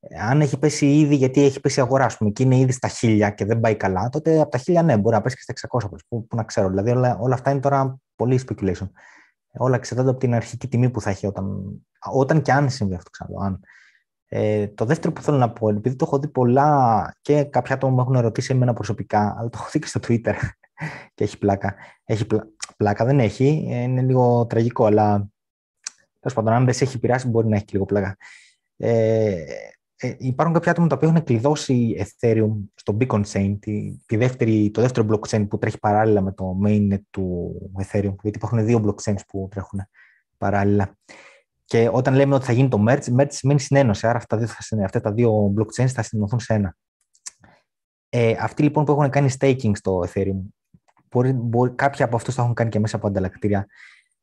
[0.00, 2.72] Ε, αν έχει πέσει ήδη, γιατί έχει πέσει η αγορά, ας πούμε, και είναι ήδη
[2.72, 5.42] στα 1.000 και δεν πάει καλά, τότε από τα 1.000 ναι, μπορεί να πέσει και
[5.42, 6.68] στα 600, που, που να ξέρω.
[6.68, 8.88] Δηλαδή όλα, όλα αυτά είναι τώρα πολύ speculation.
[9.56, 11.64] Όλα εξαρτάται από την αρχική τιμή που θα έχει όταν,
[12.12, 13.60] όταν και αν συμβεί αυτό, ξέρω, αν.
[14.28, 17.92] Ε, το δεύτερο που θέλω να πω, επειδή το έχω δει πολλά και κάποια άτομα
[17.92, 20.34] μου έχουν ερωτήσει εμένα προσωπικά, αλλά το έχω δει και στο Twitter
[21.14, 21.74] και έχει πλάκα.
[22.04, 22.26] Έχει
[22.76, 25.28] πλάκα, δεν έχει, είναι λίγο τραγικό, αλλά
[26.20, 28.16] τέλος πάντων, αν δεν σε έχει επηρεάσει, μπορεί να έχει και λίγο πλάκα.
[28.76, 29.44] Ε,
[29.96, 34.70] ε, υπάρχουν κάποια άτομα τα οποία έχουν κλειδώσει Ethereum στο Beacon Chain, τη, τη δεύτερη,
[34.70, 39.20] το δεύτερο blockchain που τρέχει παράλληλα με το mainnet του Ethereum, γιατί υπάρχουν δύο blockchains
[39.28, 39.80] που τρέχουν
[40.38, 40.96] παράλληλα.
[41.64, 44.06] Και όταν λέμε ότι θα γίνει το merge, merge σημαίνει συνένωση.
[44.06, 44.48] Άρα αυτά,
[44.84, 46.76] αυτά τα δύο blockchains θα συνενωθούν σε ένα.
[48.08, 50.40] Ε, αυτοί λοιπόν που έχουν κάνει staking στο Ethereum,
[51.10, 53.66] μπορεί, μπορεί, κάποιοι από αυτούς θα έχουν κάνει και μέσα από ανταλλακτήρια.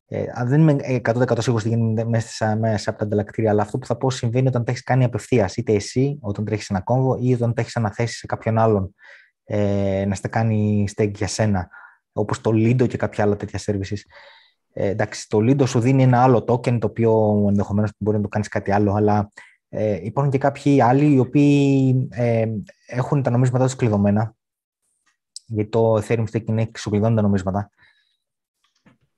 [0.06, 3.86] Ε, δεν είμαι 100% σίγουρος τι γίνεται μέσα, μέσα από τα ανταλλακτήρια, αλλά αυτό που
[3.86, 7.34] θα πω συμβαίνει όταν τα έχεις κάνει απευθείας, είτε εσύ, όταν τρέχεις ένα κόμβο, ή
[7.34, 8.94] όταν τα έχεις αναθέσει σε κάποιον άλλον
[9.44, 11.68] ε, να στα κάνει stake για σένα,
[12.12, 14.00] όπως το Lido και κάποια άλλα τέτοια services.
[14.72, 18.28] Ε, εντάξει, το Lido σου δίνει ένα άλλο token, το οποίο ενδεχομένως μπορεί να το
[18.28, 19.30] κάνεις κάτι άλλο, αλλά
[19.68, 22.46] ε, υπάρχουν και κάποιοι άλλοι οι οποίοι ε,
[22.86, 24.34] έχουν τα νομίσματά τους κλειδωμένα.
[25.46, 27.70] Γιατί το Ethereum Staking έχει ξεκλειδώνει τα νομίσματα.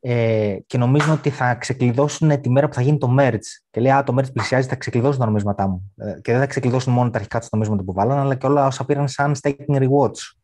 [0.01, 3.39] Ε, και νομίζουν ότι θα ξεκλειδώσουν τη μέρα που θα γίνει το merge.
[3.71, 5.93] Και λέει, Α, το merge πλησιάζει, θα ξεκλειδώσουν τα νομίσματά μου.
[5.97, 8.67] Ε, και δεν θα ξεκλειδώσουν μόνο τα αρχικά τους νομίσματα που βάλαν, αλλά και όλα
[8.67, 10.35] όσα πήραν σαν staking rewards.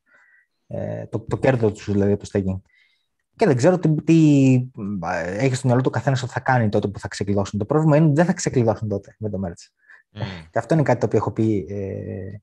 [0.67, 2.61] Ε, το, το κέρδος τους δηλαδή από το staking
[3.41, 4.17] και δεν ξέρω τι, τι
[5.39, 7.59] έχει στο μυαλό του καθένας ότι θα κάνει τότε που θα ξεκλειδώσουν.
[7.59, 9.69] Το πρόβλημα είναι ότι δεν θα ξεκλειδώσουν τότε με το merge.
[10.19, 10.23] Mm.
[10.51, 12.41] Και αυτό είναι κάτι το οποίο έχω πει ε,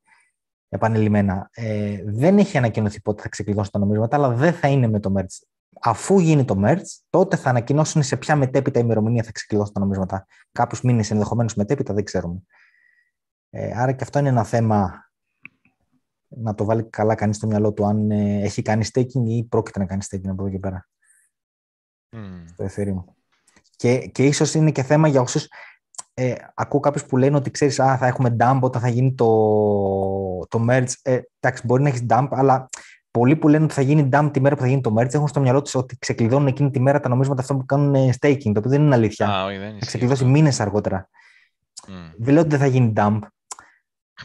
[0.70, 1.50] επανειλημμένα.
[1.54, 5.14] Ε, δεν έχει ανακοινωθεί πότε θα ξεκλειδώσουν τα νομίσματα, αλλά δεν θα είναι με το
[5.18, 5.48] merge.
[5.82, 10.26] Αφού γίνει το merge, τότε θα ανακοινώσουν σε ποια μετέπειτα ημερομηνία θα ξεκλειδώσουν τα νομίσματα.
[10.52, 12.40] Κάποιους μήνες ενδεχομένως μετέπειτα δεν ξέρουμε.
[13.50, 15.07] Ε, άρα και αυτό είναι ένα θέμα
[16.28, 19.80] να το βάλει καλά κανείς στο μυαλό του αν ε, έχει κάνει staking ή πρόκειται
[19.80, 20.88] να κάνει staking από εδώ και πέρα.
[22.12, 22.44] Mm.
[22.46, 23.04] Στο Ethereum.
[23.76, 25.48] Και, και ίσως είναι και θέμα για όσους.
[26.14, 29.28] ε, ακούω κάποιους που λένε ότι ξέρεις, α, θα έχουμε dump όταν θα γίνει το,
[30.48, 30.92] το merge.
[31.02, 32.70] Ε, εντάξει, μπορεί να έχεις dump, αλλά
[33.12, 35.28] πολλοί που λένε ότι θα γίνει dump τη μέρα που θα γίνει το merge έχουν
[35.28, 38.52] στο μυαλό τους ότι ξεκλειδώνουν εκείνη τη μέρα τα νομίσματα αυτά που κάνουν ε, staking,
[38.54, 39.28] το οποίο δεν είναι αλήθεια.
[39.30, 41.10] Ah, όχι, δεν θα ξεκλειδώσει μήνες αργότερα.
[41.88, 42.14] Mm.
[42.18, 43.20] Δεν λέω ότι δεν θα γίνει dump,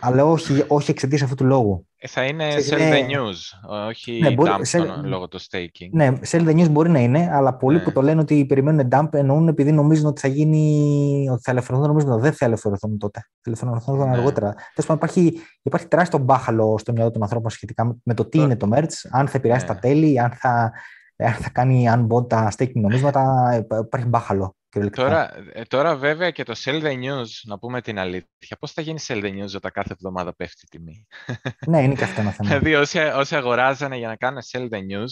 [0.00, 1.86] αλλά όχι, όχι εξαιτίας αυτού του λόγου.
[1.96, 5.88] Ε, θα είναι sell the news, όχι ναι, μπορεί, dump sell, λόγω του staking.
[5.90, 7.82] Ναι, sell the news μπορεί να είναι, αλλά πολλοί ναι.
[7.82, 11.88] που το λένε ότι περιμένουν dump εννοούν επειδή νομίζουν ότι θα γίνει, ότι θα ελευθερωθούν
[11.88, 13.20] νομίζουν ότι δεν θα ελευθερωθούν τότε.
[13.20, 14.10] Θα ελευθερωθούν ναι.
[14.10, 14.52] αργότερα.
[14.52, 18.56] Τέλος πάντων, υπάρχει, υπάρχει τεράστιο μπάχαλο στο μυαλό των ανθρώπων σχετικά με το τι είναι
[18.56, 19.74] το merge, αν θα επηρεάσει ναι.
[19.74, 20.72] τα τέλη, αν θα,
[21.16, 23.50] αν θα κάνει unbond τα staking νομίσματα.
[23.84, 24.56] Υπάρχει μπάχαλο.
[24.90, 28.82] Τώρα, ε, τώρα βέβαια και το sell the news, να πούμε την αλήθεια, πώς θα
[28.82, 31.06] γίνει sell the news όταν κάθε εβδομάδα πέφτει η τιμή;
[31.66, 32.48] ναι, είναι και αυτό ένα θέμα.
[32.48, 35.10] Δηλαδή όσοι, όσοι αγοράζανε για να κάνουν sell the news,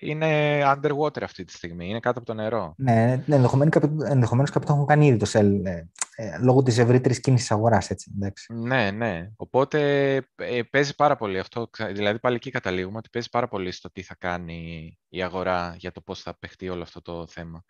[0.00, 2.74] είναι underwater αυτή τη στιγμή, είναι κάτω από το νερό.
[2.76, 5.82] Ναι, ναι ενδεχομένως κάποιοι το έχουν κάνει ήδη το sell, ε,
[6.16, 8.12] ε, λόγω της ευρύτερης κίνησης αγοράς, έτσι.
[8.16, 8.52] Εντάξει.
[8.52, 9.30] Ναι, ναι.
[9.36, 13.90] Οπότε ε, παίζει πάρα πολύ αυτό, δηλαδή πάλι εκεί καταλήγουμε, ότι παίζει πάρα πολύ στο
[13.90, 17.64] τι θα κάνει η αγορά για το πώς θα παιχτεί όλο αυτό το θέμα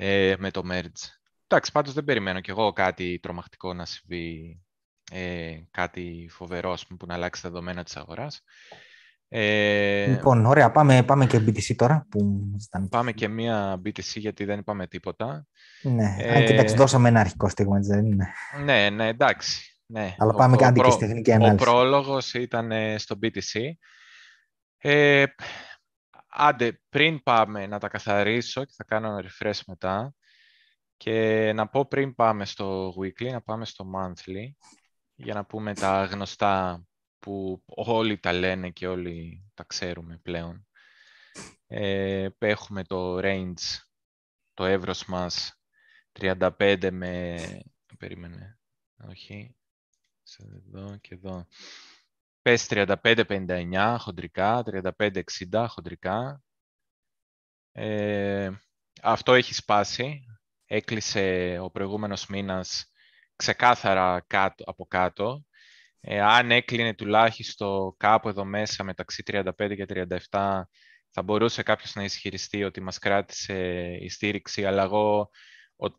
[0.00, 1.02] ε, με το merge.
[1.46, 4.60] Εντάξει, πάντως δεν περιμένω κι εγώ κάτι τρομακτικό να συμβεί,
[5.12, 8.42] ε, κάτι φοβερό πούμε, που να αλλάξει τα δεδομένα της αγοράς.
[9.28, 12.06] Ε, λοιπόν, ωραία, πάμε, πάμε και BTC τώρα.
[12.10, 12.50] Που
[12.90, 15.46] Πάμε και μία BTC γιατί δεν είπαμε τίποτα.
[15.82, 18.26] Ναι, ε, αν κοιτάξει, δώσαμε ένα αρχικό στίγμα, δεν είναι.
[18.64, 19.80] Ναι, ναι, εντάξει.
[19.86, 20.14] Ναι.
[20.18, 21.68] Αλλά πάμε ο, κάτι και στη τεχνική ανάλυση.
[21.68, 23.60] Ο πρόλογος ήταν στο BTC.
[24.78, 25.24] Ε,
[26.38, 30.14] άντε, πριν πάμε να τα καθαρίσω και θα κάνω ένα refresh μετά
[30.96, 34.50] και να πω πριν πάμε στο weekly, να πάμε στο monthly
[35.14, 36.84] για να πούμε τα γνωστά
[37.18, 40.66] που όλοι τα λένε και όλοι τα ξέρουμε πλέον.
[41.66, 43.78] Ε, έχουμε το range,
[44.54, 45.60] το εύρος μας
[46.20, 47.36] 35 με...
[47.98, 48.58] Περίμενε,
[49.08, 49.56] όχι,
[50.22, 51.46] σε εδώ και εδώ.
[52.48, 54.62] Πες 35-59 χοντρικά,
[54.98, 56.42] 35-60 χοντρικά.
[57.72, 58.50] Ε,
[59.02, 60.24] αυτό έχει σπάσει.
[60.66, 62.92] Έκλεισε ο προηγούμενος μήνας
[63.36, 65.44] ξεκάθαρα κάτω, από κάτω.
[66.00, 69.86] Ε, αν έκλεινε τουλάχιστον κάπου εδώ μέσα μεταξύ 35 και
[70.30, 70.62] 37,
[71.10, 75.30] θα μπορούσε κάποιος να ισχυριστεί ότι μας κράτησε η στήριξη, αλλά εγώ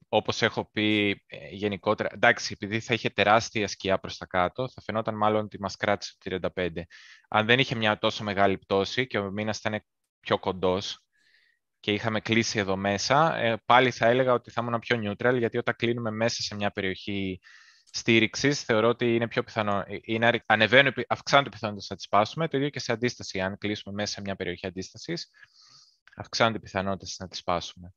[0.09, 4.81] όπως έχω πει ε, γενικότερα, εντάξει, επειδή θα είχε τεράστια σκιά προς τα κάτω, θα
[4.81, 6.69] φαινόταν μάλλον ότι μας κράτησε το 35.
[7.29, 9.85] Αν δεν είχε μια τόσο μεγάλη πτώση και ο μήνας ήταν
[10.19, 11.05] πιο κοντός
[11.79, 15.57] και είχαμε κλείσει εδώ μέσα, ε, πάλι θα έλεγα ότι θα ήμουν πιο neutral, γιατί
[15.57, 17.39] όταν κλείνουμε μέσα σε μια περιοχή
[17.91, 19.83] στήριξης, θεωρώ ότι είναι πιο πιθανό.
[19.87, 22.47] Ε, είναι, ανεβαίνουν, αυξάνονται οι πιθανότητε να τις σπάσουμε.
[22.47, 23.39] Το ίδιο και σε αντίσταση.
[23.39, 25.29] Αν κλείσουμε μέσα σε μια περιοχή αντίστασης,
[26.15, 27.93] αυξάνονται οι πιθανότητε να τις σπάσουμε.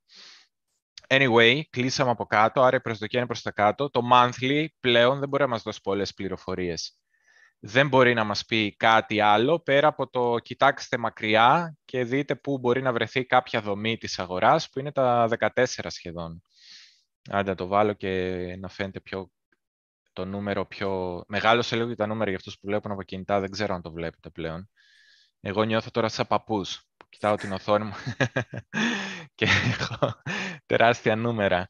[1.07, 3.89] Anyway, κλείσαμε από κάτω, άρα η προσδοκία είναι προς τα κάτω.
[3.89, 6.97] Το monthly πλέον δεν μπορεί να μας δώσει πολλές πληροφορίες.
[7.59, 12.59] Δεν μπορεί να μας πει κάτι άλλο πέρα από το κοιτάξτε μακριά και δείτε πού
[12.59, 16.41] μπορεί να βρεθεί κάποια δομή της αγοράς που είναι τα 14 σχεδόν.
[17.29, 19.31] Άντε το βάλω και να φαίνεται πιο
[20.13, 21.23] το νούμερο πιο...
[21.27, 23.91] Μεγάλο σε λίγο τα νούμερα για αυτούς που βλέπουν από κινητά, δεν ξέρω αν το
[23.91, 24.69] βλέπετε πλέον.
[25.41, 27.93] Εγώ νιώθω τώρα σαν παππούς, που κοιτάω την οθόνη μου
[29.35, 30.21] και έχω
[30.65, 31.69] τεράστια νούμερα.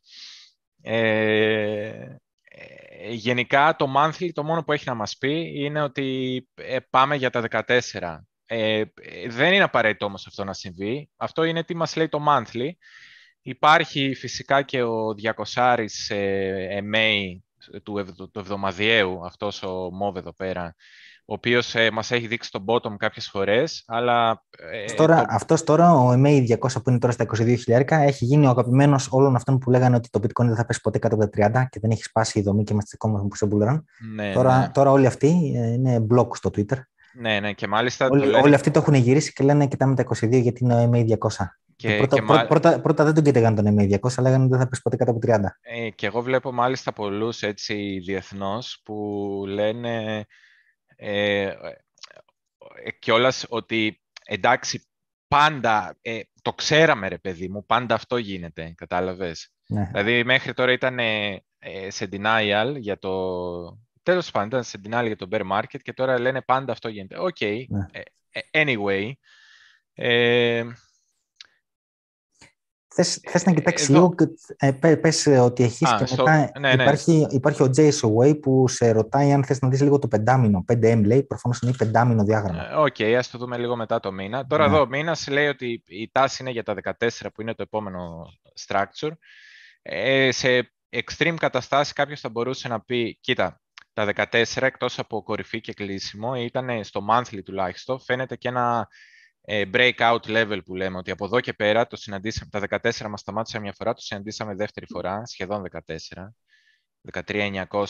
[0.81, 2.17] Ε,
[3.05, 7.15] ε, γενικά το monthly το μόνο που έχει να μας πει είναι ότι ε, πάμε
[7.15, 8.19] για τα 14.
[8.45, 8.83] Ε,
[9.27, 11.09] δεν είναι απαραίτητο όμως αυτό να συμβεί.
[11.15, 12.69] Αυτό είναι τι μας λέει το monthly.
[13.41, 15.05] Υπάρχει φυσικά και ο
[15.53, 17.37] 200 ε, MA
[17.83, 20.75] του, του εβδομαδιαίου, αυτός ο MOV εδώ πέρα,
[21.26, 24.43] ο οποίος ε, μας έχει δείξει τον bottom κάποιες φορές, αλλά...
[24.71, 25.26] Ε, τώρα, το...
[25.30, 29.57] Αυτός τώρα, ο MA200 που είναι τώρα στα 22.000, έχει γίνει ο αγαπημένος όλων αυτών
[29.57, 31.91] που λέγανε ότι το bitcoin δεν θα πέσει ποτέ κάτω από τα 30 και δεν
[31.91, 33.84] έχει σπάσει η δομή και είμαστε ακόμα που σε bullrun.
[34.15, 34.69] Ναι, τώρα, ναι.
[34.69, 36.78] τώρα όλοι αυτοί ε, είναι block στο Twitter.
[37.13, 38.07] Ναι, ναι, και μάλιστα...
[38.11, 38.41] Όλοι, λένε...
[38.43, 41.45] όλοι αυτοί το έχουν γυρίσει και λένε κοιτάμε τα 22 γιατί είναι ο MA200.
[41.76, 44.67] Και, πρώτα, και πρώτα, πρώτα, πρώτα, δεν τον κοίταγαν τον MA200, λέγανε ότι δεν θα
[44.67, 45.39] πέσει ποτέ κάτω από 30.
[45.61, 48.95] Ε, και εγώ βλέπω μάλιστα πολλούς έτσι διεθνώς που
[49.47, 50.26] λένε
[50.95, 51.43] ε,
[52.83, 54.87] ε, κιόλας ότι εντάξει
[55.27, 59.89] πάντα, ε, το ξέραμε ρε παιδί μου, πάντα αυτό γίνεται, κατάλαβες; Ναι.
[59.91, 61.41] Δηλαδή μέχρι τώρα ήταν ε,
[61.87, 63.81] σε denial για το...
[64.03, 67.19] Τέλος πάντων, ήταν σε denial για το bear market και τώρα λένε πάντα αυτό γίνεται.
[67.19, 67.65] OK, okay.
[67.67, 67.87] ναι.
[68.51, 69.11] anyway.
[72.95, 74.15] Ε, Θες, θες να κοιτάξεις λίγο,
[74.57, 76.83] ε, πες ότι έχεις Α, και μετά ναι, ναι.
[76.83, 80.65] Υπάρχει, υπάρχει ο Jason Way που σε ρωτάει αν θες να δεις λίγο το πεντάμινο,
[80.71, 82.71] 5M λέει, προφανώς είναι πεντάμινο διάγραμμα.
[82.71, 84.45] Ε, OK, okay, ας το δούμε λίγο μετά το μήνα.
[84.45, 84.73] Τώρα ναι.
[84.73, 88.25] εδώ ο μήνας λέει ότι η τάση είναι για τα 14 που είναι το επόμενο
[88.67, 89.11] structure.
[89.81, 93.61] Ε, σε extreme καταστάσεις κάποιος θα μπορούσε να πει, κοίτα,
[93.93, 98.85] τα 14 εκτός από κορυφή και κλείσιμο ήταν στο monthly τουλάχιστον, φαίνεται και ένα ε,
[99.47, 103.59] breakout level που λέμε, ότι από εδώ και πέρα το συναντήσαμε, τα 14 μας σταμάτησε
[103.59, 106.35] μια φορά, το συναντήσαμε δεύτερη φορά, σχεδόν 14,
[107.11, 107.85] 13.900.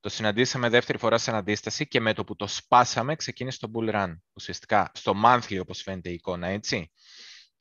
[0.00, 3.94] Το συναντήσαμε δεύτερη φορά σε αντίσταση και με το που το σπάσαμε ξεκίνησε το bull
[3.94, 6.90] run, ουσιαστικά, στο monthly όπως φαίνεται η εικόνα, έτσι.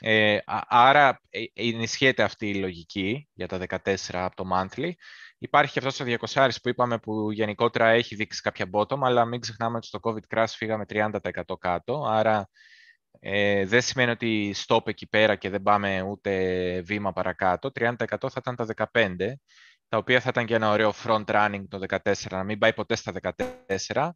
[0.05, 4.91] Ε, άρα ε, ενισχύεται αυτή η λογική για τα 14 από το monthly.
[5.37, 9.39] Υπάρχει και αυτός ο 200 που είπαμε που γενικότερα έχει δείξει κάποια bottom, αλλά μην
[9.39, 11.11] ξεχνάμε ότι στο COVID crash φύγαμε 30%
[11.59, 12.49] κάτω, άρα
[13.19, 17.71] ε, δεν σημαίνει ότι stop εκεί πέρα και δεν πάμε ούτε βήμα παρακάτω.
[17.79, 19.15] 30% θα ήταν τα 15,
[19.87, 22.95] τα οποία θα ήταν και ένα ωραίο front running το 14, να μην πάει ποτέ
[22.95, 23.11] στα
[23.87, 24.09] 14,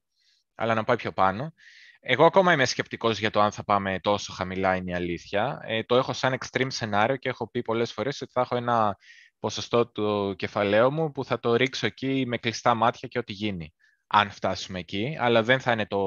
[0.56, 1.54] αλλά να πάει πιο πάνω.
[2.00, 5.60] Εγώ ακόμα είμαι σκεπτικός για το αν θα πάμε τόσο χαμηλά, είναι η αλήθεια.
[5.64, 8.98] Ε, το έχω σαν extreme σενάριο και έχω πει πολλές φορές ότι θα έχω ένα
[9.40, 13.74] ποσοστό του κεφαλαίου μου που θα το ρίξω εκεί με κλειστά μάτια και ό,τι γίνει
[14.08, 15.98] αν φτάσουμε εκεί, αλλά δεν θα είναι το,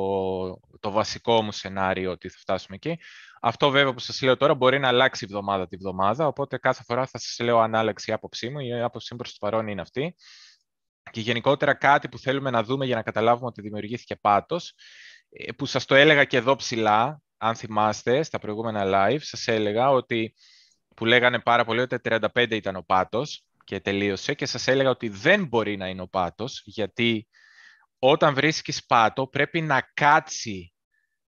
[0.81, 2.99] το βασικό μου σενάριο ότι θα φτάσουμε εκεί.
[3.41, 7.07] Αυτό βέβαια που σας λέω τώρα μπορεί να αλλάξει εβδομάδα τη βδομάδα, οπότε κάθε φορά
[7.07, 8.61] θα σας λέω αν άλλαξε η άποψή μου.
[8.61, 10.15] Η άποψή μου προς το παρόν είναι αυτή.
[11.11, 14.75] Και γενικότερα κάτι που θέλουμε να δούμε για να καταλάβουμε ότι δημιουργήθηκε πάτος,
[15.31, 19.91] ε, που σας το έλεγα και εδώ ψηλά, αν θυμάστε, στα προηγούμενα live, σας έλεγα
[19.91, 20.35] ότι
[20.97, 25.09] που λέγανε πάρα πολύ ότι 35 ήταν ο πάτος και τελείωσε και σας έλεγα ότι
[25.09, 27.29] δεν μπορεί να είναι ο πάτος γιατί
[28.03, 30.73] όταν βρίσκεις πάτο πρέπει να κάτσει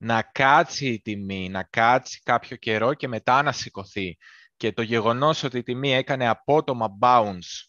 [0.01, 4.17] να κάτσει η τιμή, να κάτσει κάποιο καιρό και μετά να σηκωθεί.
[4.57, 7.67] Και το γεγονός ότι η τιμή έκανε απότομα bounce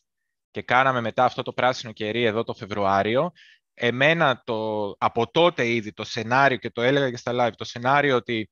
[0.50, 3.32] και κάναμε μετά αυτό το πράσινο κερί εδώ το Φεβρουάριο,
[3.74, 8.16] εμένα το, από τότε ήδη το σενάριο, και το έλεγα και στα live, το σενάριο
[8.16, 8.50] ότι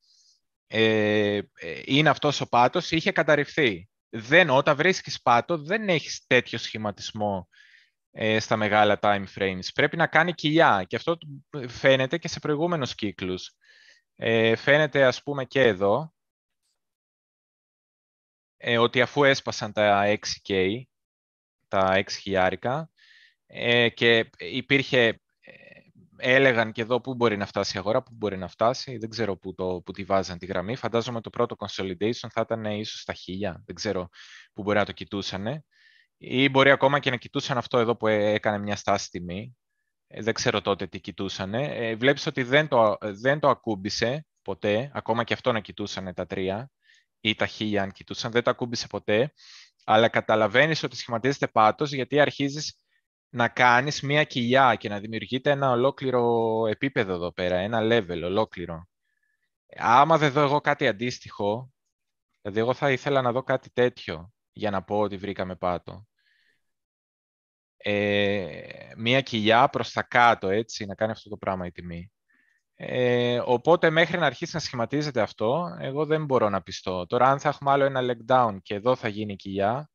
[0.66, 1.42] ε, ε,
[1.84, 3.88] είναι αυτός ο πάτος είχε καταρριφθεί.
[4.08, 7.66] Δεν, όταν βρίσκεις πάτο δεν έχεις τέτοιο σχηματισμό ε,
[8.38, 9.64] στα μεγάλα time frames.
[9.74, 11.18] Πρέπει να κάνει κοιλιά και αυτό
[11.68, 13.52] φαίνεται και σε προηγούμενους κύκλους.
[14.20, 16.12] Ε, φαίνεται ας πούμε και εδώ
[18.56, 20.82] ε, ότι αφού έσπασαν τα 6K,
[21.68, 22.90] τα 6 χιλιάρικα
[23.46, 25.06] ε, και υπήρχε,
[25.40, 25.52] ε,
[26.16, 29.36] έλεγαν και εδώ πού μπορεί να φτάσει η αγορά, πού μπορεί να φτάσει, δεν ξέρω
[29.36, 30.76] πού, το, πού τη βάζαν τη γραμμή.
[30.76, 34.08] Φαντάζομαι το πρώτο consolidation θα ήταν ίσως στα χίλια, δεν ξέρω
[34.52, 35.64] πού μπορεί να το κοιτούσαν.
[36.18, 39.56] Ή μπορεί ακόμα και να κοιτούσαν αυτό εδώ που έκανε μια στάση τιμή.
[40.06, 41.54] Ε, δεν ξέρω τότε τι κοιτούσαν.
[41.54, 46.26] Ε, βλέπεις ότι δεν το, δεν το ακούμπησε ποτέ, ακόμα και αυτό να κοιτούσαν τα
[46.26, 46.70] τρία
[47.20, 49.32] ή τα χίλια αν κοιτούσαν, δεν το ακούμπησε ποτέ
[49.90, 52.76] αλλά καταλαβαίνεις ότι σχηματίζεται πάτος γιατί αρχίζεις
[53.28, 58.88] να κάνεις μία κοιλιά και να δημιουργείται ένα ολόκληρο επίπεδο εδώ πέρα, ένα level ολόκληρο.
[59.76, 61.72] Άμα δεν δω εγώ κάτι αντίστοιχο,
[62.40, 66.06] δηλαδή εγώ θα ήθελα να δω κάτι τέτοιο για να πω ότι βρήκαμε πάτο.
[67.76, 72.12] Ε, μία κοιλιά προς τα κάτω, έτσι, να κάνει αυτό το πράγμα η τιμή.
[72.74, 77.06] Ε, οπότε μέχρι να αρχίσει να σχηματίζεται αυτό, εγώ δεν μπορώ να πειστώ.
[77.06, 79.90] Τώρα αν θα έχουμε άλλο ένα leg down και εδώ θα γίνει η κοιλιά,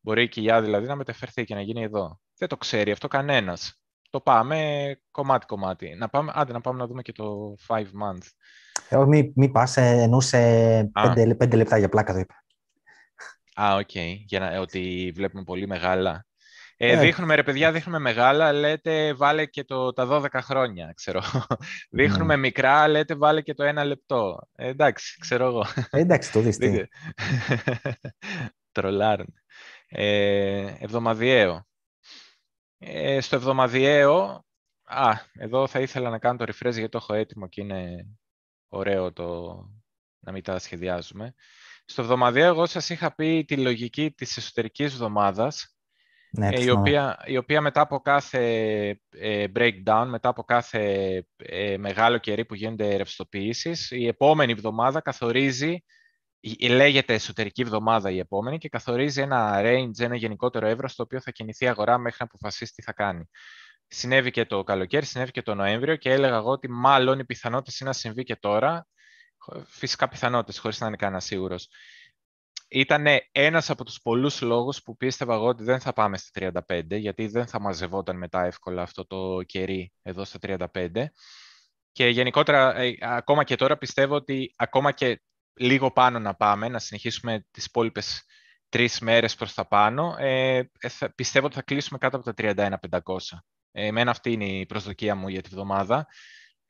[0.00, 2.20] μπορεί η κοιλιά δηλαδή να μεταφερθεί και να γίνει εδώ.
[2.38, 3.80] Δεν το ξέρει αυτό κανένας.
[4.10, 5.94] Το πάμε κομμάτι-κομμάτι.
[5.98, 8.26] Να πάμε, άντε να πάμε να δούμε και το 5 month.
[8.88, 10.90] Ε, όχι, μην μη πας, ε, εννοούσε
[11.38, 12.34] 5 λεπτά για πλάκα το είπα.
[13.60, 13.88] Α, OK.
[13.94, 14.14] Okay.
[14.26, 16.26] Για να, ότι βλέπουμε πολύ μεγάλα.
[16.80, 21.22] Ε, ε, δείχνουμε, ρε παιδιά, δείχνουμε μεγάλα, λέτε βάλε και το, τα 12 χρόνια, ξέρω.
[21.90, 22.40] δείχνουμε ναι.
[22.40, 24.38] μικρά, λέτε βάλε και το ένα λεπτό.
[24.54, 25.64] Ε, εντάξει, ξέρω εγώ.
[25.90, 26.58] Ε, εντάξει, το δεις
[28.72, 29.34] Τρολάρουν.
[29.88, 31.66] Ε, εβδομαδιαίο.
[32.78, 34.46] Ε, στο εβδομαδιαίο,
[34.82, 38.06] α, εδώ θα ήθελα να κάνω το refresh γιατί το έχω έτοιμο και είναι
[38.68, 39.58] ωραίο το
[40.18, 41.34] να μην τα σχεδιάζουμε.
[41.90, 45.76] Στο εβδομαδιαίο εγώ σας είχα πει τη λογική της εσωτερικής εβδομάδας
[46.30, 48.40] ναι, ε, η, οποία, η οποία μετά από κάθε
[49.08, 50.82] ε, breakdown, μετά από κάθε
[51.36, 55.84] ε, μεγάλο κερί που γίνονται ρευστοποιήσεις, η επόμενη εβδομάδα καθορίζει,
[56.68, 61.30] λέγεται εσωτερική εβδομάδα η επόμενη και καθορίζει ένα range, ένα γενικότερο εύρος στο οποίο θα
[61.30, 63.28] κινηθεί η αγορά μέχρι να αποφασίσει τι θα κάνει.
[63.86, 67.80] Συνέβη και το καλοκαίρι, συνέβη και το Νοέμβριο και έλεγα εγώ ότι μάλλον οι πιθανότητες
[67.80, 68.86] είναι να συμβεί και τώρα.
[69.66, 71.68] Φυσικά πιθανότητες, χωρίς να είναι κανένας σίγουρος
[72.68, 76.98] ήταν ένας από τους πολλούς λόγους που πίστευα εγώ ότι δεν θα πάμε στα 35,
[76.98, 81.04] γιατί δεν θα μαζευόταν μετά εύκολα αυτό το κερί εδώ στα 35.
[81.92, 85.22] Και γενικότερα, ε, ακόμα και τώρα πιστεύω ότι ακόμα και
[85.54, 88.24] λίγο πάνω να πάμε, να συνεχίσουμε τις υπόλοιπες
[88.68, 90.68] τρεις μέρες προς τα πάνω, ε, ε
[91.14, 93.44] πιστεύω ότι θα κλείσουμε κάτω από τα 31.500.
[93.70, 96.06] Ε, εμένα αυτή είναι η προσδοκία μου για τη βδομάδα.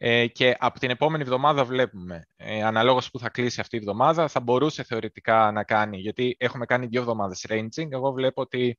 [0.00, 4.28] Ε, και από την επόμενη εβδομάδα βλέπουμε, ε, αναλόγως που θα κλείσει αυτή η εβδομάδα,
[4.28, 8.78] θα μπορούσε θεωρητικά να κάνει, γιατί έχουμε κάνει δύο εβδομάδες ranging, εγώ βλέπω ότι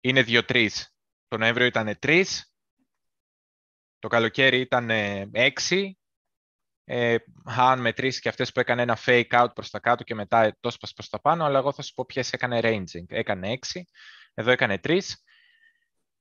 [0.00, 0.94] είναι δύο-τρεις.
[1.28, 2.52] Το Νοέμβριο ήταν τρεις,
[3.98, 4.90] το καλοκαίρι ήταν
[5.32, 5.98] έξι,
[6.84, 10.56] ε, αν μετρήσει και αυτές που έκανε ένα fake out προς τα κάτω και μετά
[10.60, 13.04] το σπας προς τα πάνω, αλλά εγώ θα σου πω ποιες έκανε ranging.
[13.08, 13.88] Έκανε έξι,
[14.34, 15.22] εδώ έκανε τρεις.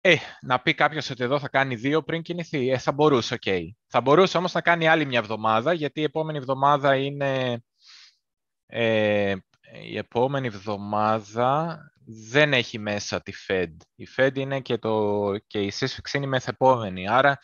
[0.01, 2.69] Ε, να πει κάποιος ότι εδώ θα κάνει δύο πριν κινηθεί.
[2.69, 3.41] Ε, θα μπορούσε, OK.
[3.45, 3.63] Okay.
[3.87, 7.61] Θα μπορούσε όμως να κάνει άλλη μια εβδομάδα, γιατί η επόμενη εβδομάδα είναι...
[8.65, 9.35] Ε,
[9.83, 11.79] η επόμενη εβδομάδα
[12.29, 13.73] δεν έχει μέσα τη Fed.
[13.95, 17.09] Η Fed είναι και, το, και η σύσφυξη είναι η μεθεπόμενη.
[17.09, 17.37] Άρα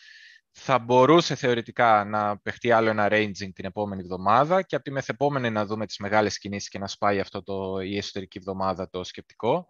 [0.51, 5.49] θα μπορούσε θεωρητικά να παιχτεί άλλο ένα ranging την επόμενη εβδομάδα και από τη μεθεπόμενη
[5.49, 9.67] να δούμε τις μεγάλες κινήσεις και να σπάει αυτό το, η εσωτερική εβδομάδα το σκεπτικό.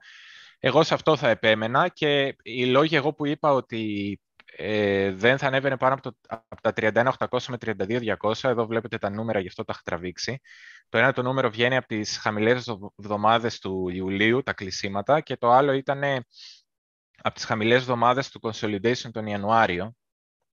[0.66, 5.48] Εγώ σε αυτό θα επέμενα και οι λόγοι εγώ που είπα ότι ε, δεν θα
[5.48, 7.58] ανέβαινε πάνω από, το, από τα 31.800 με
[8.20, 10.40] 32.200, εδώ βλέπετε τα νούμερα, γι' αυτό τα έχω τραβήξει.
[10.90, 12.68] Το ένα το νούμερο βγαίνει από τις χαμηλές
[12.98, 16.04] εβδομάδες του Ιουλίου, τα κλεισίματα, και το άλλο ήταν
[17.22, 19.96] από τις χαμηλές εβδομάδες του Consolidation τον Ιανουάριο.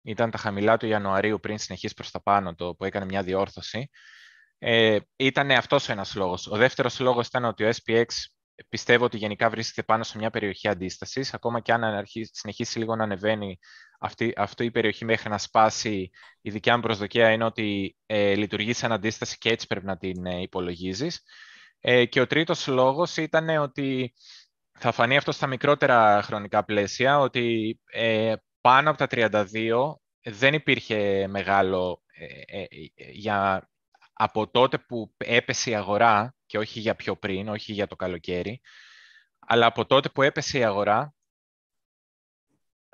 [0.01, 3.89] Ήταν τα χαμηλά του Ιανουαρίου πριν συνεχίσει προς τα πάνω, το που έκανε μια διόρθωση.
[4.57, 6.47] Ε, ήταν αυτός ο ένας λόγος.
[6.47, 8.05] Ο δεύτερος λόγος ήταν ότι ο SPX
[8.69, 11.33] πιστεύω ότι γενικά βρίσκεται πάνω σε μια περιοχή αντίστασης.
[11.33, 13.59] Ακόμα και αν συνεχίσει λίγο να ανεβαίνει
[13.99, 16.09] αυτή, αυτή η περιοχή μέχρι να σπάσει,
[16.41, 20.25] η δικιά μου προσδοκία είναι ότι ε, λειτουργεί σαν αντίσταση και έτσι πρέπει να την
[20.25, 21.21] ε, υπολογίζεις.
[21.79, 24.13] Ε, και ο τρίτος λόγος ήταν ότι
[24.79, 31.27] θα φανεί αυτό στα μικρότερα χρονικά πλαίσια, ότι ε, πάνω από τα 32 δεν υπήρχε
[31.27, 32.01] μεγάλο
[32.45, 32.63] ε,
[33.11, 33.69] για,
[34.17, 38.61] από τότε που έπεσε η αγορά και όχι για πιο πριν, όχι για το καλοκαίρι,
[39.39, 41.13] αλλά από τότε που έπεσε η αγορά,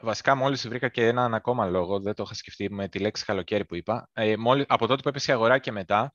[0.01, 3.65] βασικά μόλις βρήκα και έναν ακόμα λόγο, δεν το είχα σκεφτεί με τη λέξη καλοκαίρι
[3.65, 6.13] που είπα, ε, μόλις, από τότε που έπεσε η αγορά και μετά,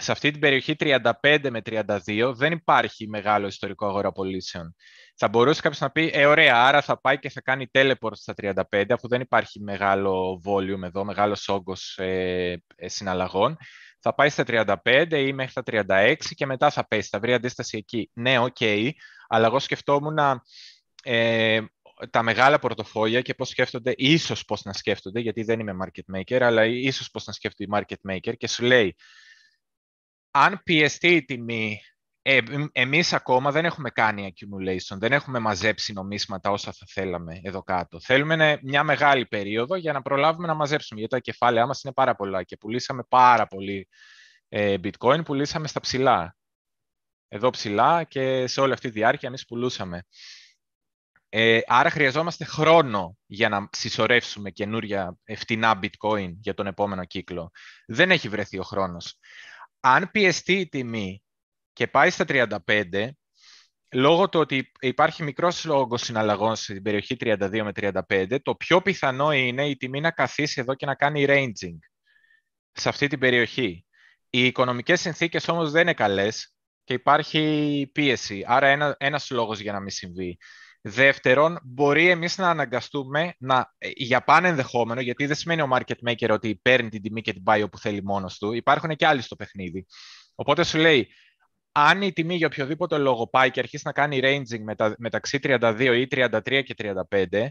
[0.00, 4.74] σε αυτή την περιοχή 35 με 32 δεν υπάρχει μεγάλο ιστορικό αγοραπολίσεων.
[5.16, 8.34] Θα μπορούσε κάποιος να πει, ε, ωραία, άρα θα πάει και θα κάνει teleport στα
[8.34, 13.56] 35, αφού δεν υπάρχει μεγάλο volume εδώ, μεγάλος όγκος ε, ε, συναλλαγών.
[14.00, 17.76] Θα πάει στα 35 ή μέχρι τα 36 και μετά θα πέσει, θα βρει αντίσταση
[17.76, 18.10] εκεί.
[18.14, 18.90] Ναι, OK, okay,
[19.28, 20.18] αλλά εγώ σκεφτόμουν
[21.02, 21.60] ε,
[22.10, 26.40] τα μεγάλα πορτοφόλια και πώς σκέφτονται, ίσως πώς να σκέφτονται, γιατί δεν είμαι market maker,
[26.40, 28.96] αλλά ίσως πώς να σκέφτονται οι market maker και σου λέει,
[30.42, 31.80] αν πιεστεί η τιμή,
[32.22, 32.40] ε,
[32.72, 38.00] εμείς ακόμα δεν έχουμε κάνει accumulation, δεν έχουμε μαζέψει νομίσματα όσα θα θέλαμε εδώ κάτω.
[38.00, 42.14] Θέλουμε μια μεγάλη περίοδο για να προλάβουμε να μαζέψουμε, γιατί τα κεφάλαιά μας είναι πάρα
[42.14, 43.88] πολλά και πουλήσαμε πάρα πολύ
[44.48, 46.36] ε, bitcoin, πουλήσαμε στα ψηλά.
[47.28, 50.02] Εδώ ψηλά και σε όλη αυτή τη διάρκεια εμείς πουλούσαμε.
[51.28, 57.50] Ε, άρα χρειαζόμαστε χρόνο για να συσσωρεύσουμε καινούρια φτηνά bitcoin για τον επόμενο κύκλο.
[57.86, 59.18] Δεν έχει βρεθεί ο χρόνος.
[59.90, 61.22] Αν πιεστεί η τιμή
[61.72, 62.24] και πάει στα
[62.66, 63.08] 35,
[63.92, 67.72] λόγω του ότι υπάρχει μικρός λόγος συναλλαγών στην περιοχή 32 με
[68.08, 71.78] 35, το πιο πιθανό είναι η τιμή να καθίσει εδώ και να κάνει ranging
[72.72, 73.84] σε αυτή την περιοχή.
[74.30, 76.54] Οι οικονομικές συνθήκες όμως δεν είναι καλές
[76.84, 78.44] και υπάρχει πίεση.
[78.46, 80.38] Άρα ένα, ένας λόγος για να μην συμβεί.
[80.80, 86.10] Δεύτερον, μπορεί εμείς να αναγκαστούμε να, ε, για πάνε ενδεχόμενο, γιατί δεν σημαίνει ο market
[86.10, 88.52] maker ότι παίρνει την τιμή και την πάει όπου θέλει μόνος του.
[88.52, 89.86] Υπάρχουν και άλλοι στο παιχνίδι.
[90.34, 91.08] Οπότε σου λέει,
[91.72, 95.94] αν η τιμή για οποιοδήποτε λόγο πάει και αρχίσει να κάνει ranging μετα, μεταξύ 32
[95.98, 96.74] ή 33 και
[97.10, 97.48] 35,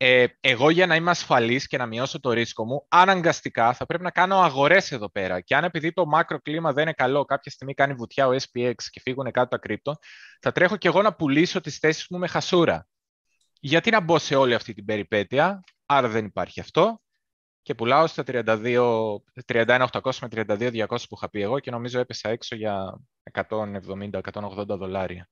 [0.00, 4.02] ε, εγώ για να είμαι ασφαλής και να μειώσω το ρίσκο μου, αναγκαστικά θα πρέπει
[4.02, 5.40] να κάνω αγορές εδώ πέρα.
[5.40, 8.74] Και αν επειδή το μάκρο κλίμα δεν είναι καλό, κάποια στιγμή κάνει βουτιά ο SPX
[8.90, 9.96] και φύγουν κάτω τα κρύπτο,
[10.40, 12.86] θα τρέχω και εγώ να πουλήσω τις θέσεις μου με χασούρα.
[13.60, 17.00] Γιατί να μπω σε όλη αυτή την περιπέτεια, άρα δεν υπάρχει αυτό.
[17.62, 18.22] Και πουλάω στα
[19.46, 19.86] 31.800
[20.20, 23.00] με 32.200 που είχα πει εγώ και νομίζω έπεσα έξω για
[23.32, 25.28] 170-180 δολάρια.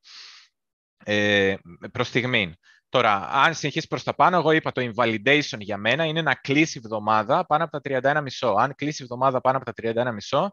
[1.05, 1.55] Ε,
[1.93, 2.55] προς στιγμήν.
[2.89, 6.81] Τώρα, αν συνεχίσεις προς τα πάνω, εγώ είπα το invalidation για μένα είναι να κλείσει
[6.85, 8.01] εβδομάδα πάνω από τα
[8.41, 8.55] 31,5.
[8.59, 9.73] Αν κλείσει εβδομάδα πάνω από τα
[10.31, 10.49] 31,5,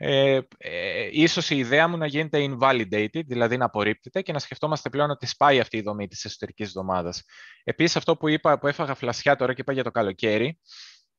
[0.00, 4.88] ε, ε, ίσως η ιδέα μου να γίνεται invalidated, δηλαδή να απορρίπτεται και να σκεφτόμαστε
[4.88, 7.24] πλέον ότι σπάει αυτή η δομή της εσωτερικής εβδομάδας.
[7.64, 10.58] Επίσης, αυτό που είπα, που έφαγα φλασιά τώρα και είπα για το καλοκαίρι,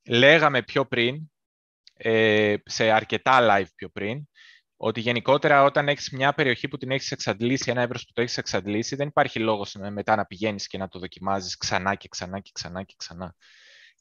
[0.08, 1.32] λέγαμε πιο πριν,
[1.94, 4.29] ε, σε αρκετά live πιο πριν,
[4.82, 8.38] ότι γενικότερα όταν έχεις μια περιοχή που την έχεις εξαντλήσει, ένα εύρος που το έχεις
[8.38, 12.50] εξαντλήσει, δεν υπάρχει λόγος μετά να πηγαίνεις και να το δοκιμάζεις ξανά και ξανά και
[12.54, 13.36] ξανά και ξανά.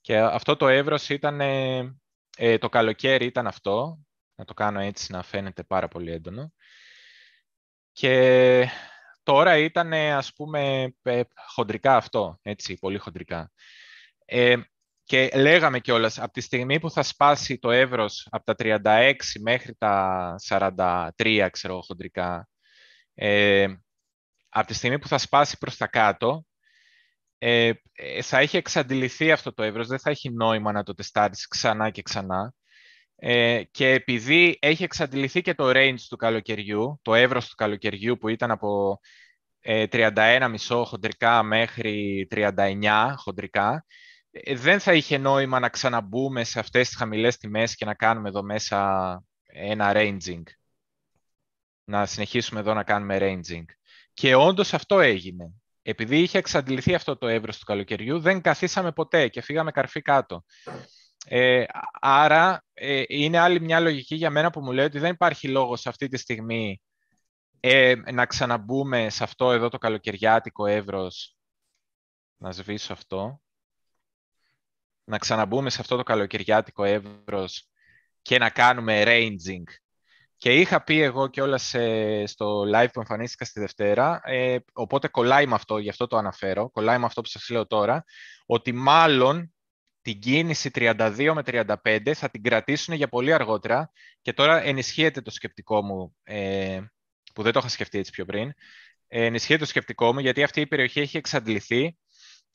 [0.00, 1.96] Και αυτό το εύρος ήταν, ε,
[2.36, 3.98] ε, το καλοκαίρι ήταν αυτό,
[4.34, 6.52] να το κάνω έτσι να φαίνεται πάρα πολύ έντονο.
[7.92, 8.68] Και
[9.22, 11.22] τώρα ήταν, ας πούμε, ε,
[11.54, 13.52] χοντρικά αυτό, έτσι, πολύ χοντρικά.
[14.24, 14.56] Ε,
[15.08, 19.74] και λέγαμε κιόλας, από τη στιγμή που θα σπάσει το εύρος από τα 36 μέχρι
[19.74, 20.34] τα
[21.16, 22.48] 43, ξέρω, χοντρικά,
[23.14, 23.66] ε,
[24.48, 26.44] από τη στιγμή που θα σπάσει προς τα κάτω,
[27.38, 31.48] ε, ε, θα έχει εξαντληθεί αυτό το εύρος, δεν θα έχει νόημα να το τεστάρεις
[31.48, 32.54] ξανά και ξανά.
[33.16, 38.28] Ε, και επειδή έχει εξαντληθεί και το range του καλοκαιριού, το εύρος του καλοκαιριού που
[38.28, 39.00] ήταν από
[39.60, 44.07] ε, 31,5 χοντρικά μέχρι 39 χοντρικά, ε,
[44.54, 48.42] δεν θα είχε νόημα να ξαναμπούμε σε αυτές τις χαμηλές τιμές και να κάνουμε εδώ
[48.42, 50.42] μέσα ένα ranging.
[51.84, 53.64] Να συνεχίσουμε εδώ να κάνουμε ranging.
[54.12, 55.52] Και όντως αυτό έγινε.
[55.82, 60.44] Επειδή είχε εξαντληθεί αυτό το εύρος του καλοκαιριού, δεν καθίσαμε ποτέ και φύγαμε καρφί κάτω.
[61.26, 61.64] Ε,
[62.00, 65.86] άρα, ε, είναι άλλη μια λογική για μένα που μου λέει ότι δεν υπάρχει λόγος
[65.86, 66.82] αυτή τη στιγμή
[67.60, 71.36] ε, να ξαναμπούμε σε αυτό εδώ το καλοκαιριάτικο εύρος.
[72.36, 73.40] Να σβήσω αυτό
[75.08, 77.68] να ξαναμπούμε σε αυτό το καλοκαιριάτικο εύρος
[78.22, 79.62] και να κάνουμε ranging.
[80.36, 81.58] Και είχα πει εγώ και όλα
[82.26, 86.70] στο live που εμφανίστηκα στη Δευτέρα, ε, οπότε κολλάει με αυτό, γι' αυτό το αναφέρω,
[86.70, 88.04] κολλάει με αυτό που σας λέω τώρα,
[88.46, 89.54] ότι μάλλον
[90.02, 93.90] την κίνηση 32 με 35 θα την κρατήσουν για πολύ αργότερα
[94.22, 96.80] και τώρα ενισχύεται το σκεπτικό μου, ε,
[97.34, 98.52] που δεν το είχα σκεφτεί έτσι πιο πριν,
[99.08, 101.96] ε, ενισχύεται το σκεπτικό μου γιατί αυτή η περιοχή έχει εξαντληθεί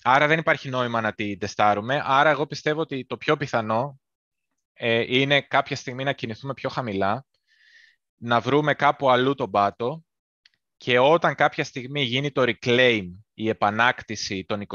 [0.01, 2.01] άρα δεν υπάρχει νόημα να τη τεστάρουμε.
[2.05, 3.99] Άρα εγώ πιστεύω ότι το πιο πιθανό
[4.73, 7.25] ε, είναι κάποια στιγμή να κινηθούμε πιο χαμηλά,
[8.15, 10.03] να βρούμε κάπου αλλού τον πάτο
[10.77, 14.65] και όταν κάποια στιγμή γίνει το reclaim, η επανάκτηση των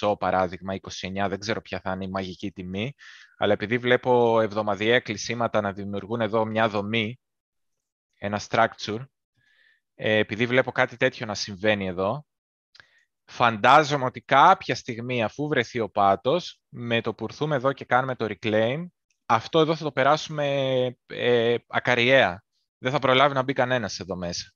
[0.00, 2.92] 29,5 παράδειγμα, 29, δεν ξέρω ποια θα είναι η μαγική τιμή,
[3.36, 7.20] αλλά επειδή βλέπω εβδομαδιαία κλεισίματα να δημιουργούν εδώ μια δομή,
[8.18, 9.04] ένα structure,
[9.94, 12.26] ε, επειδή βλέπω κάτι τέτοιο να συμβαίνει εδώ,
[13.30, 18.14] φαντάζομαι ότι κάποια στιγμή αφού βρεθεί ο πάτος, με το που έρθουμε εδώ και κάνουμε
[18.14, 18.86] το reclaim,
[19.26, 20.46] αυτό εδώ θα το περάσουμε
[21.06, 22.42] ε, ακαριέα.
[22.78, 24.52] Δεν θα προλάβει να μπει κανένας εδώ μέσα.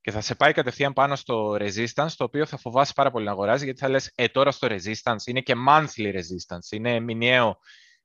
[0.00, 3.30] Και θα σε πάει κατευθείαν πάνω στο resistance, το οποίο θα φοβάσει πάρα πολύ να
[3.30, 7.58] αγοράζει, γιατί θα λες, ε, τώρα στο resistance είναι και monthly resistance, είναι μηνιαίο,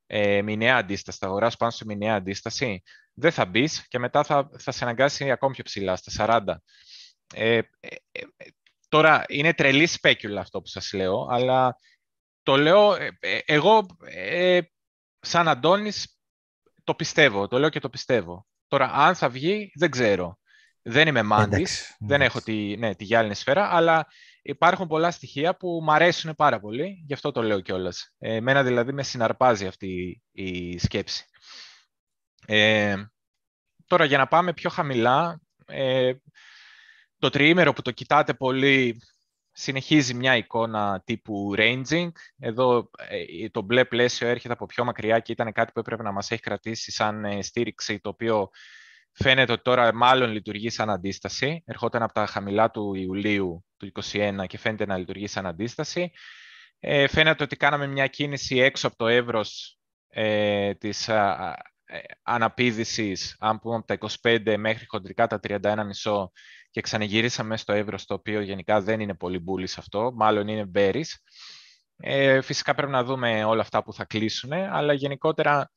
[0.05, 2.83] ε, μηνιαία αντίσταση, θα αγοράσει πάνω σε μηνιαία αντίσταση.
[3.13, 6.55] Δεν θα μπεις και μετά θα, θα σε αναγκάσει ακόμη πιο ψηλά, στα 40.
[7.33, 8.21] Ε, ε, ε,
[8.89, 11.75] τώρα, είναι τρελή σπέκουλα αυτό που σας λέω, αλλά
[12.43, 13.85] το λέω, ε, εγώ
[15.19, 16.19] σαν Αντώνης
[16.83, 18.47] το πιστεύω, το λέω και το πιστεύω.
[18.67, 20.37] Τώρα, αν θα βγει, δεν ξέρω.
[20.81, 24.07] Δεν είμαι μάντης, δεν έχω τη, ναι, τη γυάλινη σφαίρα, αλλά
[24.41, 28.13] υπάρχουν πολλά στοιχεία που μου αρέσουν πάρα πολύ, γι' αυτό το λέω κιόλας.
[28.17, 31.25] Ε, εμένα δηλαδή με συναρπάζει αυτή η σκέψη.
[32.45, 32.95] Ε,
[33.87, 36.13] τώρα, για να πάμε πιο χαμηλά, ε,
[37.19, 39.01] το τριήμερο που το κοιτάτε πολύ
[39.51, 42.09] συνεχίζει μια εικόνα τύπου ranging.
[42.39, 46.11] Εδώ ε, το μπλε πλαίσιο έρχεται από πιο μακριά και ήταν κάτι που έπρεπε να
[46.11, 48.49] μας έχει κρατήσει σαν ε, στήριξη, το οποίο
[49.11, 51.63] φαίνεται ότι τώρα μάλλον λειτουργεί σαν αντίσταση.
[51.65, 56.11] Ερχόταν από τα χαμηλά του Ιουλίου του 2021 και φαίνεται να λειτουργεί σαν αντίσταση.
[56.79, 59.79] Ε, φαίνεται ότι κάναμε μια κίνηση έξω από το εύρος
[60.09, 61.55] ε, της α,
[62.23, 66.25] αναπήδησης, αν πούμε από τα 25 μέχρι χοντρικά τα 31,5
[66.71, 71.23] και ξαναγυρίσαμε στο ευρώ, το οποίο γενικά δεν είναι πολύ μπούλης αυτό, μάλλον είναι μπέρις.
[71.97, 75.71] Ε, φυσικά πρέπει να δούμε όλα αυτά που θα κλείσουν, αλλά γενικότερα,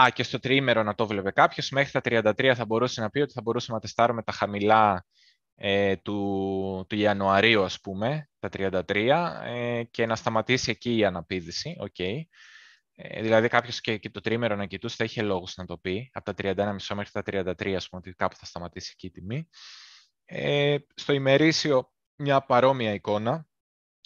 [0.00, 2.00] α, και στο τριήμερο να το βλέπει κάποιος, μέχρι τα
[2.34, 5.04] 33 θα μπορούσε να πει ότι θα μπορούσαμε να τεστάρουμε τα χαμηλά
[5.54, 11.76] ε, του, του Ιανουαρίου, ας πούμε, τα 33, ε, και να σταματήσει εκεί η αναπήδηση,
[11.80, 12.22] okay.
[12.94, 16.10] Ε, δηλαδή κάποιος και, και το τρίμερο να κοιτούσε θα είχε λόγους να το πει,
[16.12, 19.48] από τα 31,5 μέχρι τα 33, ας πούμε, ότι κάπου θα σταματήσει εκεί η τιμή.
[20.24, 23.46] Ε, στο ημερήσιο μια παρόμοια εικόνα.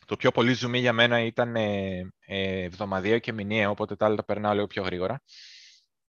[0.07, 4.17] Το πιο πολύ ζουμί για μένα ήταν ε, ε, εβδομαδιαίο και μηνιαίο, οπότε τα άλλα
[4.17, 5.23] τα περνάω λίγο πιο γρήγορα.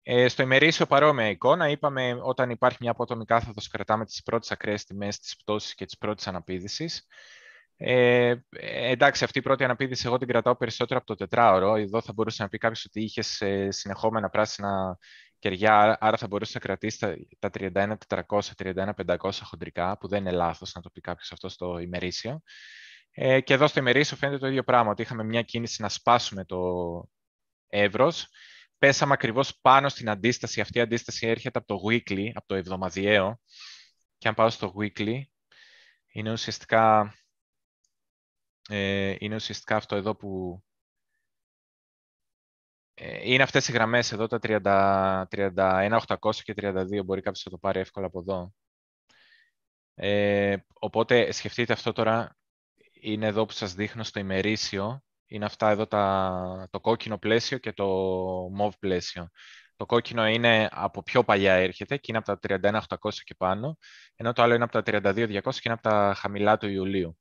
[0.01, 4.83] Ε, στο ημερήσιο παρόμοια εικόνα, είπαμε όταν υπάρχει μια απότομη κάθοδος, κρατάμε τις πρώτες ακραίες
[4.83, 7.05] τιμές της πτώσης και της πρώτης αναπήδησης.
[7.77, 11.75] Ε, εντάξει, αυτή η πρώτη αναπήδηση εγώ την κρατάω περισσότερο από το τετράωρο.
[11.75, 14.97] Εδώ θα μπορούσε να πει κάποιος ότι είχες συνεχόμενα πράσινα
[15.39, 20.81] κεριά, άρα θα μπορούσε να κρατήσει τα, 31.400, 31.500 χοντρικά, που δεν είναι λάθος να
[20.81, 22.41] το πει κάποιος αυτό στο ημερήσιο.
[23.11, 26.45] Ε, και εδώ στο ημερήσιο φαίνεται το ίδιο πράγμα, ότι είχαμε μια κίνηση να σπάσουμε
[26.45, 26.59] το
[27.67, 28.27] εύρος.
[28.77, 30.61] Πέσαμε ακριβώς πάνω στην αντίσταση.
[30.61, 33.39] Αυτή η αντίσταση έρχεται από το weekly, από το εβδομαδιαίο.
[34.17, 35.21] Και αν πάω στο weekly,
[36.11, 37.15] είναι ουσιαστικά,
[38.69, 40.66] ε, είναι ουσιαστικά αυτό εδώ που ε,
[43.23, 44.39] είναι αυτές οι γραμμές εδώ, τα
[45.31, 48.53] 31, 800 και 32, μπορεί κάποιος να το πάρει εύκολα από εδώ.
[49.95, 52.37] Ε, οπότε σκεφτείτε αυτό τώρα,
[52.93, 57.73] είναι εδώ που σας δείχνω στο ημερήσιο, είναι αυτά εδώ τα, το κόκκινο πλαίσιο και
[57.73, 57.85] το
[58.53, 59.29] μοβ πλαίσιο.
[59.75, 62.59] Το κόκκινο είναι από πιο παλιά έρχεται και είναι από τα
[62.97, 63.77] 31.800 και πάνω,
[64.15, 67.17] ενώ το άλλο είναι από τα 32.200 και είναι από τα χαμηλά του Ιουλίου.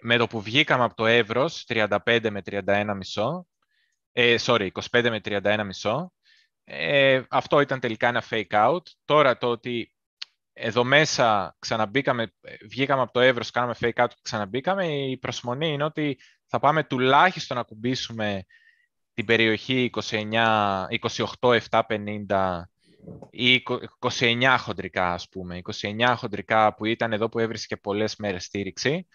[0.00, 3.46] Με το που βγήκαμε από το εύρος, 35 με 31,5,
[4.18, 6.06] ε, sorry, 25 με 31,5.
[6.64, 8.82] Ε, αυτό ήταν τελικά ένα fake out.
[9.04, 9.92] Τώρα το ότι
[10.52, 12.32] εδώ μέσα ξαναμπήκαμε,
[12.68, 16.84] βγήκαμε από το εύρος, κάναμε fake out και ξαναμπήκαμε, η προσμονή είναι ότι θα πάμε
[16.84, 18.44] τουλάχιστον να κουμπίσουμε
[19.14, 20.86] την περιοχή 29,
[21.40, 22.62] 28, 750
[23.30, 23.62] ή
[23.98, 25.60] 29 χοντρικά, ας πούμε.
[25.80, 29.06] 29 χοντρικά που ήταν εδώ που έβρισκε πολλές μέρες στήριξη.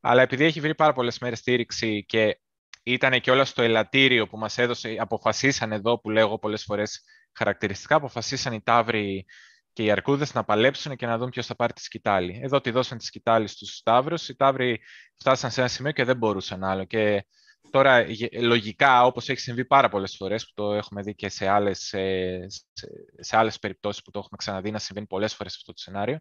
[0.00, 2.40] Αλλά επειδή έχει βρει πάρα πολλές μέρες στήριξη και
[2.88, 7.94] ήταν και όλας στο ελαττήριο που μας έδωσε, αποφασίσαν εδώ που λέγω πολλές φορές χαρακτηριστικά,
[7.96, 9.24] αποφασίσαν οι Ταύροι
[9.72, 12.40] και οι Αρκούδες να παλέψουν και να δουν ποιος θα πάρει τη σκητάλη.
[12.42, 14.80] Εδώ τη δώσαν τη σκητάλη στους Ταύρους, οι Ταύροι
[15.14, 16.84] φτάσαν σε ένα σημείο και δεν μπορούσαν άλλο.
[16.84, 17.26] Και
[17.70, 18.06] τώρα
[18.40, 21.98] λογικά, όπως έχει συμβεί πάρα πολλές φορές, που το έχουμε δει και σε άλλες, σε,
[23.18, 26.18] σε άλλες περιπτώσεις που το έχουμε ξαναδεί να συμβαίνει πολλές φορές αυτό το σενάριο,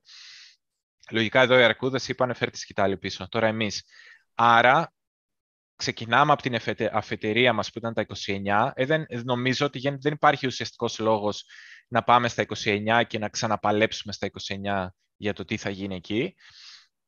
[1.11, 3.29] λογικά εδώ οι Αρκούδες είπαν φέρει τη σκητάλη πίσω.
[3.29, 3.83] Τώρα εμείς.
[4.33, 4.94] Άρα
[5.75, 6.57] ξεκινάμε από την
[6.91, 11.45] αφετηρία μας που ήταν τα 29, ε, δεν, νομίζω ότι δεν υπάρχει ουσιαστικός λόγος
[11.87, 16.35] να πάμε στα 29 και να ξαναπαλέψουμε στα 29 για το τι θα γίνει εκεί.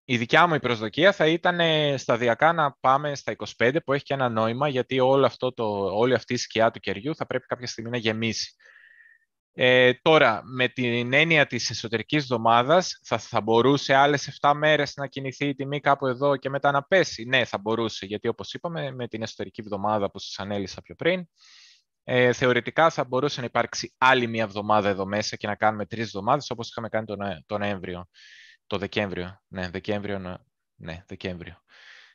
[0.03, 1.59] η δικιά μου η προσδοκία θα ήταν
[1.97, 5.63] σταδιακά να πάμε στα 25 που έχει και ένα νόημα γιατί όλο αυτό το,
[5.95, 8.55] όλη αυτή η σκιά του κεριού θα πρέπει κάποια στιγμή να γεμίσει.
[9.59, 15.07] Ε, τώρα, με την έννοια της εσωτερικής εβδομάδας, θα, θα μπορούσε άλλες 7 μέρες να
[15.07, 18.91] κινηθεί η τιμή κάπου εδώ και μετά να πέσει; Ναι, θα μπορούσε, γιατί όπως είπαμε,
[18.91, 21.27] με την εσωτερική εβδομάδα που σας ανέλησα πιο πριν,
[22.03, 26.05] ε, θεωρητικά θα μπορούσε να υπάρξει άλλη μία εβδομάδα εδώ μέσα και να κάνουμε τρεις
[26.05, 28.07] εβδομάδες, όπως είχαμε κάνει τον, τον Νοέμβριο,
[28.67, 29.41] το Δεκέμβριο.
[29.47, 30.19] Ναι, Δεκέμβριο,
[30.75, 31.61] ναι, Δεκέμβριο.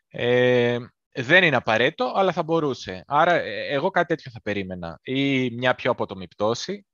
[0.08, 0.78] Ε,
[1.12, 3.04] δεν είναι απαραίτητο, αλλά θα μπορούσε.
[3.06, 4.98] Άρα, ε, εγώ κάτι τέτοιο θα περίμενα.
[5.02, 6.86] Ή μια πιο απότομη πτώση,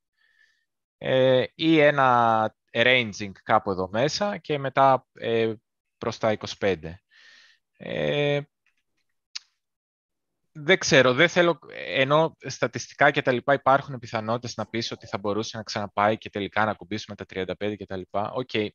[0.98, 5.52] ε, ή ένα ranging κάπου εδώ μέσα και μετά ε,
[5.98, 6.76] προς τα 25.
[7.72, 8.40] Ε,
[10.52, 15.18] δεν ξέρω, δεν θέλω, ενώ στατιστικά και τα λοιπά υπάρχουν πιθανότητες να πεις ότι θα
[15.18, 18.30] μπορούσε να ξαναπάει και τελικά να ακουμπήσουμε τα 35 και τα λοιπά.
[18.30, 18.68] OK, okay.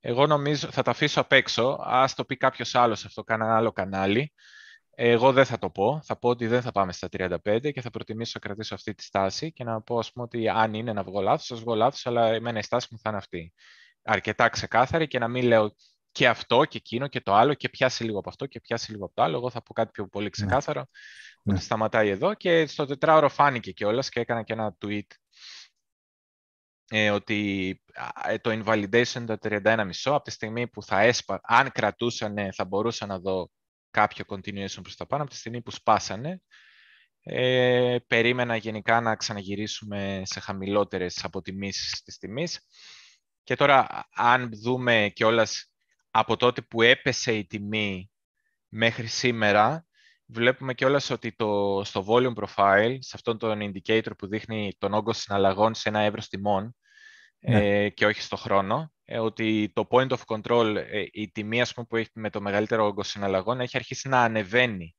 [0.00, 3.72] εγώ νομίζω θα τα αφήσω απ' έξω, ας το πει κάποιος άλλος αυτό, κάνα άλλο
[3.72, 4.32] κανάλι.
[5.00, 6.00] Εγώ δεν θα το πω.
[6.04, 9.02] Θα πω ότι δεν θα πάμε στα 35 και θα προτιμήσω να κρατήσω αυτή τη
[9.02, 12.06] στάση και να πω ας πούμε, ότι αν είναι να βγω λάθος, θα βγω λάθος,
[12.06, 13.52] αλλά εμένα η στάση μου θα είναι αυτή.
[14.02, 15.74] Αρκετά ξεκάθαρη και να μην λέω
[16.12, 19.04] και αυτό και εκείνο και το άλλο και πιάσει λίγο από αυτό και πιάσει λίγο
[19.04, 19.36] από το άλλο.
[19.36, 20.30] Εγώ θα πω κάτι πιο πολύ ναι.
[20.30, 20.86] ξεκάθαρο
[21.42, 21.54] ναι.
[21.54, 25.06] ότι σταματάει εδώ και στο τετράωρο φάνηκε κιόλας και έκανα και ένα tweet
[26.90, 27.80] ε, ότι
[28.28, 33.06] ε, το invalidation το 31,5 από τη στιγμή που θα έσπα, αν κρατούσαν θα μπορούσα
[33.06, 33.50] να δω
[33.98, 35.22] κάποιο continuation προς τα πάνω.
[35.22, 36.42] Από τη στιγμή που σπάσανε,
[37.22, 42.60] ε, περίμενα γενικά να ξαναγυρίσουμε σε χαμηλότερες αποτιμήσεις της τιμής.
[43.42, 45.72] Και τώρα, αν δούμε κιόλας
[46.10, 48.10] από τότε που έπεσε η τιμή
[48.68, 49.86] μέχρι σήμερα,
[50.26, 55.12] βλέπουμε κιόλας ότι το, στο volume profile, σε αυτόν τον indicator που δείχνει τον όγκο
[55.12, 56.76] συναλλαγών σε ένα εύρος τιμών
[57.38, 57.84] ναι.
[57.84, 61.74] ε, και όχι στο χρόνο, ε, ότι το point of control, ε, η τιμή ας
[61.74, 64.94] πούμε, που έχει με το μεγαλύτερο όγκο συναλλαγών, έχει αρχίσει να ανεβαίνει.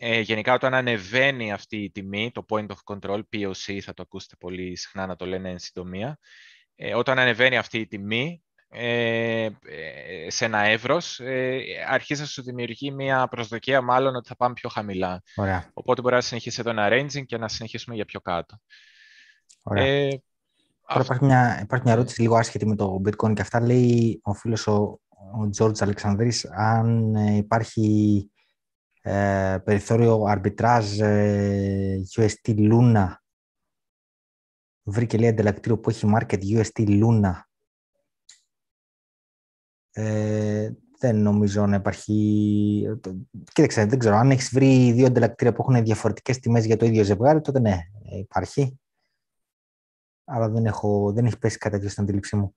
[0.00, 4.36] Ε, γενικά, όταν ανεβαίνει αυτή η τιμή, το point of control, POC, θα το ακούσετε
[4.38, 6.18] πολύ συχνά να το λένε εν συντομία,
[6.74, 9.48] ε, όταν ανεβαίνει αυτή η τιμή ε,
[10.26, 14.68] σε ένα εύρος, ε, αρχίζει να σου δημιουργεί μια προσδοκία μάλλον ότι θα πάμε πιο
[14.68, 15.22] χαμηλά.
[15.36, 15.70] Ωραία.
[15.72, 18.60] Οπότε μπορεί να συνεχίσει εδώ ένα ranging και να συνεχίσουμε για πιο κάτω.
[19.62, 20.20] Ωραία.
[20.88, 23.60] Τώρα υπάρχει μια, υπάρχει μια ερώτηση λίγο άσχετη με το bitcoin και αυτά.
[23.60, 28.30] Λέει ο φίλος ο, ο George Αλεξανδρής αν ε, υπάρχει
[29.02, 33.06] ε, περιθώριο arbitrage ε, UST Luna.
[34.82, 37.32] Βρήκε λέει ανταλλακτήριο που έχει market UST Luna.
[39.90, 42.98] Ε, δεν νομίζω να υπάρχει.
[43.52, 44.16] Κοίταξε, δεν ξέρω.
[44.16, 47.78] Αν έχεις βρει δύο ανταλλακτήρια που έχουν διαφορετικές τιμές για το ίδιο ζευγάρι, τότε ναι,
[48.18, 48.78] υπάρχει
[50.28, 52.54] αλλά δεν, έχω, δεν έχει πέσει κάτι τέτοιο στην αντίληψή μου.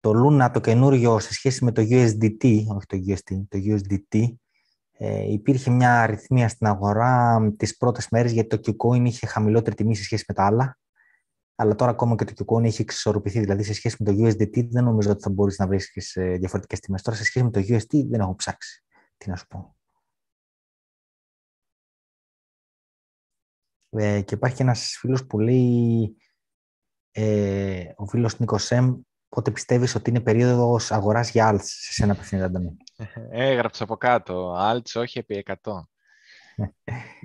[0.00, 4.34] Το Luna, το καινούριο, σε σχέση με το USDT, όχι το USD, το USDT,
[5.02, 9.96] ε, υπήρχε μια αριθμία στην αγορά τις πρώτες μέρες γιατί το KuCoin είχε χαμηλότερη τιμή
[9.96, 10.78] σε σχέση με τα άλλα.
[11.54, 13.40] Αλλά τώρα ακόμα και το KuCoin έχει εξισορροπηθεί.
[13.40, 15.90] Δηλαδή σε σχέση με το USDT δεν νομίζω ότι θα μπορείς να βρεις
[16.38, 17.02] διαφορετικές τιμές.
[17.02, 18.84] Τώρα σε σχέση με το USD δεν έχω ψάξει.
[19.16, 19.76] Τι να σου πω.
[23.90, 26.16] Ε, και υπάρχει ένας φίλος που λέει
[27.12, 28.94] ε, ο φίλος Νικοσέμ,
[29.28, 32.76] πότε πιστεύεις ότι είναι περίοδος αγοράς για alts σε σένα απευθύνεται, Αντώνη;
[33.30, 34.56] Έγραψα από κάτω.
[34.58, 35.54] Alts όχι επί 100.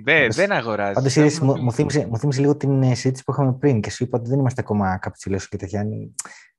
[0.04, 0.92] δεν, δεν αγοράζει.
[0.92, 4.04] Πάντως, μου, μου, θύμισε, μου θύμισε λίγο την ε, συζήτηση που είχαμε πριν και σου
[4.04, 5.86] είπα ότι δεν είμαστε ακόμα καπιτσιλές και τέτοια.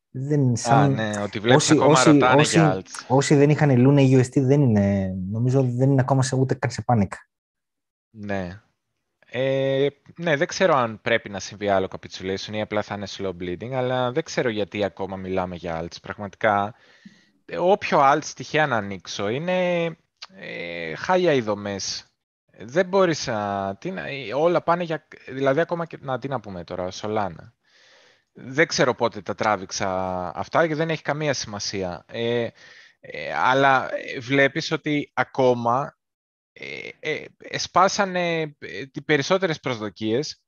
[0.09, 0.77] Δεν, σαν...
[0.77, 3.05] Α, ναι, ότι βλέπεις όσοι, ακόμα όσοι, ρωτάνε όσοι, για alts.
[3.07, 6.83] Όσοι δεν είχαν Luna UST δεν είναι, νομίζω δεν είναι ακόμα σε, ούτε καν σε
[6.87, 7.11] panic.
[8.09, 8.61] Ναι,
[9.29, 13.33] ε, ναι, δεν ξέρω αν πρέπει να συμβεί άλλο capitulation ή απλά θα είναι slow
[13.39, 16.01] bleeding, αλλά δεν ξέρω γιατί ακόμα μιλάμε για alts.
[16.01, 16.75] Πραγματικά,
[17.59, 19.85] όποιο alts τυχαία να ανοίξω, είναι
[20.35, 22.05] ε, χάλια οι δομές.
[22.59, 23.75] Δεν μπορείς να...
[23.75, 23.93] Τι,
[24.35, 25.07] όλα πάνε για...
[25.27, 25.97] Δηλαδή, ακόμα και...
[26.01, 27.51] Να, τι να πούμε τώρα, Solana.
[28.33, 29.89] Δεν ξέρω πότε τα τράβηξα
[30.35, 32.05] αυτά και δεν έχει καμία σημασία.
[32.07, 32.47] Ε,
[32.99, 33.89] ε, αλλά
[34.19, 35.96] βλέπεις ότι ακόμα ε, ε,
[37.37, 40.41] εσπάσανε ε, τις περισσότερες προσδοκίες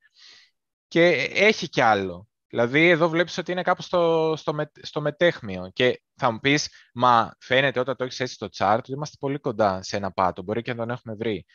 [0.88, 2.28] και έχει κι άλλο.
[2.50, 6.70] Δηλαδή εδώ βλέπεις ότι είναι κάπου στο, στο, με, στο μετέχμιο και θα μου πεις,
[6.94, 10.42] μα φαίνεται όταν το έχεις έτσι στο chart ότι είμαστε πολύ κοντά σε ένα πάτο,
[10.44, 11.46] μπορεί και να τον έχουμε βρει.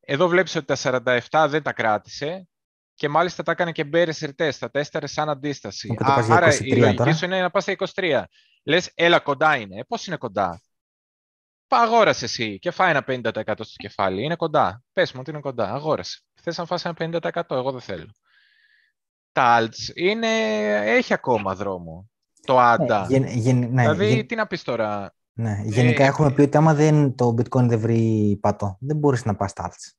[0.00, 2.48] Εδώ βλέπεις ότι τα 47 δεν τα κράτησε
[2.94, 5.94] και μάλιστα τα έκανε και μπέρες ρητές, τα τέσσερι σαν αντίσταση.
[5.98, 8.22] άρα η λογική σου είναι να πας στα 23.
[8.64, 9.84] Λες, έλα κοντά είναι.
[9.88, 10.60] Πώς είναι κοντά;
[11.76, 14.24] Αγόρασε εσύ και φάει ένα 50% στο κεφάλι.
[14.24, 14.82] Είναι κοντά.
[14.92, 15.72] Πες μου ότι είναι κοντά.
[15.72, 16.20] Αγόρασε.
[16.42, 17.42] Θες να φας ένα 50%.
[17.48, 18.10] Εγώ δεν θέλω.
[19.32, 20.28] Τα alts είναι...
[20.86, 22.10] έχει ακόμα δρόμο.
[22.46, 23.06] Το ADA.
[23.08, 23.18] Ναι,
[23.52, 25.62] ναι, δηλαδή, τι να πεις τώρα; Ναι.
[25.64, 29.36] Γενικά ε, έχουμε πει ότι άμα δεν, το bitcoin δεν βρει πάτο, δεν μπορείς να
[29.36, 29.92] πας στα alts.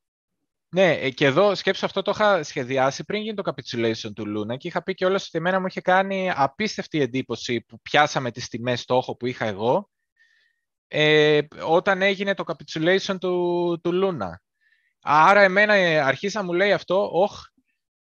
[0.69, 4.57] Ναι, ε, και εδώ σκέψω αυτό το είχα σχεδιάσει πριν γίνει το capitulation του Luna
[4.57, 8.48] και είχα πει και όλες ότι εμένα μου είχε κάνει απίστευτη εντύπωση που πιάσαμε τις
[8.48, 9.89] τιμές στόχο που είχα εγώ
[10.93, 14.30] ε, όταν έγινε το capitulation του, του Luna.
[15.01, 17.41] Άρα εμένα ε, αρχίζει να μου λέει αυτό, όχ,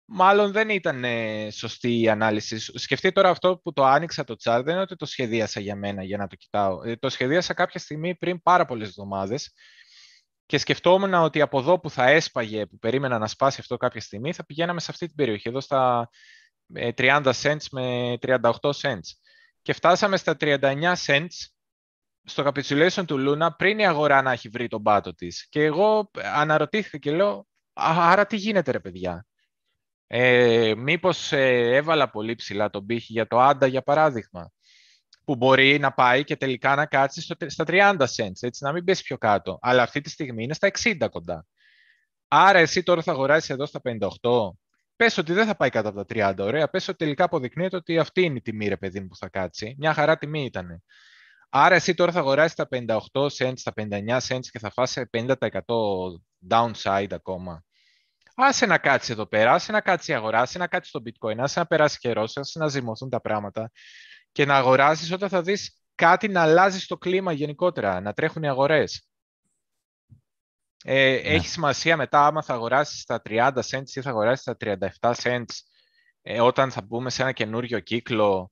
[0.05, 2.59] μάλλον δεν ήταν ε, σωστή η ανάλυση.
[2.79, 6.03] Σκεφτείτε τώρα αυτό που το άνοιξα το chart, δεν είναι ότι το σχεδίασα για μένα
[6.03, 6.83] για να το κοιτάω.
[6.83, 9.53] Ε, το σχεδίασα κάποια στιγμή πριν πάρα πολλές εβδομάδες
[10.45, 14.33] και σκεφτόμουν ότι από εδώ που θα έσπαγε, που περίμενα να σπάσει αυτό κάποια στιγμή,
[14.33, 16.09] θα πηγαίναμε σε αυτή την περιοχή, εδώ στα
[16.95, 19.09] 30 cents με 38 cents.
[19.61, 21.54] Και φτάσαμε στα 39 cents
[22.25, 25.47] στο capitulation του Luna πριν η αγορά να έχει βρει τον πάτο της.
[25.49, 29.25] Και εγώ αναρωτήθηκα και λέω, άρα τι γίνεται ρε παιδιά;
[30.07, 34.51] Ε, μήπως ε, έβαλα πολύ ψηλά τον πύχη για το Άντα για παράδειγμα
[35.25, 38.83] που μπορεί να πάει και τελικά να κάτσει στο, στα 30 cents, έτσι, να μην
[38.83, 39.59] πέσει πιο κάτω.
[39.61, 41.45] Αλλά αυτή τη στιγμή είναι στα 60 κοντά.
[42.27, 43.99] Άρα εσύ τώρα θα αγοράσεις εδώ στα 58.
[44.95, 46.69] Πες ότι δεν θα πάει κάτω από τα 30, ωραία.
[46.69, 49.75] Πες ότι τελικά αποδεικνύεται ότι αυτή είναι η τιμή, ρε παιδί μου, που θα κάτσει.
[49.77, 50.83] Μια χαρά τιμή ήταν.
[51.57, 55.35] Άρα εσύ τώρα θα αγοράσεις τα 58 cents, τα 59 cents και θα φάσει 50%
[56.49, 57.63] downside ακόμα.
[58.35, 61.37] Άσε να κάτσεις εδώ πέρα, άσε να κάτσεις η αγορά, άσε να κάτσεις το bitcoin,
[61.37, 63.71] άσε να περάσει καιρός, άσε να ζυμωθούν τα πράγματα
[64.31, 68.47] και να αγοράσεις όταν θα δεις κάτι να αλλάζει στο κλίμα γενικότερα, να τρέχουν οι
[68.47, 69.07] αγορές.
[70.83, 71.17] Ε, ναι.
[71.17, 74.57] Έχει σημασία μετά άμα θα αγοράσεις στα 30 cents ή θα αγοράσεις στα
[75.01, 75.55] 37 cents
[76.21, 78.49] ε, όταν θα μπούμε σε ένα καινούριο κύκλο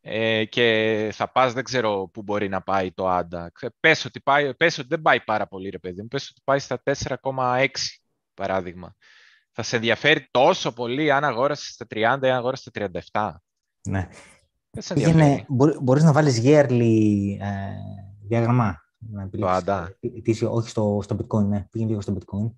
[0.00, 3.52] ε, και θα πας, δεν ξέρω πού μπορεί να πάει το άντα.
[3.80, 6.58] Πες ότι, πάει, πες ότι δεν πάει πάρα πολύ ρε παιδί μου, πες ότι πάει
[6.58, 7.66] στα 4,6
[8.34, 8.94] παράδειγμα.
[9.52, 13.34] Θα σε ενδιαφέρει τόσο πολύ αν αγόρασεις στα 30 ή αν αγόρασεις στα 37.
[13.88, 14.08] Ναι.
[14.94, 15.46] Πήγαινε,
[15.82, 17.72] μπορείς να βάλεις yearly ε,
[18.22, 18.84] διάγραμμα.
[18.98, 19.96] Να το άντα.
[20.00, 21.66] Ετήσιο, όχι στο, στο bitcoin, ναι.
[21.70, 22.52] Πήγαινε λίγο στο bitcoin.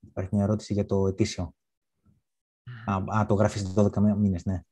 [0.00, 1.54] Υπάρχει μια ερώτηση για το ετήσιο.
[2.86, 4.62] Α, α το γράφεις 12 μήνες, ναι.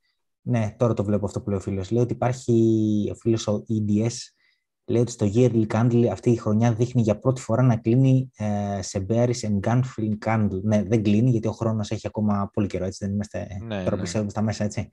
[0.43, 1.90] Ναι, τώρα το βλέπω αυτό που λέει ο φίλος.
[1.90, 2.52] Λέει ότι υπάρχει
[3.12, 4.14] ο φίλος ο EDS,
[4.85, 8.82] λέει ότι στο yearly candle αυτή η χρονιά δείχνει για πρώτη φορά να κλείνει ε,
[8.82, 10.62] σε bearish and gunflame candle.
[10.62, 13.97] Ναι, δεν κλείνει γιατί ο χρόνος έχει ακόμα πολύ καιρό, έτσι δεν είμαστε, ναι, τώρα
[13.97, 14.28] ναι.
[14.28, 14.90] στα μέσα, έτσι.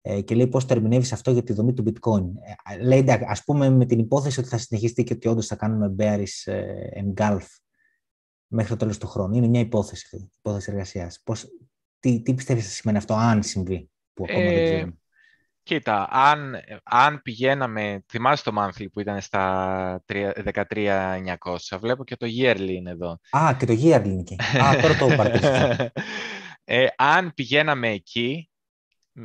[0.00, 2.24] Ε, και λέει πώς τερμινεύεις αυτό για τη δομή του bitcoin.
[2.72, 5.94] Ε, λέει, ας πούμε με την υπόθεση ότι θα συνεχιστεί και ότι όντως θα κάνουμε
[5.98, 6.52] bearish
[7.02, 7.46] engulf
[8.46, 9.34] μέχρι το τέλος του χρόνου.
[9.34, 11.20] Είναι μια υπόθεση, υπόθεση εργασίας.
[11.24, 11.46] Πώς,
[11.98, 14.98] τι, τι πιστεύεις θα σημαίνει αυτό, αν συμβεί, που ακόμα δεν ε, ξέρουμε.
[15.62, 22.68] Κοίτα, αν, αν πηγαίναμε, θυμάσαι το monthly που ήταν στα 13.900, βλέπω και το yearly
[22.68, 23.18] είναι εδώ.
[23.30, 24.34] Α, και το yearly είναι εκεί.
[24.34, 25.92] Α, τώρα το παρατήρησα.
[26.64, 28.50] ε, αν πηγαίναμε εκεί,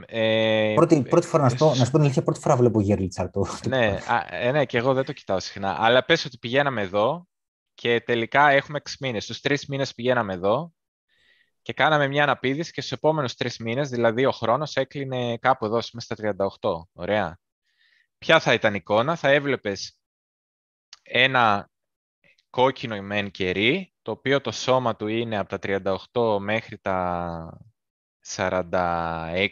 [0.06, 2.80] ε, πρώτη, πρώτη φορά, να σου, πω, να σου πω την αλήθεια, πρώτη φορά βλέπω
[2.88, 3.30] yearly chart.
[3.32, 5.76] Το, ναι, α, ε, ναι, και εγώ δεν το κοιτάω συχνά.
[5.80, 7.28] Αλλά πες ότι πηγαίναμε εδώ
[7.74, 9.24] και τελικά έχουμε 6 μήνες.
[9.24, 10.74] Στους 3 μήνες πηγαίναμε εδώ
[11.64, 15.76] και κάναμε μια αναπήδηση και στους επόμενους 3 μήνες, δηλαδή ο χρόνος έκλεινε κάπου εδώ,
[15.76, 16.88] μέσα στα 38.
[16.94, 17.40] Ωραία.
[18.18, 19.98] Ποια θα ήταν η εικόνα, θα έβλεπες
[21.04, 21.70] ένα
[22.50, 25.82] κόκκινο μεν κερί, το οποίο το σώμα του είναι από τα
[26.14, 27.58] 38 μέχρι τα
[28.28, 29.50] 46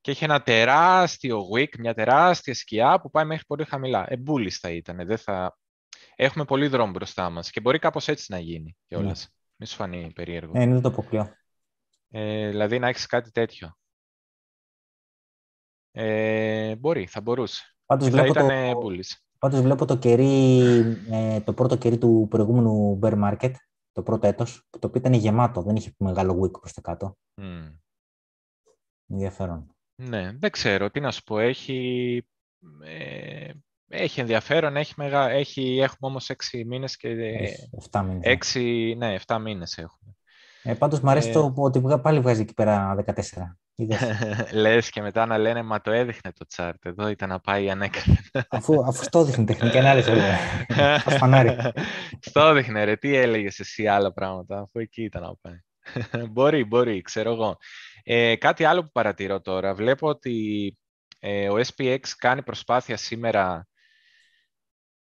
[0.00, 4.04] και έχει ένα τεράστιο wick, μια τεράστια σκιά που πάει μέχρι πολύ χαμηλά.
[4.08, 5.06] Εμπούλης θα ήταν.
[5.06, 5.58] Δεν θα...
[6.14, 9.28] Έχουμε πολύ δρόμο μπροστά μας και μπορεί κάπως έτσι να γίνει κιόλας.
[9.60, 9.66] Ναι.
[9.66, 10.52] Μη σου φανεί περίεργο.
[10.54, 11.34] Ε, είναι το αποκλειώ.
[12.08, 13.76] Ε, δηλαδή να έχεις κάτι τέτοιο.
[15.90, 17.76] Ε, μπορεί, θα μπορούσε.
[17.86, 18.90] Πάντως θα βλέπω ήταν το...
[19.38, 20.58] Πάντως βλέπω το, κερί,
[21.10, 23.52] ε, το πρώτο κερί του προηγούμενου bear market
[23.92, 27.16] το πρώτο έτος, το οποίο ήταν γεμάτο, δεν είχε μεγάλο wick προς τα κάτω.
[27.34, 27.78] Mm.
[29.06, 29.74] Ενδιαφέρον.
[29.94, 32.26] Ναι, δεν ξέρω, τι να σου πω, έχει,
[32.84, 33.52] ε,
[33.90, 35.30] έχει ενδιαφέρον, έχει μεγα...
[35.30, 37.08] έχει, έχουμε όμως έξι μήνες και...
[37.08, 38.24] Έχεις, 7 μήνες.
[38.24, 38.32] Ναι.
[38.32, 40.14] Έξι, ναι, 7 μήνες έχουμε.
[40.62, 41.32] Ε, πάντως μου αρέσει ε...
[41.32, 43.12] το ότι πάλι βγάζει εκεί πέρα 14.
[44.52, 48.18] Λες και μετά να λένε, μα το έδειχνε το τσάρτ, εδώ ήταν να πάει ανέκαθεν.
[48.48, 50.10] αφού, αφού στο έδειχνε τεχνική ανάλυση,
[51.06, 51.56] ως φανάρι.
[52.20, 56.26] στο έδειχνε ρε, τι έλεγες εσύ άλλα πράγματα, αφού εκεί ήταν να πάει.
[56.30, 57.56] μπορεί, μπορεί, ξέρω εγώ.
[58.02, 60.76] Ε, κάτι άλλο που παρατηρώ τώρα, βλέπω ότι
[61.18, 63.68] ε, ο SPX κάνει προσπάθεια σήμερα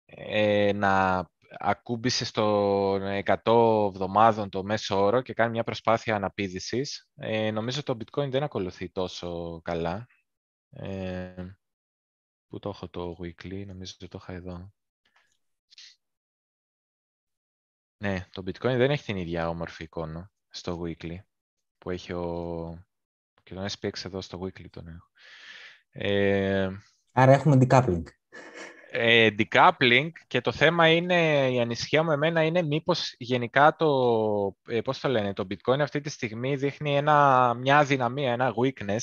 [0.06, 1.24] ε, να
[1.58, 2.94] ακούμπησε στο
[3.44, 7.08] 100 εβδομάδων το μέσο όρο και κάνει μια προσπάθεια αναπήδησης.
[7.14, 10.06] Ε, νομίζω το bitcoin δεν ακολουθεί τόσο καλά.
[10.70, 11.46] Ε,
[12.48, 14.72] πού το έχω το weekly, νομίζω ότι το είχα εδώ.
[17.98, 21.16] Ναι, το bitcoin δεν έχει την ίδια όμορφη εικόνα στο weekly
[21.78, 22.86] που έχει ο...
[23.42, 25.10] και τον SPX εδώ στο weekly τον έχω.
[25.90, 26.70] Ε,
[27.12, 28.02] Άρα έχουμε decoupling.
[28.90, 33.88] Ε, decoupling και το θέμα είναι, η ανησυχία μου εμένα είναι μήπως γενικά το,
[34.66, 39.02] ε, πώς το λένε, το bitcoin αυτή τη στιγμή δείχνει ένα, μια αδυναμία, ένα weakness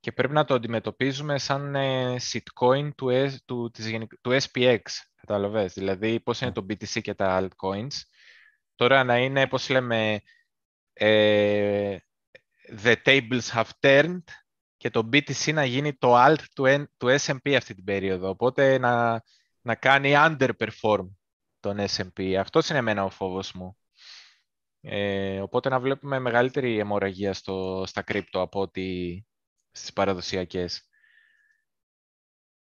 [0.00, 3.10] και πρέπει να το αντιμετωπίζουμε σαν ε, shitcoin του,
[3.44, 4.80] του, της, του SPX,
[5.20, 7.94] καταλαβες, δηλαδή πώς είναι το BTC και τα altcoins.
[8.74, 10.20] Τώρα να είναι, πώς λέμε,
[10.92, 11.96] ε,
[12.82, 14.24] the tables have turned
[14.76, 16.64] και το BTC να γίνει το alt του,
[16.96, 18.28] του S&P αυτή την περίοδο.
[18.28, 19.22] Οπότε να,
[19.60, 21.08] να κάνει underperform
[21.60, 22.34] τον S&P.
[22.34, 23.76] Αυτός είναι εμένα ο φόβος μου.
[24.80, 29.26] Ε, οπότε να βλέπουμε μεγαλύτερη αιμορραγία στο, στα κρύπτο από ότι
[29.70, 30.88] στις παραδοσιακές.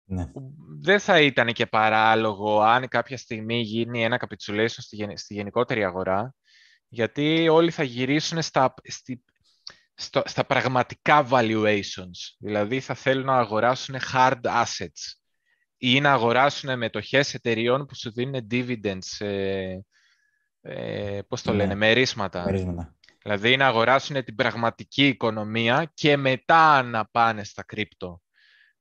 [0.10, 0.32] Ναι.
[0.80, 6.36] Δεν θα ήταν και παράλογο αν κάποια στιγμή γίνει ένα capitulation στη, στη γενικότερη αγορά,
[6.88, 9.24] γιατί όλοι θα γυρίσουν στα, στη,
[10.00, 12.36] στο, στα πραγματικά valuations.
[12.40, 15.18] Δηλαδή θα θέλουν να αγοράσουν hard assets
[15.78, 19.78] ή να αγοράσουν μετοχές εταιριών που σου δίνουν dividends, ε,
[20.62, 21.58] ε, πώς το ναι.
[21.58, 22.44] λένε, μερίσματα.
[22.44, 22.96] μερίσματα.
[23.24, 28.22] Δηλαδή να αγοράσουν την πραγματική οικονομία και μετά να πάνε στα κρύπτο.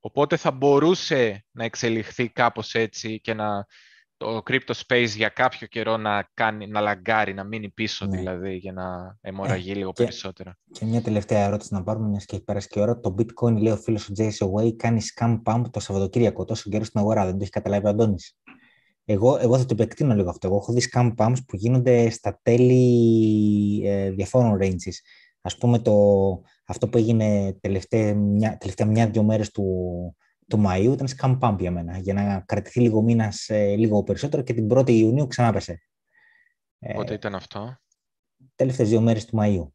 [0.01, 3.67] Οπότε θα μπορούσε να εξελιχθεί κάπως έτσι και να
[4.17, 8.17] το crypto space για κάποιο καιρό να, κάνει, να λαγκάρει, να μείνει πίσω ναι.
[8.17, 10.59] δηλαδή για να αιμορραγεί ε, λίγο και, περισσότερα.
[10.73, 13.01] Και μια τελευταία ερώτηση να πάρουμε, μιας και έχει περάσει και ώρα.
[13.01, 16.85] Το bitcoin, λέει ο φίλος ο Jason Way, κάνει scam pump το Σαββατοκύριακο, τόσο καιρό
[16.85, 17.25] στην αγορά.
[17.25, 18.37] Δεν το έχει καταλάβει ο Αντώνης.
[19.05, 20.47] Εγώ, εγώ θα το επεκτείνω λίγο αυτό.
[20.47, 24.95] Εγώ έχω δει scam pumps που γίνονται στα τέλη ε, διαφόρων ranges.
[25.41, 25.93] Ας πούμε το,
[26.67, 29.65] αυτό που έγινε τελευταία μια, τελευταία μια-δυο μέρες του,
[30.49, 34.43] του Μαΐου ήταν scam pump για μένα, για να κρατηθεί λίγο μήνα ε, λίγο περισσότερο
[34.43, 35.83] και την 1η Ιουνίου ξανά πέσε.
[36.95, 37.77] Πότε ήταν αυτό;
[38.55, 39.69] Τελευταίες δύο μέρες του Μαΐου.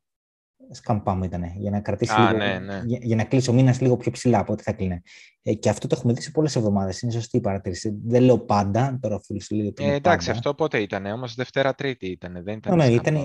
[0.83, 2.81] Scam pump ήταν, για να κρατήσει Α, λίγο, ναι, ναι.
[2.85, 5.01] Για, για, να κλείσει ο μήνας λίγο πιο ψηλά από ό,τι θα κλείνει.
[5.41, 7.01] Ε, και αυτό το έχουμε δει σε πολλές εβδομάδες.
[7.01, 7.99] Είναι σωστή η παρατήρηση.
[8.03, 10.37] Δεν λέω πάντα, τώρα φίλο σου λέει ε, Εντάξει, πάντα.
[10.37, 12.43] αυτό πότε ήταν, όμως Δευτέρα Τρίτη ήταν.
[12.43, 12.77] Δεν ήταν.
[12.77, 13.17] Ναι, ήταν,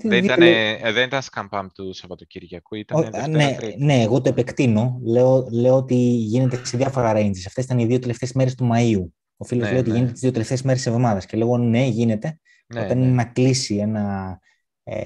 [0.00, 5.00] δεν ήταν, ε, δεν ήταν σκαμπάμ του Σαββατοκύριακου, ήταν oh, ναι, ναι, εγώ το επεκτείνω.
[5.04, 7.42] Λέω, λέω ότι γίνεται σε διάφορα ranges.
[7.46, 9.08] Αυτές ήταν οι δύο τελευταίες μέρες του Μαΐου.
[9.36, 9.94] Ο φίλος ναι, λέει ότι ναι.
[9.94, 11.26] γίνεται τις δύο τελευταίες μέρες της εβδομάδας.
[11.26, 12.40] Και λέω ναι, γίνεται.
[12.66, 13.04] Ναι, όταν ναι.
[13.04, 14.38] είναι να κλείσει ένα
[14.84, 14.96] ε,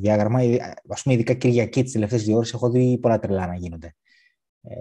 [0.00, 0.40] διάγραμμα,
[0.88, 3.94] ας πούμε, ειδικά Κυριακή τις τελευταίες δύο ώρες, έχω δει πολλά τρελά να γίνονται.
[4.62, 4.74] Ε,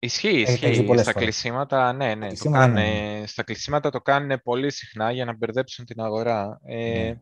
[0.00, 0.86] Ισχύει, ισχύει.
[0.96, 2.32] Στα κλεισίματα, ναι, ναι.
[2.32, 3.22] Το ναι, ναι.
[3.26, 6.60] Στα κλεισίματα το κάνουν πολύ συχνά για να μπερδέψουν την αγορά.
[6.64, 7.20] Ε, ναι.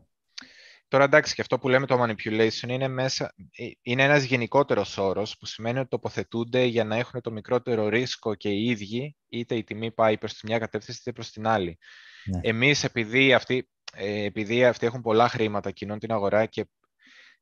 [0.87, 5.37] Τώρα εντάξει, και αυτό που λέμε το manipulation είναι, μέσα, ε, είναι ένας γενικότερος όρος
[5.37, 9.63] που σημαίνει ότι τοποθετούνται για να έχουν το μικρότερο ρίσκο και οι ίδιοι, είτε η
[9.63, 11.77] τιμή πάει προς τη μια κατεύθυνση είτε προς την άλλη.
[12.25, 12.39] Ναι.
[12.43, 16.67] Εμείς επειδή αυτοί, ε, επειδή αυτοί έχουν πολλά χρήματα, κοινών την αγορά και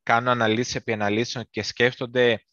[0.03, 2.45] κάνουν αναλύσεις επί αναλύσεων και σκέφτονται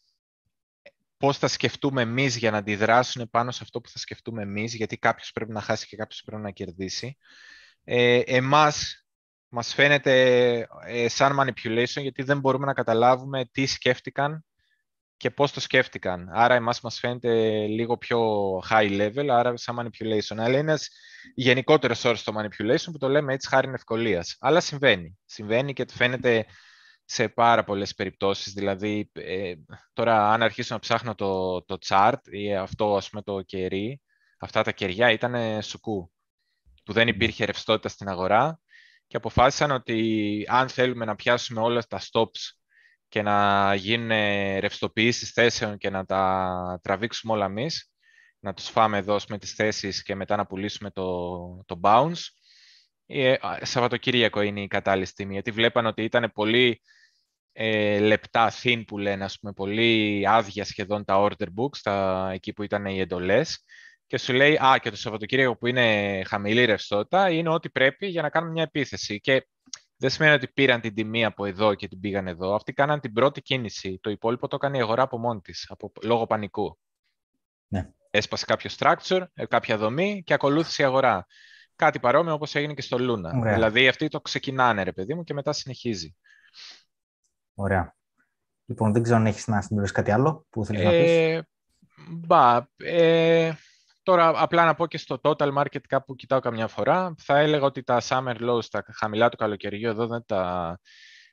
[1.17, 4.99] πώς θα σκεφτούμε εμείς για να αντιδράσουν πάνω σε αυτό που θα σκεφτούμε εμείς, γιατί
[4.99, 7.17] κάποιος πρέπει να χάσει και κάποιος πρέπει να κερδίσει.
[7.85, 9.07] Ε, εμάς
[9.55, 10.13] μας φαίνεται
[10.87, 14.45] ε, σαν manipulation γιατί δεν μπορούμε να καταλάβουμε τι σκέφτηκαν
[15.17, 16.29] και πώς το σκέφτηκαν.
[16.33, 18.21] Άρα εμάς μας φαίνεται λίγο πιο
[18.71, 20.37] high level, άρα σαν manipulation.
[20.37, 20.89] Αλλά είναι ένας
[21.35, 24.37] γενικότερος όρος το manipulation που το λέμε έτσι χάρη ευκολίας.
[24.41, 25.19] Αλλά συμβαίνει.
[25.25, 26.47] Συμβαίνει και φαίνεται
[27.05, 28.53] σε πάρα πολλές περιπτώσεις.
[28.53, 29.55] Δηλαδή, ε,
[29.93, 34.01] τώρα αν αρχίσω να ψάχνω το, το chart ή αυτό ας πούμε το κερί,
[34.39, 36.13] αυτά τα κεριά ήταν σουκού,
[36.85, 38.61] που δεν υπήρχε ρευστότητα στην αγορά
[39.13, 42.51] και αποφάσισαν ότι αν θέλουμε να πιάσουμε όλα τα stops
[43.09, 44.09] και να γίνουν
[44.59, 47.91] ρευστοποιήσεις θέσεων και να τα τραβήξουμε όλα εμείς,
[48.39, 52.21] να τους φάμε εδώ με τις θέσεις και μετά να πουλήσουμε το, το bounce,
[53.07, 56.83] ε, Σαββατοκύριακο είναι η κατάλληλη στιγμή, γιατί βλέπαν ότι ήταν πολύ
[57.53, 62.53] ε, λεπτά thin που λένε, ας πούμε, πολύ άδεια σχεδόν τα order books, τα, εκεί
[62.53, 63.65] που ήταν οι εντολές,
[64.13, 68.23] και σου λέει «Α, και το Σαββατοκύριακο που είναι χαμηλή ρευστότητα είναι ό,τι πρέπει για
[68.23, 69.21] να κάνουμε μια επίθεση».
[69.21, 69.49] Και
[69.97, 72.55] δεν σημαίνει ότι πήραν την τιμή από εδώ και την πήγαν εδώ.
[72.55, 73.99] Αυτοί κάναν την πρώτη κίνηση.
[74.03, 75.73] Το υπόλοιπο το έκανε η αγορά από μόνη της,
[76.03, 76.79] λόγω πανικού.
[77.69, 77.91] Ναι.
[78.11, 81.27] Έσπασε κάποιο structure, ε, κάποια δομή και ακολούθησε η αγορά.
[81.77, 83.55] Κάτι παρόμοιο όπως έγινε και στο Λούνα.
[83.55, 86.17] Δηλαδή αυτοί το ξεκινάνε, ρε παιδί μου, και μετά συνεχίζει.
[87.55, 87.97] Ωραία.
[88.65, 91.43] Λοιπόν, δεν ξέρω αν έχεις να συμπληρώσεις κάτι άλλο που θέλεις ε, να πεις.
[92.09, 93.53] Μπα, ε,
[94.03, 97.65] Τώρα, απλά να πω και στο total market cap που κοιτάω καμιά φορά, θα έλεγα
[97.65, 100.79] ότι τα summer lows, τα χαμηλά του καλοκαιριού, εδώ δεν τα,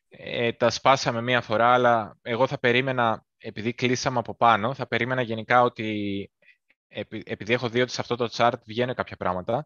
[0.09, 5.21] ε, τα σπάσαμε μία φορά, αλλά εγώ θα περίμενα, επειδή κλείσαμε από πάνω, θα περίμενα
[5.21, 6.31] γενικά ότι,
[7.23, 9.65] επειδή έχω δει ότι σε αυτό το chart βγαίνουν κάποια πράγματα,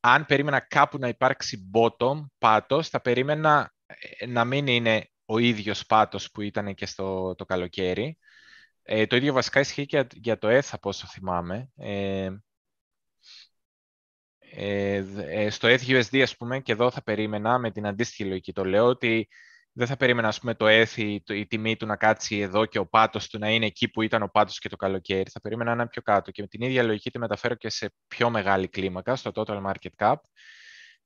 [0.00, 3.72] αν περίμενα κάπου να υπάρξει bottom, πάτος, θα περίμενα
[4.18, 8.18] ε, να μην είναι ο ίδιος πάτος που ήταν και στο το καλοκαίρι,
[8.84, 11.68] ε, το ίδιο βασικά ισχύει και για το ΕΘ, από όσο θυμάμαι.
[11.76, 12.30] Ε,
[14.56, 18.64] Ε, ε, στο ETH ας πούμε, και εδώ θα περίμενα με την αντίστοιχη λογική το
[18.64, 19.28] λέω, ότι
[19.72, 22.78] δεν θα περίμενα ας πούμε, το ETH η, η τιμή του να κάτσει εδώ και
[22.78, 25.30] ο πάτος του να είναι εκεί που ήταν ο πάτος και το καλοκαίρι.
[25.30, 27.94] Θα περίμενα να είναι πιο κάτω και με την ίδια λογική τη μεταφέρω και σε
[28.08, 30.14] πιο μεγάλη κλίμακα, στο total market cap.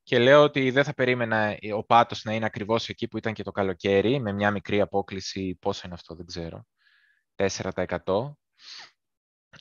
[0.03, 3.43] Και λέω ότι δεν θα περίμενα ο πάτος να είναι ακριβώς εκεί που ήταν και
[3.43, 6.67] το καλοκαίρι, με μια μικρή απόκληση, πόσο είναι αυτό, δεν ξέρω,
[7.39, 8.33] 4%.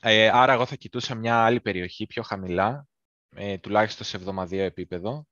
[0.00, 2.86] Ε, άρα εγώ θα κοιτούσα μια άλλη περιοχή, πιο χαμηλά,
[3.36, 5.26] ε, τουλάχιστον σε εβδομαδιαίο επίπεδο,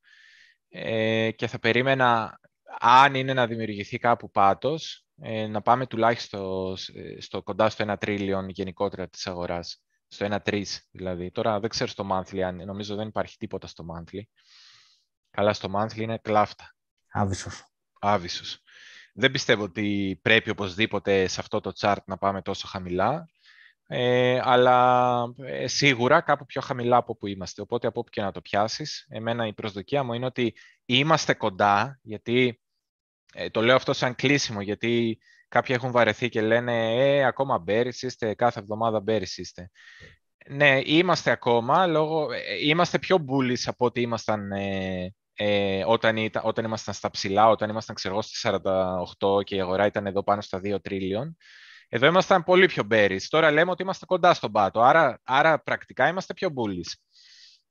[0.68, 2.40] ε, και θα περίμενα,
[2.78, 6.76] αν είναι να δημιουργηθεί κάπου πάτος, ε, να πάμε τουλάχιστον
[7.18, 9.82] στο, κοντά στο 1 τρίλιον γενικότερα της αγοράς.
[10.08, 11.30] Στο 1 τρις δηλαδή.
[11.30, 14.20] Τώρα δεν ξέρω στο monthly, αν, νομίζω δεν υπάρχει τίποτα στο monthly.
[15.30, 16.74] Καλά, στο monthly είναι κλάφτα.
[17.08, 17.64] Άβυσος.
[18.00, 18.62] Άβυσος.
[19.18, 23.28] Δεν πιστεύω ότι πρέπει οπωσδήποτε σε αυτό το chart να πάμε τόσο χαμηλά,
[23.86, 27.62] ε, αλλά ε, σίγουρα κάπου πιο χαμηλά από που είμαστε.
[27.62, 31.98] Οπότε από όπου και να το πιάσεις, εμένα η προσδοκία μου είναι ότι είμαστε κοντά,
[32.02, 32.60] γιατί
[33.32, 35.18] ε, το λέω αυτό σαν κλείσιμο, γιατί
[35.48, 39.70] κάποιοι έχουν βαρεθεί και λένε «Ε, ακόμα μπέρις είστε, κάθε εβδομάδα μπέρις είστε».
[40.48, 44.52] Ναι, είμαστε ακόμα, λόγω, ε, είμαστε πιο bullish από ό,τι ήμασταν
[45.38, 48.46] ε, όταν, ήταν, όταν ήμασταν στα ψηλά, όταν ήμασταν ξέρω, στις
[49.18, 51.36] 48 και η αγορά ήταν εδώ πάνω στα 2 τρίλιον.
[51.88, 53.22] Εδώ ήμασταν πολύ πιο bearish.
[53.28, 56.92] Τώρα λέμε ότι είμαστε κοντά στον πάτο, άρα, άρα πρακτικά είμαστε πιο bullish.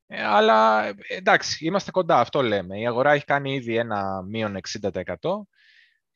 [0.07, 2.79] Ε, αλλά εντάξει, είμαστε κοντά, αυτό λέμε.
[2.79, 5.15] Η αγορά έχει κάνει ήδη ένα μείον 60%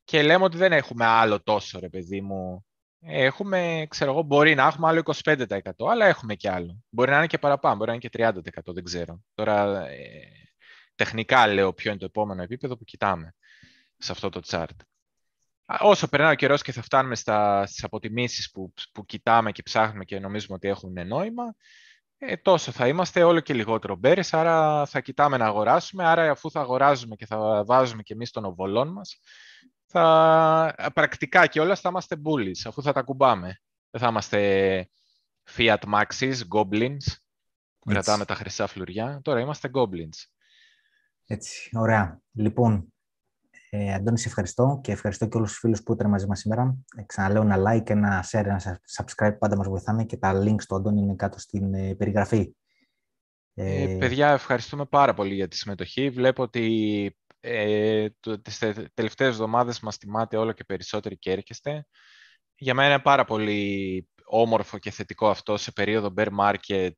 [0.04, 2.66] και λέμε ότι δεν έχουμε άλλο τόσο, ρε παιδί μου.
[3.02, 5.58] Έχουμε, ξέρω εγώ, μπορεί να έχουμε άλλο 25%,
[5.90, 6.84] αλλά έχουμε και άλλο.
[6.90, 9.22] Μπορεί να είναι και παραπάνω, μπορεί να είναι και 30%, δεν ξέρω.
[9.34, 10.49] Τώρα, ε,
[11.00, 13.36] τεχνικά λέω ποιο είναι το επόμενο επίπεδο που κοιτάμε
[13.98, 14.76] σε αυτό το chart.
[15.80, 20.04] Όσο περνάει ο καιρός και θα φτάνουμε στα, στις αποτιμήσεις που, που κοιτάμε και ψάχνουμε
[20.06, 21.56] και νομίζουμε ότι έχουν νόημα,
[22.18, 26.52] ε, τόσο θα είμαστε όλο και λιγότερο μπέρες, άρα θα κοιτάμε να αγοράσουμε, άρα αφού
[26.52, 29.20] θα αγοράζουμε και θα βάζουμε και εμείς τον οβολόν μας,
[29.86, 33.62] θα, πρακτικά και όλα θα είμαστε bullies, αφού θα τα κουμπάμε.
[33.90, 34.90] Δεν θα είμαστε
[35.58, 37.06] Fiat Maxis, Goblins,
[37.80, 39.20] που κρατάμε τα χρυσά φλουριά.
[39.24, 40.39] Τώρα είμαστε Goblins.
[41.32, 42.22] Έτσι, ωραία.
[42.32, 42.94] Λοιπόν,
[43.70, 46.78] ε, Αντώνη, σε ευχαριστώ και ευχαριστώ και όλους τους φίλους που ήταν μαζί μας σήμερα.
[46.98, 50.76] Ε, ξαναλέω ένα like, ένα share, ένα subscribe, πάντα μας βοηθάνε και τα links του
[50.76, 52.56] Αντώνη είναι κάτω στην ε, περιγραφή.
[53.54, 56.10] Ε, παιδιά, ευχαριστούμε πάρα πολύ για τη συμμετοχή.
[56.10, 58.58] Βλέπω ότι ε, το, τις
[58.94, 61.86] τελευταίες εβδομάδες μας τιμάτε όλο και περισσότεροι και έρχεστε.
[62.56, 66.94] Για μένα είναι πάρα πολύ όμορφο και θετικό αυτό σε περίοδο bear market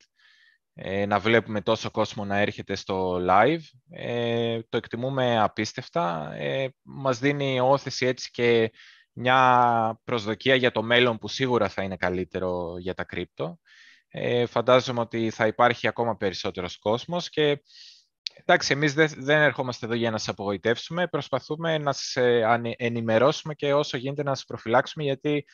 [0.84, 3.62] ε, να βλέπουμε τόσο κόσμο να έρχεται στο live.
[3.90, 6.34] Ε, το εκτιμούμε απίστευτα.
[6.34, 8.72] Ε, μας δίνει όθεση έτσι και
[9.12, 13.60] μια προσδοκία για το μέλλον που σίγουρα θα είναι καλύτερο για τα κρύπτο.
[14.08, 17.62] Ε, φαντάζομαι ότι θα υπάρχει ακόμα περισσότερος κόσμος και
[18.36, 23.54] εντάξει, εμείς δεν, δεν ερχόμαστε εδώ για να σας απογοητεύσουμε, προσπαθούμε να σας ε, ενημερώσουμε
[23.54, 25.46] και όσο γίνεται να σας προφυλάξουμε γιατί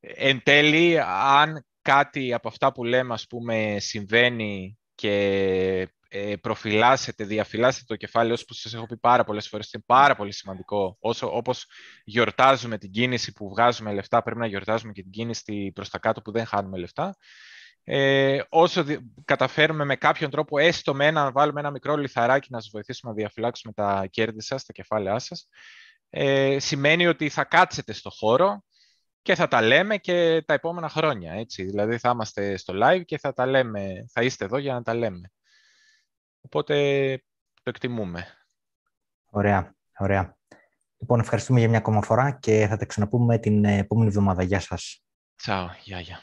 [0.00, 7.84] εν τέλει αν κάτι από αυτά που λέμε, ας πούμε, συμβαίνει και ε, προφυλάσσετε, διαφυλάσσετε
[7.88, 10.96] το κεφάλαιο, όπως σας έχω πει πάρα πολλές φορές, είναι πάρα πολύ σημαντικό.
[11.00, 11.66] Όσο, όπως
[12.04, 16.22] γιορτάζουμε την κίνηση που βγάζουμε λεφτά, πρέπει να γιορτάζουμε και την κίνηση προς τα κάτω
[16.22, 17.16] που δεν χάνουμε λεφτά.
[17.84, 18.84] Ε, όσο
[19.24, 23.16] καταφέρουμε με κάποιον τρόπο, έστω με ένα, βάλουμε ένα μικρό λιθαράκι να σας βοηθήσουμε να
[23.18, 25.48] διαφυλάξουμε τα κέρδη σας, τα κεφάλαιά σας,
[26.10, 28.64] ε, σημαίνει ότι θα κάτσετε στο χώρο,
[29.22, 31.62] και θα τα λέμε και τα επόμενα χρόνια, έτσι.
[31.62, 34.94] Δηλαδή θα είμαστε στο live και θα τα λέμε, θα είστε εδώ για να τα
[34.94, 35.32] λέμε.
[36.40, 36.74] Οπότε
[37.54, 38.26] το εκτιμούμε.
[39.30, 40.36] Ωραία, ωραία.
[40.98, 44.42] Λοιπόν, ευχαριστούμε για μια ακόμα φορά και θα τα ξαναπούμε την επόμενη εβδομάδα.
[44.42, 45.02] Γεια σας.
[45.36, 46.20] Τσάου, γεια, γεια.